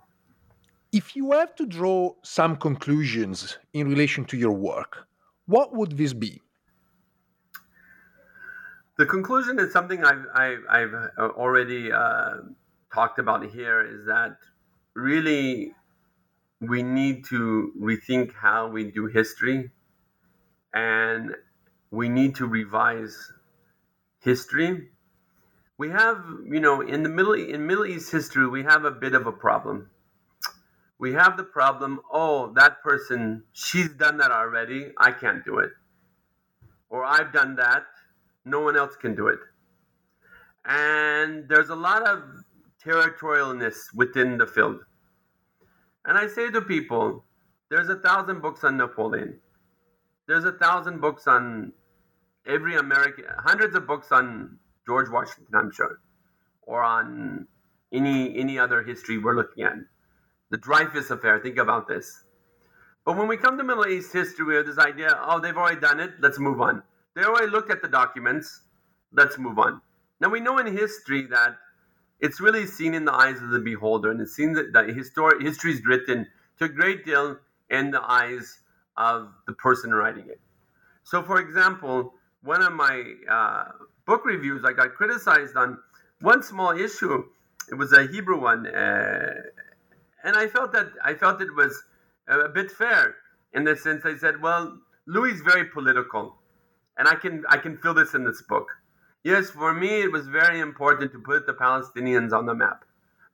If 0.92 1.16
you 1.16 1.32
have 1.32 1.54
to 1.56 1.66
draw 1.66 2.14
some 2.22 2.56
conclusions 2.56 3.58
in 3.72 3.88
relation 3.88 4.26
to 4.26 4.36
your 4.36 4.52
work, 4.52 5.08
what 5.46 5.74
would 5.74 5.96
this 5.96 6.12
be? 6.12 6.42
The 8.98 9.06
conclusion 9.06 9.58
is 9.58 9.72
something 9.72 10.04
I've, 10.04 10.26
I've, 10.34 10.64
I've 10.68 10.94
already 11.18 11.90
uh, 11.90 12.34
talked 12.92 13.18
about 13.18 13.44
here 13.50 13.80
is 13.80 14.06
that 14.06 14.36
really 14.94 15.72
we 16.60 16.82
need 16.82 17.24
to 17.30 17.72
rethink 17.80 18.34
how 18.34 18.68
we 18.68 18.90
do 18.90 19.06
history 19.06 19.70
and 20.74 21.34
we 21.90 22.08
need 22.08 22.34
to 22.36 22.46
revise 22.46 23.32
history 24.20 24.88
we 25.78 25.90
have 25.90 26.22
you 26.46 26.60
know 26.60 26.80
in 26.80 27.02
the 27.02 27.08
middle 27.08 27.32
in 27.32 27.66
middle 27.66 27.84
east 27.84 28.12
history 28.12 28.46
we 28.46 28.62
have 28.62 28.84
a 28.84 28.90
bit 28.90 29.14
of 29.14 29.26
a 29.26 29.32
problem 29.32 29.90
we 31.02 31.12
have 31.12 31.36
the 31.36 31.48
problem 31.58 32.00
oh 32.12 32.52
that 32.60 32.80
person 32.82 33.42
she's 33.52 33.90
done 34.04 34.18
that 34.22 34.30
already 34.30 34.80
i 35.08 35.10
can't 35.10 35.44
do 35.44 35.58
it 35.58 35.72
or 36.90 37.04
i've 37.04 37.32
done 37.32 37.56
that 37.56 37.84
no 38.44 38.60
one 38.60 38.76
else 38.76 38.96
can 39.04 39.14
do 39.22 39.26
it 39.34 39.40
and 40.64 41.48
there's 41.48 41.70
a 41.70 41.80
lot 41.88 42.06
of 42.12 42.22
territorialness 42.84 43.78
within 44.02 44.38
the 44.38 44.46
field 44.46 44.80
and 46.04 46.18
I 46.18 46.26
say 46.26 46.50
to 46.50 46.60
people, 46.60 47.24
there's 47.70 47.88
a 47.88 47.96
thousand 47.96 48.42
books 48.42 48.64
on 48.64 48.76
Napoleon. 48.76 49.38
There's 50.26 50.44
a 50.44 50.52
thousand 50.52 51.00
books 51.00 51.26
on 51.26 51.72
every 52.46 52.76
American, 52.76 53.24
hundreds 53.38 53.76
of 53.76 53.86
books 53.86 54.10
on 54.10 54.58
George 54.86 55.08
Washington, 55.08 55.54
I'm 55.54 55.70
sure, 55.72 56.00
or 56.62 56.82
on 56.82 57.46
any 57.92 58.36
any 58.36 58.58
other 58.58 58.82
history 58.82 59.18
we're 59.18 59.36
looking 59.36 59.64
at. 59.64 59.74
The 60.52 60.58
Dreyfus 60.58 61.10
affair, 61.10 61.40
think 61.40 61.56
about 61.56 61.88
this. 61.88 62.24
But 63.06 63.16
when 63.16 63.26
we 63.26 63.38
come 63.38 63.56
to 63.56 63.64
Middle 63.64 63.86
East 63.86 64.12
history, 64.12 64.44
we 64.44 64.54
have 64.56 64.66
this 64.66 64.76
idea, 64.76 65.18
oh, 65.24 65.40
they've 65.40 65.56
already 65.56 65.80
done 65.80 65.98
it, 65.98 66.10
let's 66.20 66.38
move 66.38 66.60
on. 66.60 66.82
They 67.14 67.24
already 67.24 67.50
looked 67.50 67.70
at 67.70 67.80
the 67.80 67.88
documents, 67.88 68.60
let's 69.14 69.38
move 69.38 69.58
on. 69.58 69.80
Now 70.20 70.28
we 70.28 70.40
know 70.40 70.58
in 70.58 70.66
history 70.66 71.26
that 71.28 71.56
it's 72.20 72.38
really 72.38 72.66
seen 72.66 72.92
in 72.92 73.06
the 73.06 73.14
eyes 73.14 73.40
of 73.40 73.48
the 73.48 73.60
beholder, 73.60 74.10
and 74.10 74.20
it's 74.20 74.36
seen 74.36 74.52
that, 74.52 74.74
that 74.74 74.90
history, 74.90 75.42
history 75.42 75.72
is 75.72 75.86
written 75.86 76.26
to 76.58 76.66
a 76.66 76.68
great 76.68 77.06
deal 77.06 77.38
in 77.70 77.90
the 77.90 78.02
eyes 78.02 78.58
of 78.98 79.32
the 79.46 79.54
person 79.54 79.94
writing 79.94 80.26
it. 80.28 80.40
So, 81.02 81.22
for 81.22 81.40
example, 81.40 82.12
one 82.42 82.60
of 82.62 82.74
my 82.74 83.14
uh, 83.26 83.64
book 84.04 84.26
reviews, 84.26 84.66
I 84.66 84.74
got 84.74 84.96
criticized 84.96 85.56
on 85.56 85.78
one 86.20 86.42
small 86.42 86.72
issue. 86.72 87.24
It 87.70 87.76
was 87.76 87.94
a 87.94 88.06
Hebrew 88.06 88.38
one, 88.38 88.66
uh, 88.66 89.32
and 90.22 90.36
I 90.36 90.48
felt 90.48 90.72
that 90.72 90.88
I 91.04 91.14
felt 91.14 91.40
it 91.40 91.54
was 91.54 91.82
a 92.28 92.48
bit 92.48 92.70
fair 92.70 93.16
in 93.52 93.64
the 93.64 93.76
sense 93.76 94.04
I 94.04 94.16
said, 94.16 94.40
"Well, 94.40 94.78
Louis 95.06 95.32
is 95.32 95.40
very 95.40 95.64
political, 95.64 96.38
and 96.96 97.08
I 97.08 97.14
can 97.14 97.44
I 97.48 97.58
can 97.58 97.76
feel 97.78 97.94
this 97.94 98.14
in 98.14 98.24
this 98.24 98.42
book." 98.42 98.68
Yes, 99.24 99.50
for 99.50 99.72
me, 99.72 100.02
it 100.02 100.10
was 100.10 100.26
very 100.26 100.58
important 100.58 101.12
to 101.12 101.20
put 101.20 101.46
the 101.46 101.54
Palestinians 101.54 102.32
on 102.32 102.46
the 102.46 102.54
map. 102.54 102.84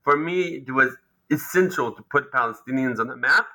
For 0.02 0.16
me, 0.16 0.56
it 0.66 0.70
was 0.70 0.96
essential 1.30 1.92
to 1.92 2.02
put 2.02 2.30
Palestinians 2.30 2.98
on 2.98 3.08
the 3.08 3.16
map 3.16 3.46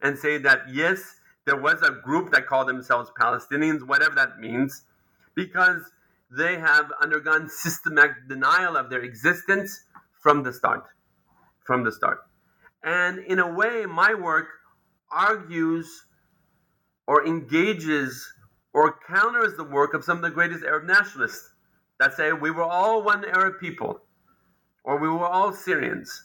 and 0.00 0.18
say 0.18 0.38
that, 0.38 0.68
yes, 0.70 1.20
there 1.44 1.56
was 1.56 1.82
a 1.82 1.90
group 1.90 2.30
that 2.32 2.46
called 2.46 2.68
themselves 2.68 3.10
Palestinians, 3.18 3.86
whatever 3.86 4.14
that 4.14 4.38
means, 4.38 4.82
because 5.34 5.82
they 6.30 6.58
have 6.58 6.90
undergone 7.00 7.48
systematic 7.48 8.28
denial 8.28 8.76
of 8.76 8.88
their 8.88 9.02
existence 9.02 9.84
from 10.20 10.42
the 10.42 10.52
start. 10.52 10.84
From 11.64 11.84
the 11.84 11.92
start. 11.92 12.20
And 12.84 13.18
in 13.20 13.38
a 13.38 13.52
way, 13.52 13.86
my 13.86 14.14
work 14.14 14.48
argues 15.10 16.04
or 17.06 17.26
engages 17.26 18.32
or 18.72 18.98
counters 19.06 19.56
the 19.56 19.64
work 19.64 19.94
of 19.94 20.04
some 20.04 20.16
of 20.18 20.22
the 20.22 20.30
greatest 20.30 20.64
Arab 20.64 20.84
nationalists 20.84 21.50
that 21.98 22.14
say 22.16 22.32
we 22.32 22.50
were 22.50 22.64
all 22.64 23.02
one 23.02 23.24
Arab 23.24 23.60
people 23.60 24.00
or 24.84 24.98
we 24.98 25.08
were 25.08 25.26
all 25.26 25.52
Syrians. 25.52 26.24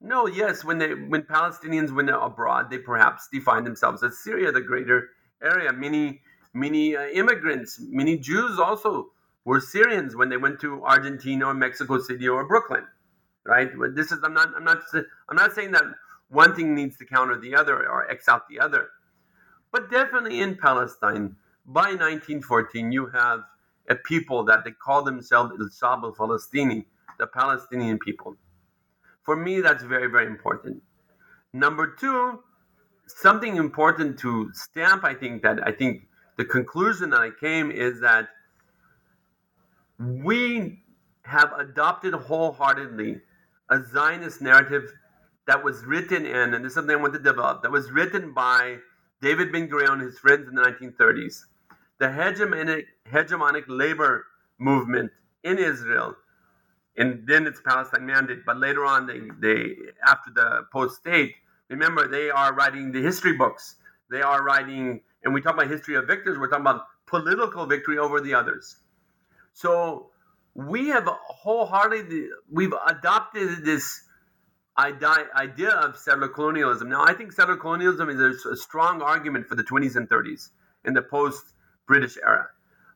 No, 0.00 0.26
yes, 0.26 0.64
when 0.64 0.78
they 0.78 0.94
when 0.94 1.22
Palestinians 1.22 1.94
went 1.94 2.08
abroad, 2.10 2.70
they 2.70 2.78
perhaps 2.78 3.28
define 3.30 3.64
themselves 3.64 4.02
as 4.02 4.18
Syria, 4.18 4.50
the 4.50 4.60
greater 4.60 5.10
area. 5.42 5.72
Many 5.72 6.22
many 6.54 6.96
uh, 6.96 7.06
immigrants, 7.08 7.78
many 7.80 8.16
Jews 8.18 8.58
also 8.58 9.10
were 9.44 9.60
Syrians 9.60 10.16
when 10.16 10.28
they 10.28 10.36
went 10.36 10.60
to 10.60 10.82
Argentina 10.84 11.46
or 11.46 11.54
Mexico 11.54 11.98
City 11.98 12.28
or 12.28 12.46
Brooklyn, 12.46 12.86
right? 13.44 13.70
This 13.94 14.12
is 14.12 14.18
I'm 14.22 14.34
not 14.34 14.54
I'm 14.56 14.64
not 14.64 14.82
I'm 15.28 15.36
not 15.36 15.52
saying 15.54 15.72
that 15.72 15.84
one 16.28 16.54
thing 16.54 16.74
needs 16.74 16.96
to 16.98 17.04
counter 17.04 17.38
the 17.38 17.54
other 17.54 17.88
or 17.88 18.10
X 18.10 18.28
out 18.28 18.48
the 18.48 18.60
other, 18.60 18.88
but 19.72 19.90
definitely 19.90 20.40
in 20.40 20.56
Palestine 20.56 21.36
by 21.66 21.92
1914 21.92 22.92
you 22.92 23.06
have 23.08 23.40
a 23.88 23.94
people 23.94 24.44
that 24.44 24.64
they 24.64 24.70
call 24.70 25.02
themselves 25.02 25.52
El 25.58 25.68
Shab 25.68 26.04
al 26.04 26.12
Falastini, 26.12 26.84
the 27.18 27.26
Palestinian 27.26 27.98
people. 27.98 28.36
For 29.24 29.36
me, 29.36 29.60
that's 29.60 29.82
very, 29.82 30.06
very 30.06 30.26
important. 30.26 30.82
Number 31.52 31.94
two, 31.98 32.42
something 33.06 33.56
important 33.56 34.18
to 34.20 34.50
stamp, 34.54 35.04
I 35.04 35.14
think 35.14 35.42
that 35.42 35.66
I 35.66 35.72
think 35.72 36.06
the 36.36 36.44
conclusion 36.44 37.10
that 37.10 37.20
I 37.20 37.30
came 37.30 37.70
is 37.70 38.00
that 38.00 38.28
we 39.98 40.82
have 41.24 41.52
adopted 41.58 42.14
wholeheartedly 42.14 43.20
a 43.70 43.82
Zionist 43.92 44.40
narrative 44.40 44.92
that 45.46 45.62
was 45.64 45.84
written 45.84 46.26
in, 46.26 46.54
and 46.54 46.64
this 46.64 46.70
is 46.70 46.74
something 46.74 46.96
I 46.96 47.00
want 47.00 47.14
to 47.14 47.18
develop, 47.18 47.62
that 47.62 47.70
was 47.70 47.90
written 47.90 48.32
by 48.34 48.78
David 49.22 49.52
Ben 49.52 49.68
Gurion 49.68 49.94
and 49.94 50.02
his 50.02 50.18
friends 50.18 50.48
in 50.48 50.54
the 50.54 50.62
1930s 50.62 51.44
the 52.00 52.06
hegemonic, 52.06 52.86
hegemonic 53.12 53.64
labor 53.68 54.26
movement 54.58 55.12
in 55.44 55.58
Israel, 55.58 56.16
and 56.96 57.26
then 57.26 57.46
it's 57.46 57.60
Palestine 57.60 58.06
mandate. 58.06 58.40
But 58.44 58.58
later 58.58 58.84
on, 58.84 59.06
they, 59.06 59.20
they 59.38 59.74
after 60.04 60.30
the 60.34 60.62
post 60.72 60.96
state, 60.96 61.34
remember 61.68 62.08
they 62.08 62.30
are 62.30 62.54
writing 62.54 62.90
the 62.90 63.02
history 63.02 63.34
books. 63.34 63.76
They 64.10 64.22
are 64.22 64.42
writing, 64.42 65.02
and 65.22 65.32
we 65.32 65.40
talk 65.40 65.54
about 65.54 65.68
history 65.68 65.94
of 65.94 66.06
victors. 66.06 66.38
We're 66.38 66.48
talking 66.48 66.62
about 66.62 66.86
political 67.06 67.66
victory 67.66 67.98
over 67.98 68.20
the 68.20 68.34
others. 68.34 68.78
So 69.52 70.10
we 70.54 70.88
have 70.88 71.06
wholeheartedly 71.06 72.28
we've 72.50 72.74
adopted 72.86 73.64
this 73.64 74.02
idea 74.78 75.70
of 75.70 75.96
settler 75.96 76.28
colonialism. 76.28 76.88
Now, 76.88 77.04
I 77.04 77.12
think 77.12 77.32
settler 77.32 77.56
colonialism 77.56 78.08
is 78.08 78.44
a 78.46 78.56
strong 78.56 79.02
argument 79.02 79.46
for 79.46 79.54
the 79.54 79.62
20s 79.62 79.96
and 79.96 80.08
30s 80.08 80.50
in 80.84 80.94
the 80.94 81.02
post-British 81.02 82.16
era, 82.24 82.48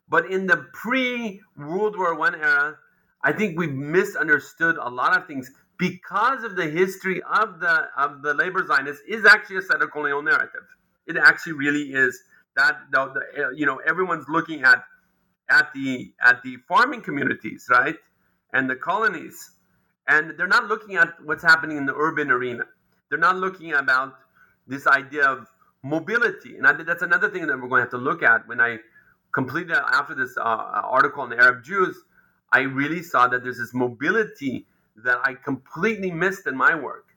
but 0.08 0.30
in 0.30 0.46
the 0.46 0.66
pre-World 0.72 1.98
War 1.98 2.14
One 2.14 2.34
era, 2.34 2.78
I 3.22 3.32
think 3.32 3.58
we've 3.58 3.72
misunderstood 3.72 4.76
a 4.76 4.88
lot 4.88 5.16
of 5.16 5.26
things 5.26 5.50
because 5.78 6.44
of 6.44 6.56
the 6.56 6.66
history 6.66 7.20
of 7.22 7.60
the 7.60 7.88
of 7.96 8.22
the 8.22 8.32
labor 8.34 8.64
Zionists 8.66 9.02
is 9.08 9.24
actually 9.24 9.56
a 9.56 9.62
settler 9.62 9.88
colonial 9.88 10.22
narrative. 10.22 10.66
It 11.06 11.16
actually 11.16 11.54
really 11.54 11.92
is 11.92 12.22
that 12.56 12.78
you 13.54 13.66
know 13.66 13.76
everyone's 13.86 14.26
looking 14.28 14.62
at 14.62 14.84
at 15.50 15.72
the 15.74 16.12
at 16.24 16.42
the 16.42 16.56
farming 16.68 17.02
communities, 17.02 17.66
right, 17.70 17.96
and 18.52 18.68
the 18.68 18.76
colonies, 18.76 19.52
and 20.08 20.38
they're 20.38 20.46
not 20.46 20.66
looking 20.66 20.96
at 20.96 21.14
what's 21.22 21.42
happening 21.42 21.76
in 21.76 21.86
the 21.86 21.94
urban 21.94 22.30
arena. 22.30 22.64
They're 23.08 23.18
not 23.18 23.36
looking 23.36 23.72
about 23.74 24.14
this 24.66 24.86
idea 24.86 25.24
of 25.26 25.46
mobility, 25.82 26.56
and 26.56 26.66
I 26.66 26.74
think 26.74 26.86
that's 26.86 27.02
another 27.02 27.30
thing 27.30 27.46
that 27.46 27.60
we're 27.60 27.68
going 27.68 27.80
to 27.80 27.84
have 27.84 27.90
to 27.90 27.98
look 27.98 28.22
at. 28.22 28.48
When 28.48 28.60
I 28.60 28.78
completed 29.32 29.72
after 29.72 30.14
this 30.14 30.36
uh, 30.36 30.40
article 30.42 31.22
on 31.22 31.30
the 31.30 31.36
Arab 31.36 31.64
Jews, 31.64 31.96
I 32.52 32.60
really 32.60 33.02
saw 33.02 33.28
that 33.28 33.42
there's 33.42 33.58
this 33.58 33.74
mobility 33.74 34.66
that 35.04 35.18
I 35.24 35.34
completely 35.34 36.10
missed 36.10 36.46
in 36.46 36.56
my 36.56 36.74
work, 36.74 37.08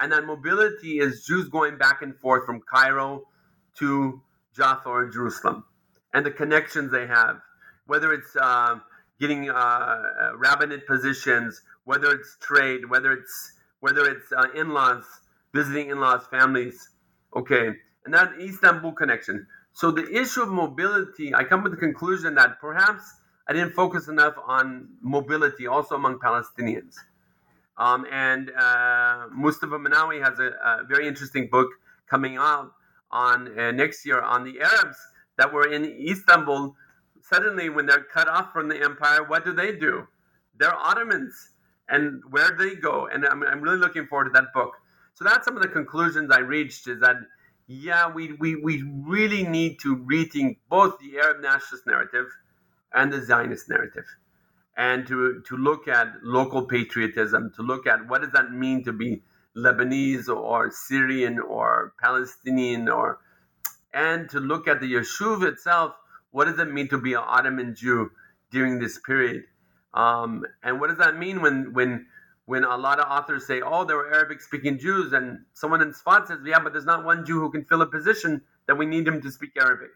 and 0.00 0.10
that 0.12 0.24
mobility 0.24 0.98
is 0.98 1.24
Jews 1.24 1.48
going 1.48 1.78
back 1.78 2.02
and 2.02 2.16
forth 2.16 2.46
from 2.46 2.60
Cairo 2.62 3.24
to 3.78 4.20
Jaffa 4.56 4.88
or 4.88 5.08
Jerusalem 5.08 5.64
and 6.14 6.24
the 6.24 6.30
connections 6.30 6.90
they 6.90 7.06
have, 7.06 7.40
whether 7.86 8.12
it's 8.12 8.34
uh, 8.40 8.76
getting 9.20 9.50
uh, 9.50 10.02
rabbinate 10.36 10.86
positions, 10.86 11.60
whether 11.84 12.12
it's 12.12 12.38
trade, 12.40 12.88
whether 12.88 13.12
it's 13.12 13.52
whether 13.80 14.06
it's 14.06 14.32
uh, 14.32 14.46
in-laws 14.54 15.04
visiting 15.52 15.90
in-laws 15.90 16.22
families, 16.30 16.88
okay, 17.36 17.72
and 18.04 18.14
that 18.14 18.32
Istanbul 18.40 18.92
connection. 18.92 19.46
So 19.72 19.90
the 19.90 20.08
issue 20.08 20.42
of 20.42 20.48
mobility, 20.48 21.34
I 21.34 21.44
come 21.44 21.64
to 21.64 21.68
the 21.68 21.76
conclusion 21.76 22.36
that 22.36 22.60
perhaps 22.60 23.02
I 23.48 23.52
didn't 23.52 23.72
focus 23.72 24.08
enough 24.08 24.34
on 24.46 24.88
mobility 25.02 25.66
also 25.66 25.96
among 25.96 26.18
Palestinians. 26.20 26.94
Um, 27.76 28.06
and 28.10 28.50
uh, 28.56 29.26
Mustafa 29.32 29.78
Minawi 29.78 30.22
has 30.22 30.38
a, 30.38 30.52
a, 30.64 30.84
very 30.88 31.08
interesting 31.08 31.48
book 31.50 31.68
coming 32.08 32.36
out 32.36 32.72
on 33.10 33.58
uh, 33.58 33.72
next 33.72 34.06
year 34.06 34.20
on 34.20 34.44
the 34.44 34.60
Arabs 34.60 34.96
that 35.36 35.52
were 35.52 35.72
in 35.72 35.84
Istanbul, 35.84 36.76
suddenly 37.22 37.68
when 37.68 37.86
they're 37.86 38.04
cut 38.04 38.28
off 38.28 38.52
from 38.52 38.68
the 38.68 38.82
empire, 38.82 39.24
what 39.24 39.44
do 39.44 39.52
they 39.52 39.74
do? 39.76 40.06
They're 40.58 40.74
Ottomans. 40.74 41.50
And 41.88 42.22
where 42.30 42.56
do 42.56 42.68
they 42.68 42.76
go? 42.76 43.08
And 43.12 43.26
I'm, 43.26 43.42
I'm 43.42 43.60
really 43.60 43.78
looking 43.78 44.06
forward 44.06 44.24
to 44.24 44.30
that 44.30 44.52
book. 44.54 44.72
So 45.14 45.24
that's 45.24 45.44
some 45.44 45.56
of 45.56 45.62
the 45.62 45.68
conclusions 45.68 46.30
I 46.30 46.38
reached 46.40 46.88
is 46.88 47.00
that, 47.00 47.16
yeah, 47.66 48.10
we, 48.10 48.32
we, 48.32 48.56
we 48.56 48.82
really 48.82 49.44
need 49.44 49.78
to 49.80 49.96
rethink 49.96 50.58
both 50.68 50.98
the 50.98 51.18
Arab 51.18 51.42
nationalist 51.42 51.86
narrative 51.86 52.26
and 52.92 53.12
the 53.12 53.22
Zionist 53.22 53.68
narrative. 53.68 54.04
And 54.76 55.06
to, 55.06 55.42
to 55.46 55.56
look 55.56 55.86
at 55.86 56.08
local 56.22 56.66
patriotism, 56.66 57.52
to 57.56 57.62
look 57.62 57.86
at 57.86 58.08
what 58.08 58.22
does 58.22 58.32
that 58.32 58.50
mean 58.50 58.82
to 58.84 58.92
be 58.92 59.22
Lebanese 59.56 60.28
or 60.28 60.70
Syrian 60.72 61.38
or 61.38 61.92
Palestinian 62.02 62.88
or 62.88 63.20
and 63.94 64.28
to 64.30 64.40
look 64.40 64.68
at 64.68 64.80
the 64.80 64.92
Yishuv 64.92 65.46
itself. 65.46 65.94
What 66.32 66.46
does 66.46 66.58
it 66.58 66.70
mean 66.72 66.88
to 66.88 66.98
be 66.98 67.14
an 67.14 67.22
Ottoman 67.24 67.74
Jew 67.74 68.10
during 68.50 68.80
this 68.80 68.98
period? 68.98 69.44
Um, 69.94 70.44
and 70.62 70.80
what 70.80 70.88
does 70.88 70.98
that 70.98 71.16
mean 71.16 71.40
when 71.40 71.72
when 71.72 72.06
when 72.46 72.64
a 72.64 72.76
lot 72.76 72.98
of 72.98 73.10
authors 73.10 73.46
say, 73.46 73.62
"Oh, 73.62 73.84
there 73.84 73.96
were 73.96 74.12
Arabic-speaking 74.12 74.78
Jews," 74.78 75.12
and 75.12 75.44
someone 75.54 75.80
in 75.80 75.92
Sfat 75.92 76.26
says, 76.26 76.40
"Yeah, 76.44 76.58
but 76.58 76.72
there's 76.72 76.84
not 76.84 77.04
one 77.04 77.24
Jew 77.24 77.40
who 77.40 77.50
can 77.50 77.64
fill 77.64 77.80
a 77.82 77.86
position 77.86 78.42
that 78.66 78.76
we 78.76 78.86
need 78.86 79.06
him 79.06 79.22
to 79.22 79.30
speak 79.30 79.52
Arabic." 79.56 79.90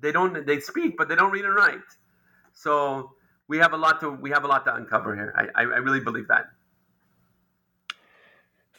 They 0.00 0.12
don't. 0.12 0.46
They 0.46 0.60
speak, 0.60 0.96
but 0.96 1.08
they 1.08 1.16
don't 1.16 1.32
read 1.32 1.44
and 1.44 1.54
write. 1.54 1.90
So 2.52 3.14
we 3.48 3.58
have 3.58 3.72
a 3.72 3.76
lot 3.76 4.00
to 4.00 4.10
we 4.10 4.30
have 4.30 4.44
a 4.44 4.48
lot 4.48 4.64
to 4.66 4.74
uncover 4.74 5.16
here. 5.16 5.34
I, 5.36 5.62
I, 5.62 5.62
I 5.62 5.78
really 5.78 6.00
believe 6.00 6.28
that. 6.28 6.50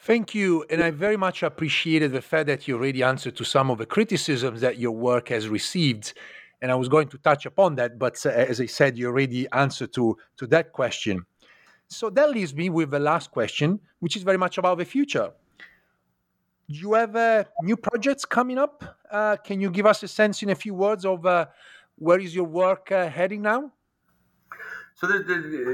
Thank 0.04 0.34
you. 0.34 0.64
And 0.68 0.82
I 0.82 0.90
very 0.90 1.16
much 1.16 1.44
appreciated 1.44 2.10
the 2.10 2.20
fact 2.20 2.48
that 2.48 2.66
you 2.66 2.74
already 2.74 3.04
answered 3.04 3.36
to 3.36 3.44
some 3.44 3.70
of 3.70 3.78
the 3.78 3.86
criticisms 3.86 4.60
that 4.60 4.76
your 4.76 4.90
work 4.90 5.28
has 5.28 5.48
received. 5.48 6.14
And 6.60 6.72
I 6.72 6.74
was 6.74 6.88
going 6.88 7.06
to 7.10 7.18
touch 7.18 7.46
upon 7.46 7.76
that, 7.76 8.00
but 8.00 8.18
uh, 8.26 8.30
as 8.30 8.60
I 8.60 8.66
said, 8.66 8.98
you 8.98 9.06
already 9.06 9.46
answered 9.52 9.92
to, 9.92 10.16
to 10.38 10.48
that 10.48 10.72
question. 10.72 11.24
So 11.86 12.10
that 12.10 12.30
leaves 12.30 12.52
me 12.52 12.68
with 12.68 12.90
the 12.90 12.98
last 12.98 13.30
question, 13.30 13.78
which 14.00 14.16
is 14.16 14.24
very 14.24 14.38
much 14.38 14.58
about 14.58 14.78
the 14.78 14.84
future. 14.84 15.30
Do 16.68 16.78
you 16.78 16.94
have 16.94 17.14
uh, 17.14 17.44
new 17.62 17.76
projects 17.76 18.24
coming 18.24 18.58
up? 18.58 18.96
Uh, 19.08 19.36
can 19.36 19.60
you 19.60 19.70
give 19.70 19.86
us 19.86 20.02
a 20.02 20.08
sense 20.08 20.42
in 20.42 20.50
a 20.50 20.56
few 20.56 20.74
words 20.74 21.04
of 21.04 21.24
uh, 21.24 21.46
where 21.94 22.18
is 22.18 22.34
your 22.34 22.46
work 22.46 22.90
uh, 22.90 23.08
heading 23.08 23.42
now? 23.42 23.70
So 24.94 25.08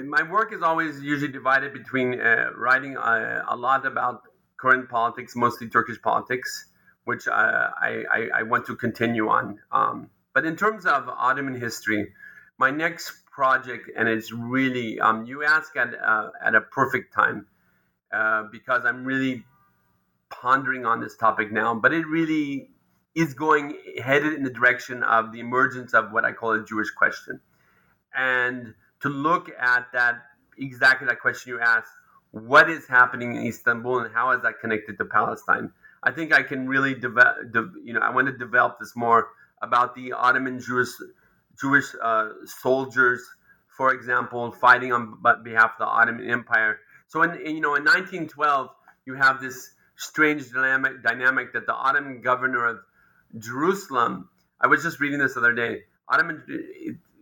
my 0.07 0.23
work 0.23 0.53
is 0.53 0.63
always 0.63 1.01
usually 1.03 1.33
divided 1.33 1.73
between 1.73 2.21
uh, 2.21 2.51
writing 2.57 2.97
a, 2.97 3.01
uh, 3.01 3.45
a, 3.49 3.57
lot 3.57 3.85
about 3.85 4.23
current 4.57 4.89
politics, 4.89 5.35
mostly 5.35 5.69
Turkish 5.69 6.01
politics, 6.01 6.67
which 7.05 7.27
uh, 7.27 7.31
I, 7.33 8.05
I, 8.11 8.29
I, 8.37 8.43
want 8.45 8.67
to 8.67 8.77
continue 8.77 9.29
on. 9.29 9.59
Um, 9.73 10.11
but 10.35 10.45
in 10.45 10.57
terms 10.57 10.87
of 10.87 11.09
Ottoman 11.09 11.61
history, 11.61 12.13
my 12.59 12.71
next 12.71 13.13
project, 13.27 13.91
and 13.97 14.09
it's 14.09 14.33
really 14.33 14.99
um, 15.01 15.25
you 15.25 15.45
ask 15.45 15.77
at 15.77 15.95
uh, 15.95 16.31
at 16.45 16.55
a 16.55 16.61
perfect 16.61 17.15
time 17.15 17.47
uh, 18.13 18.45
because 18.51 18.85
I'm 18.85 19.05
really 19.05 19.45
pondering 20.29 20.85
on 20.85 21.01
this 21.01 21.17
topic 21.17 21.53
now. 21.53 21.75
But 21.75 21.93
it 21.93 22.07
really 22.07 22.71
is 23.15 23.35
going 23.35 23.77
headed 24.03 24.35
in 24.35 24.43
the 24.43 24.51
direction 24.51 25.03
of 25.03 25.33
the 25.33 25.41
emergence 25.41 25.95
of 25.95 26.13
what 26.13 26.25
I 26.25 26.33
call 26.33 26.53
a 26.53 26.65
Jewish 26.65 26.91
question, 26.91 27.41
and 28.15 28.75
to 29.03 29.09
look 29.09 29.51
at 29.61 29.87
that 29.93 30.17
exactly 30.59 31.07
that 31.07 31.21
question 31.21 31.51
you 31.51 31.61
asked 31.61 31.93
what 32.31 32.69
is 32.69 32.87
happening 32.87 33.37
in 33.37 33.47
Istanbul 33.47 34.01
and 34.01 34.15
how 34.15 34.33
is 34.33 34.43
that 34.43 34.61
connected 34.61 34.99
to 34.99 35.05
Palestine? 35.05 35.73
I 36.03 36.11
think 36.11 36.33
I 36.33 36.43
can 36.43 36.69
really 36.69 36.95
develop, 36.95 37.53
de- 37.53 37.73
you 37.83 37.93
know, 37.93 38.01
I 38.01 38.11
want 38.11 38.27
to 38.27 38.37
develop 38.37 38.79
this 38.79 38.95
more 38.95 39.29
about 39.63 39.95
the 39.95 40.13
Ottoman 40.13 40.61
Jewish 40.61 40.91
Jewish 41.61 41.87
uh, 42.01 42.29
soldiers, 42.45 43.21
for 43.77 43.93
example, 43.93 44.53
fighting 44.53 44.93
on 44.93 45.21
behalf 45.43 45.73
of 45.73 45.79
the 45.81 45.87
Ottoman 45.87 46.31
Empire. 46.31 46.79
So, 47.09 47.23
in, 47.23 47.35
in, 47.41 47.57
you 47.57 47.61
know, 47.61 47.75
in 47.75 47.85
1912, 47.85 48.69
you 49.07 49.15
have 49.15 49.41
this 49.41 49.71
strange 49.97 50.53
dynamic 50.53 51.03
dynamic 51.03 51.53
that 51.55 51.67
the 51.67 51.75
Ottoman 51.75 52.21
governor 52.21 52.65
of 52.67 52.79
Jerusalem. 53.39 54.29
I 54.61 54.69
was 54.69 54.83
just 54.83 55.01
reading 55.01 55.19
this 55.19 55.37
other 55.37 55.53
day. 55.53 55.83
Ottoman 56.09 56.45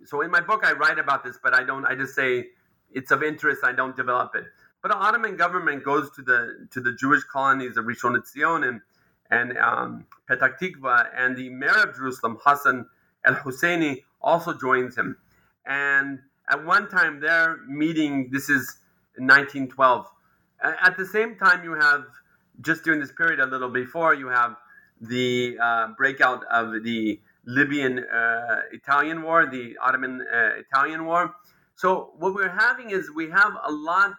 so 0.06 0.20
in 0.22 0.30
my 0.30 0.40
book 0.40 0.62
I 0.64 0.72
write 0.72 0.98
about 0.98 1.24
this, 1.24 1.38
but 1.42 1.54
I 1.54 1.64
don't. 1.64 1.84
I 1.84 1.94
just 1.94 2.14
say 2.14 2.48
it's 2.92 3.10
of 3.10 3.22
interest. 3.22 3.62
I 3.64 3.72
don't 3.72 3.96
develop 3.96 4.34
it. 4.34 4.44
But 4.82 4.90
the 4.90 4.96
Ottoman 4.96 5.36
government 5.36 5.84
goes 5.84 6.10
to 6.16 6.22
the 6.22 6.68
to 6.72 6.80
the 6.80 6.92
Jewish 6.92 7.24
colonies 7.24 7.76
of 7.76 7.84
Rishon 7.84 8.16
LeZion 8.16 8.68
and 8.68 8.80
and 9.30 9.58
um, 9.58 10.06
Petah 10.30 10.56
Tikva, 10.58 11.08
and 11.16 11.36
the 11.36 11.48
mayor 11.50 11.88
of 11.88 11.96
Jerusalem, 11.96 12.38
Hassan 12.44 12.86
El 13.24 13.34
Husseini, 13.34 14.04
also 14.20 14.56
joins 14.56 14.96
him. 14.96 15.16
And 15.66 16.20
at 16.48 16.64
one 16.64 16.88
time, 16.88 17.20
they're 17.20 17.58
meeting. 17.66 18.30
This 18.30 18.48
is 18.48 18.76
1912. 19.16 20.06
At 20.62 20.96
the 20.96 21.04
same 21.04 21.36
time, 21.36 21.64
you 21.64 21.74
have 21.74 22.04
just 22.60 22.84
during 22.84 23.00
this 23.00 23.12
period, 23.12 23.40
a 23.40 23.46
little 23.46 23.68
before, 23.68 24.14
you 24.14 24.28
have 24.28 24.56
the 25.00 25.58
uh, 25.60 25.88
breakout 25.96 26.44
of 26.50 26.82
the 26.82 27.20
Libyan 27.46 28.00
uh, 28.00 28.60
Italian 28.72 29.22
War, 29.22 29.46
the 29.46 29.76
Ottoman 29.80 30.20
uh, 30.22 30.50
Italian 30.58 31.06
War. 31.06 31.34
So 31.76 32.12
what 32.18 32.34
we're 32.34 32.48
having 32.48 32.90
is 32.90 33.10
we 33.10 33.30
have 33.30 33.52
a 33.64 33.72
lot 33.72 34.14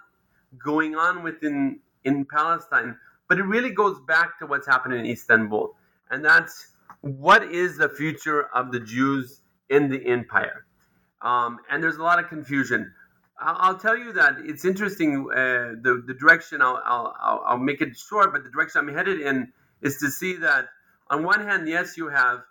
going 0.63 0.95
on 0.95 1.23
within 1.23 1.79
in 2.03 2.25
Palestine, 2.25 2.97
but 3.27 3.37
it 3.37 3.43
really 3.43 3.71
goes 3.71 3.99
back 4.07 4.39
to 4.39 4.45
what's 4.45 4.67
happening 4.67 4.99
in 4.99 5.05
Istanbul, 5.05 5.75
and 6.09 6.23
that's 6.23 6.73
what 7.01 7.43
is 7.43 7.77
the 7.77 7.89
future 7.89 8.47
of 8.53 8.71
the 8.71 8.79
Jews 8.79 9.41
in 9.69 9.89
the 9.89 10.05
empire. 10.07 10.65
Um, 11.21 11.59
and 11.69 11.83
there's 11.83 11.97
a 11.97 12.03
lot 12.03 12.19
of 12.19 12.29
confusion. 12.29 12.93
I'll, 13.39 13.77
tell 13.77 13.97
you 13.97 14.13
that 14.13 14.37
it's 14.45 14.65
interesting. 14.65 15.29
Uh, 15.29 15.75
the 15.81 16.03
the 16.07 16.13
direction 16.13 16.61
I'll, 16.61 16.81
I'll 16.83 17.43
I'll 17.45 17.57
make 17.57 17.81
it 17.81 17.95
short, 17.95 18.31
but 18.33 18.43
the 18.43 18.49
direction 18.49 18.81
I'm 18.81 18.93
headed 18.93 19.19
in 19.21 19.53
is 19.81 19.97
to 19.97 20.09
see 20.09 20.37
that 20.37 20.69
on 21.09 21.23
one 21.23 21.41
hand, 21.41 21.67
yes, 21.67 21.97
you 21.97 22.07
have 22.09 22.41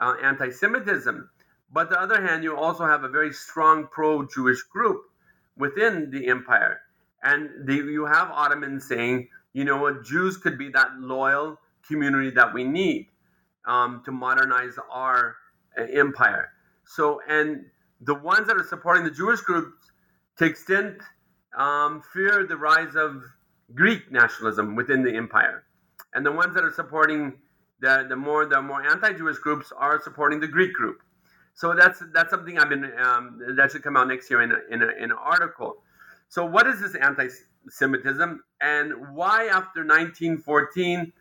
uh, 0.00 0.14
anti 0.22 0.50
Semitism. 0.50 1.28
But 1.72 1.90
the 1.90 2.00
other 2.00 2.22
hand, 2.26 2.44
you 2.44 2.56
also 2.56 2.86
have 2.86 3.04
a 3.04 3.08
very 3.08 3.32
strong 3.32 3.88
pro 3.90 4.26
Jewish 4.26 4.62
group 4.62 5.02
within 5.56 6.10
the 6.10 6.28
empire. 6.28 6.80
And 7.22 7.66
the, 7.66 7.74
you 7.74 8.06
have 8.06 8.30
Ottomans 8.30 8.86
saying, 8.86 9.28
you 9.52 9.64
know 9.64 9.78
what, 9.78 10.04
Jews 10.04 10.36
could 10.36 10.58
be 10.58 10.68
that 10.70 10.90
loyal 10.98 11.58
community 11.86 12.30
that 12.30 12.52
we 12.52 12.62
need 12.62 13.08
um, 13.66 14.02
to 14.04 14.12
modernize 14.12 14.74
our 14.90 15.36
uh, 15.78 15.82
empire. 15.92 16.50
So, 16.84 17.20
and 17.28 17.64
the 18.00 18.14
ones 18.14 18.46
that 18.46 18.56
are 18.56 18.64
supporting 18.64 19.04
the 19.04 19.10
Jewish 19.10 19.40
groups 19.40 19.90
to 20.38 20.44
extent 20.44 20.98
um, 21.56 22.02
fear 22.12 22.46
the 22.46 22.56
rise 22.56 22.94
of 22.94 23.22
Greek 23.74 24.12
nationalism 24.12 24.76
within 24.76 25.02
the 25.02 25.16
empire, 25.16 25.64
and 26.14 26.24
the 26.24 26.30
ones 26.30 26.54
that 26.54 26.62
are 26.62 26.72
supporting 26.72 27.32
the, 27.80 28.06
the 28.08 28.16
more 28.16 28.46
the 28.46 28.60
more 28.62 28.82
anti-Jewish 28.82 29.38
groups 29.38 29.72
are 29.76 30.00
supporting 30.02 30.40
the 30.40 30.48
Greek 30.48 30.72
group. 30.72 30.98
So 31.54 31.74
that's 31.74 32.02
that's 32.12 32.30
something 32.30 32.58
I've 32.58 32.68
been 32.68 32.84
um, 32.98 33.40
that 33.56 33.72
should 33.72 33.82
come 33.82 33.96
out 33.96 34.08
next 34.08 34.30
year 34.30 34.42
in 34.42 34.52
a, 34.52 34.58
in, 34.70 34.82
a, 34.82 34.88
in 35.02 35.10
an 35.10 35.12
article. 35.12 35.76
So 36.28 36.44
what 36.44 36.66
is 36.66 36.80
this 36.80 36.94
anti-Semitism, 36.94 38.42
and 38.60 39.14
why 39.14 39.46
after 39.46 39.80
1914 39.84 41.12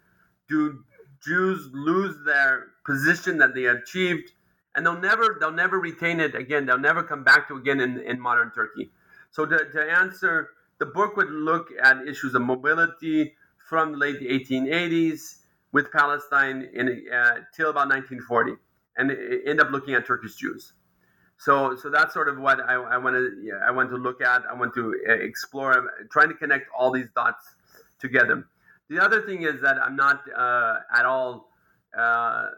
do 0.49 0.83
Jews 1.23 1.69
lose 1.73 2.15
their 2.25 2.67
position 2.85 3.37
that 3.39 3.55
they 3.55 3.65
achieved, 3.65 4.31
and 4.75 4.85
they'll 4.85 4.99
never 4.99 5.37
they'll 5.39 5.51
never 5.51 5.79
retain 5.79 6.19
it 6.19 6.35
again. 6.35 6.65
They'll 6.65 6.77
never 6.77 7.03
come 7.03 7.23
back 7.23 7.47
to 7.47 7.55
again 7.55 7.79
in, 7.79 7.99
in 7.99 8.19
modern 8.19 8.51
Turkey. 8.51 8.91
So 9.31 9.45
to, 9.45 9.69
to 9.71 9.81
answer, 9.81 10.49
the 10.79 10.85
book 10.85 11.17
would 11.17 11.29
look 11.29 11.67
at 11.81 12.07
issues 12.07 12.35
of 12.35 12.41
mobility 12.41 13.35
from 13.69 13.93
the 13.93 13.97
late 13.97 14.19
1880s 14.19 15.37
with 15.75 15.91
Palestine 15.91 16.69
in, 16.73 16.87
uh, 17.13 17.35
till 17.53 17.69
about 17.69 17.89
1940, 17.89 18.53
and 18.95 19.11
end 19.45 19.59
up 19.59 19.71
looking 19.71 19.93
at 19.93 20.07
Turkish 20.07 20.35
Jews. 20.35 20.71
So, 21.37 21.75
so 21.75 21.89
that's 21.89 22.13
sort 22.13 22.29
of 22.29 22.37
what 22.39 22.61
I, 22.61 22.75
I 22.75 22.97
want 22.97 23.17
to 23.17 23.23
yeah, 23.43 23.55
I 23.67 23.71
want 23.71 23.89
to 23.89 23.97
look 23.97 24.21
at. 24.21 24.43
I 24.49 24.53
want 24.53 24.73
to 24.75 24.95
uh, 25.09 25.11
explore, 25.15 25.91
trying 26.09 26.29
to 26.29 26.33
connect 26.33 26.69
all 26.73 26.91
these 26.91 27.09
dots 27.13 27.43
together. 27.99 28.47
The 28.89 29.03
other 29.03 29.23
thing 29.23 29.41
is 29.41 29.59
that 29.63 29.77
I'm 29.77 29.97
not 29.97 30.21
uh, 30.33 30.77
at 30.97 31.05
all 31.05 31.49
uh, 31.97 32.51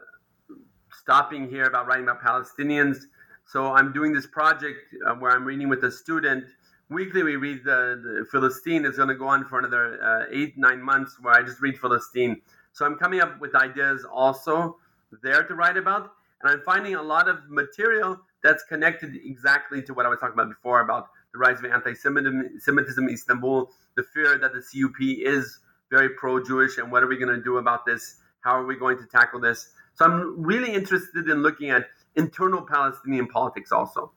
stopping 0.92 1.48
here 1.50 1.64
about 1.64 1.88
writing 1.88 2.04
about 2.04 2.22
Palestinians. 2.22 2.98
So 3.46 3.72
I'm 3.72 3.92
doing 3.92 4.12
this 4.12 4.28
project 4.28 4.78
uh, 5.04 5.14
where 5.14 5.32
I'm 5.32 5.44
reading 5.44 5.68
with 5.68 5.82
a 5.82 5.90
student. 5.90 6.44
Weekly, 6.88 7.24
we 7.24 7.34
read 7.34 7.64
the, 7.64 7.80
the 8.04 8.26
Filastin. 8.32 8.86
It's 8.86 8.96
going 8.96 9.08
to 9.08 9.16
go 9.16 9.26
on 9.26 9.44
for 9.44 9.58
another 9.58 10.00
uh, 10.00 10.26
eight, 10.30 10.56
nine 10.56 10.80
months 10.80 11.16
where 11.20 11.34
I 11.34 11.42
just 11.42 11.60
read 11.60 11.76
Filastin. 11.76 12.42
So 12.78 12.86
I'm 12.86 12.94
coming 12.94 13.20
up 13.20 13.40
with 13.40 13.56
ideas 13.56 14.06
also 14.08 14.76
there 15.24 15.42
to 15.42 15.54
write 15.56 15.76
about. 15.76 16.12
And 16.40 16.52
I'm 16.52 16.62
finding 16.64 16.94
a 16.94 17.02
lot 17.02 17.28
of 17.28 17.38
material 17.48 18.20
that's 18.44 18.62
connected 18.68 19.16
exactly 19.16 19.82
to 19.82 19.92
what 19.92 20.06
I 20.06 20.08
was 20.08 20.20
talking 20.20 20.34
about 20.34 20.48
before 20.48 20.80
about 20.80 21.08
the 21.32 21.40
rise 21.40 21.58
of 21.58 21.64
anti-Semitism 21.64 23.08
in 23.08 23.10
Istanbul, 23.10 23.68
the 23.96 24.04
fear 24.14 24.38
that 24.38 24.52
the 24.52 24.62
CUP 24.62 24.94
is 25.00 25.58
very 25.90 26.10
pro-Jewish, 26.10 26.78
and 26.78 26.92
what 26.92 27.02
are 27.02 27.08
we 27.08 27.16
going 27.16 27.34
to 27.34 27.42
do 27.42 27.58
about 27.58 27.84
this? 27.84 28.20
How 28.42 28.52
are 28.52 28.64
we 28.64 28.76
going 28.76 28.98
to 28.98 29.06
tackle 29.06 29.40
this? 29.40 29.72
So 29.94 30.04
I'm 30.04 30.40
really 30.40 30.72
interested 30.72 31.28
in 31.28 31.42
looking 31.42 31.70
at 31.70 31.86
internal 32.14 32.62
Palestinian 32.62 33.26
politics 33.26 33.72
also. 33.72 34.12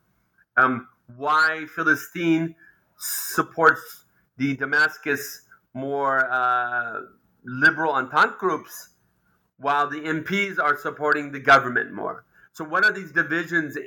Um, 0.56 0.88
why 1.18 1.66
Filastin 1.76 2.54
supports 3.00 4.06
the 4.38 4.56
Damascus 4.56 5.42
more 5.74 6.32
uh, 6.32 7.02
liberal 7.44 7.94
Entente 7.94 8.38
groups, 8.38 8.90
while 9.58 9.90
the 9.90 10.00
MPs 10.00 10.60
are 10.60 10.78
supporting 10.78 11.32
the 11.32 11.40
government 11.40 11.92
more. 11.92 12.26
So, 12.54 12.64
what 12.64 12.84
are 12.84 12.92
these 12.92 13.12
divisions 13.12 13.78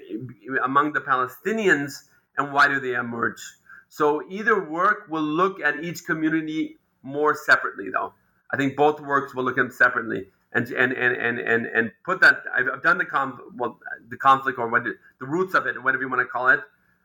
among 0.62 0.92
the 0.92 1.00
Palestinians, 1.00 2.04
and 2.38 2.52
why 2.52 2.68
do 2.68 2.80
they 2.80 2.94
emerge? 2.94 3.40
So, 3.88 4.22
either 4.28 4.68
work 4.68 5.06
will 5.08 5.22
look 5.22 5.60
at 5.60 5.84
each 5.84 6.04
community 6.04 6.78
more 7.02 7.34
separately, 7.34 7.90
though. 7.92 8.14
I 8.52 8.56
think 8.56 8.76
both 8.76 9.00
works 9.00 9.34
will 9.34 9.44
look 9.44 9.58
at 9.58 9.62
them 9.62 9.70
separately 9.70 10.28
and 10.54 10.70
and 10.70 10.92
and 10.92 11.38
and 11.38 11.66
and, 11.66 11.92
put 12.04 12.20
that. 12.20 12.44
I've, 12.54 12.82
done 12.82 12.98
the 12.98 13.04
conf, 13.04 13.40
well, 13.56 13.78
the 14.08 14.16
conflict 14.16 14.58
or 14.58 14.68
what 14.68 14.84
the 14.84 14.94
roots 15.20 15.54
of 15.54 15.66
it, 15.66 15.82
whatever 15.82 16.04
you 16.04 16.08
want 16.08 16.20
to 16.22 16.26
call 16.26 16.48
it. 16.48 16.60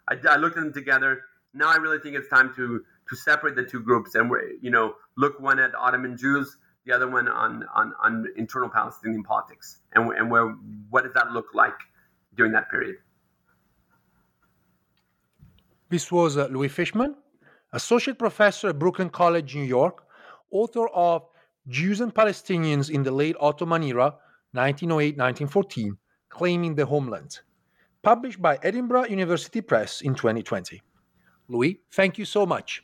I, 0.07 0.15
I 0.29 0.37
looked 0.37 0.57
at 0.57 0.63
them 0.63 0.73
together. 0.73 1.23
Now 1.53 1.69
I 1.69 1.77
really 1.77 1.99
think 1.99 2.15
it's 2.15 2.29
time 2.29 2.53
to 2.55 2.85
to 3.09 3.15
separate 3.15 3.55
the 3.55 3.63
two 3.63 3.79
groups 3.79 4.15
and 4.15 4.29
we 4.29 4.37
you 4.61 4.71
know 4.71 4.93
look 5.17 5.39
one 5.39 5.59
at 5.59 5.73
Ottoman 5.75 6.15
Jews, 6.17 6.57
the 6.85 6.93
other 6.93 7.09
one 7.09 7.27
on 7.27 7.65
on, 7.73 7.93
on 8.03 8.27
internal 8.37 8.69
Palestinian 8.69 9.23
politics 9.23 9.79
and 9.93 10.11
and 10.13 10.29
where 10.31 10.47
what 10.89 11.03
does 11.03 11.13
that 11.13 11.31
look 11.31 11.47
like 11.53 11.79
during 12.35 12.51
that 12.53 12.69
period. 12.69 12.95
This 15.89 16.11
was 16.11 16.37
uh, 16.37 16.47
Louis 16.51 16.67
Fishman, 16.67 17.15
associate 17.73 18.19
professor 18.19 18.69
at 18.69 18.77
Brooklyn 18.77 19.09
College, 19.09 19.55
New 19.55 19.63
York, 19.63 20.03
author 20.51 20.87
of 20.89 21.23
Jews 21.67 21.99
and 21.99 22.13
Palestinians 22.13 22.89
in 22.89 23.03
the 23.03 23.11
Late 23.11 23.35
Ottoman 23.39 23.83
Era, 23.83 24.15
1908 24.53 25.17
1914, 25.17 25.97
Claiming 26.29 26.75
the 26.75 26.85
Homeland, 26.85 27.39
published 28.03 28.41
by 28.41 28.59
Edinburgh 28.61 29.05
University 29.05 29.61
Press 29.61 30.01
in 30.01 30.13
2020. 30.13 30.81
Louis, 31.47 31.81
thank 31.91 32.19
you 32.19 32.25
so 32.25 32.45
much. 32.45 32.83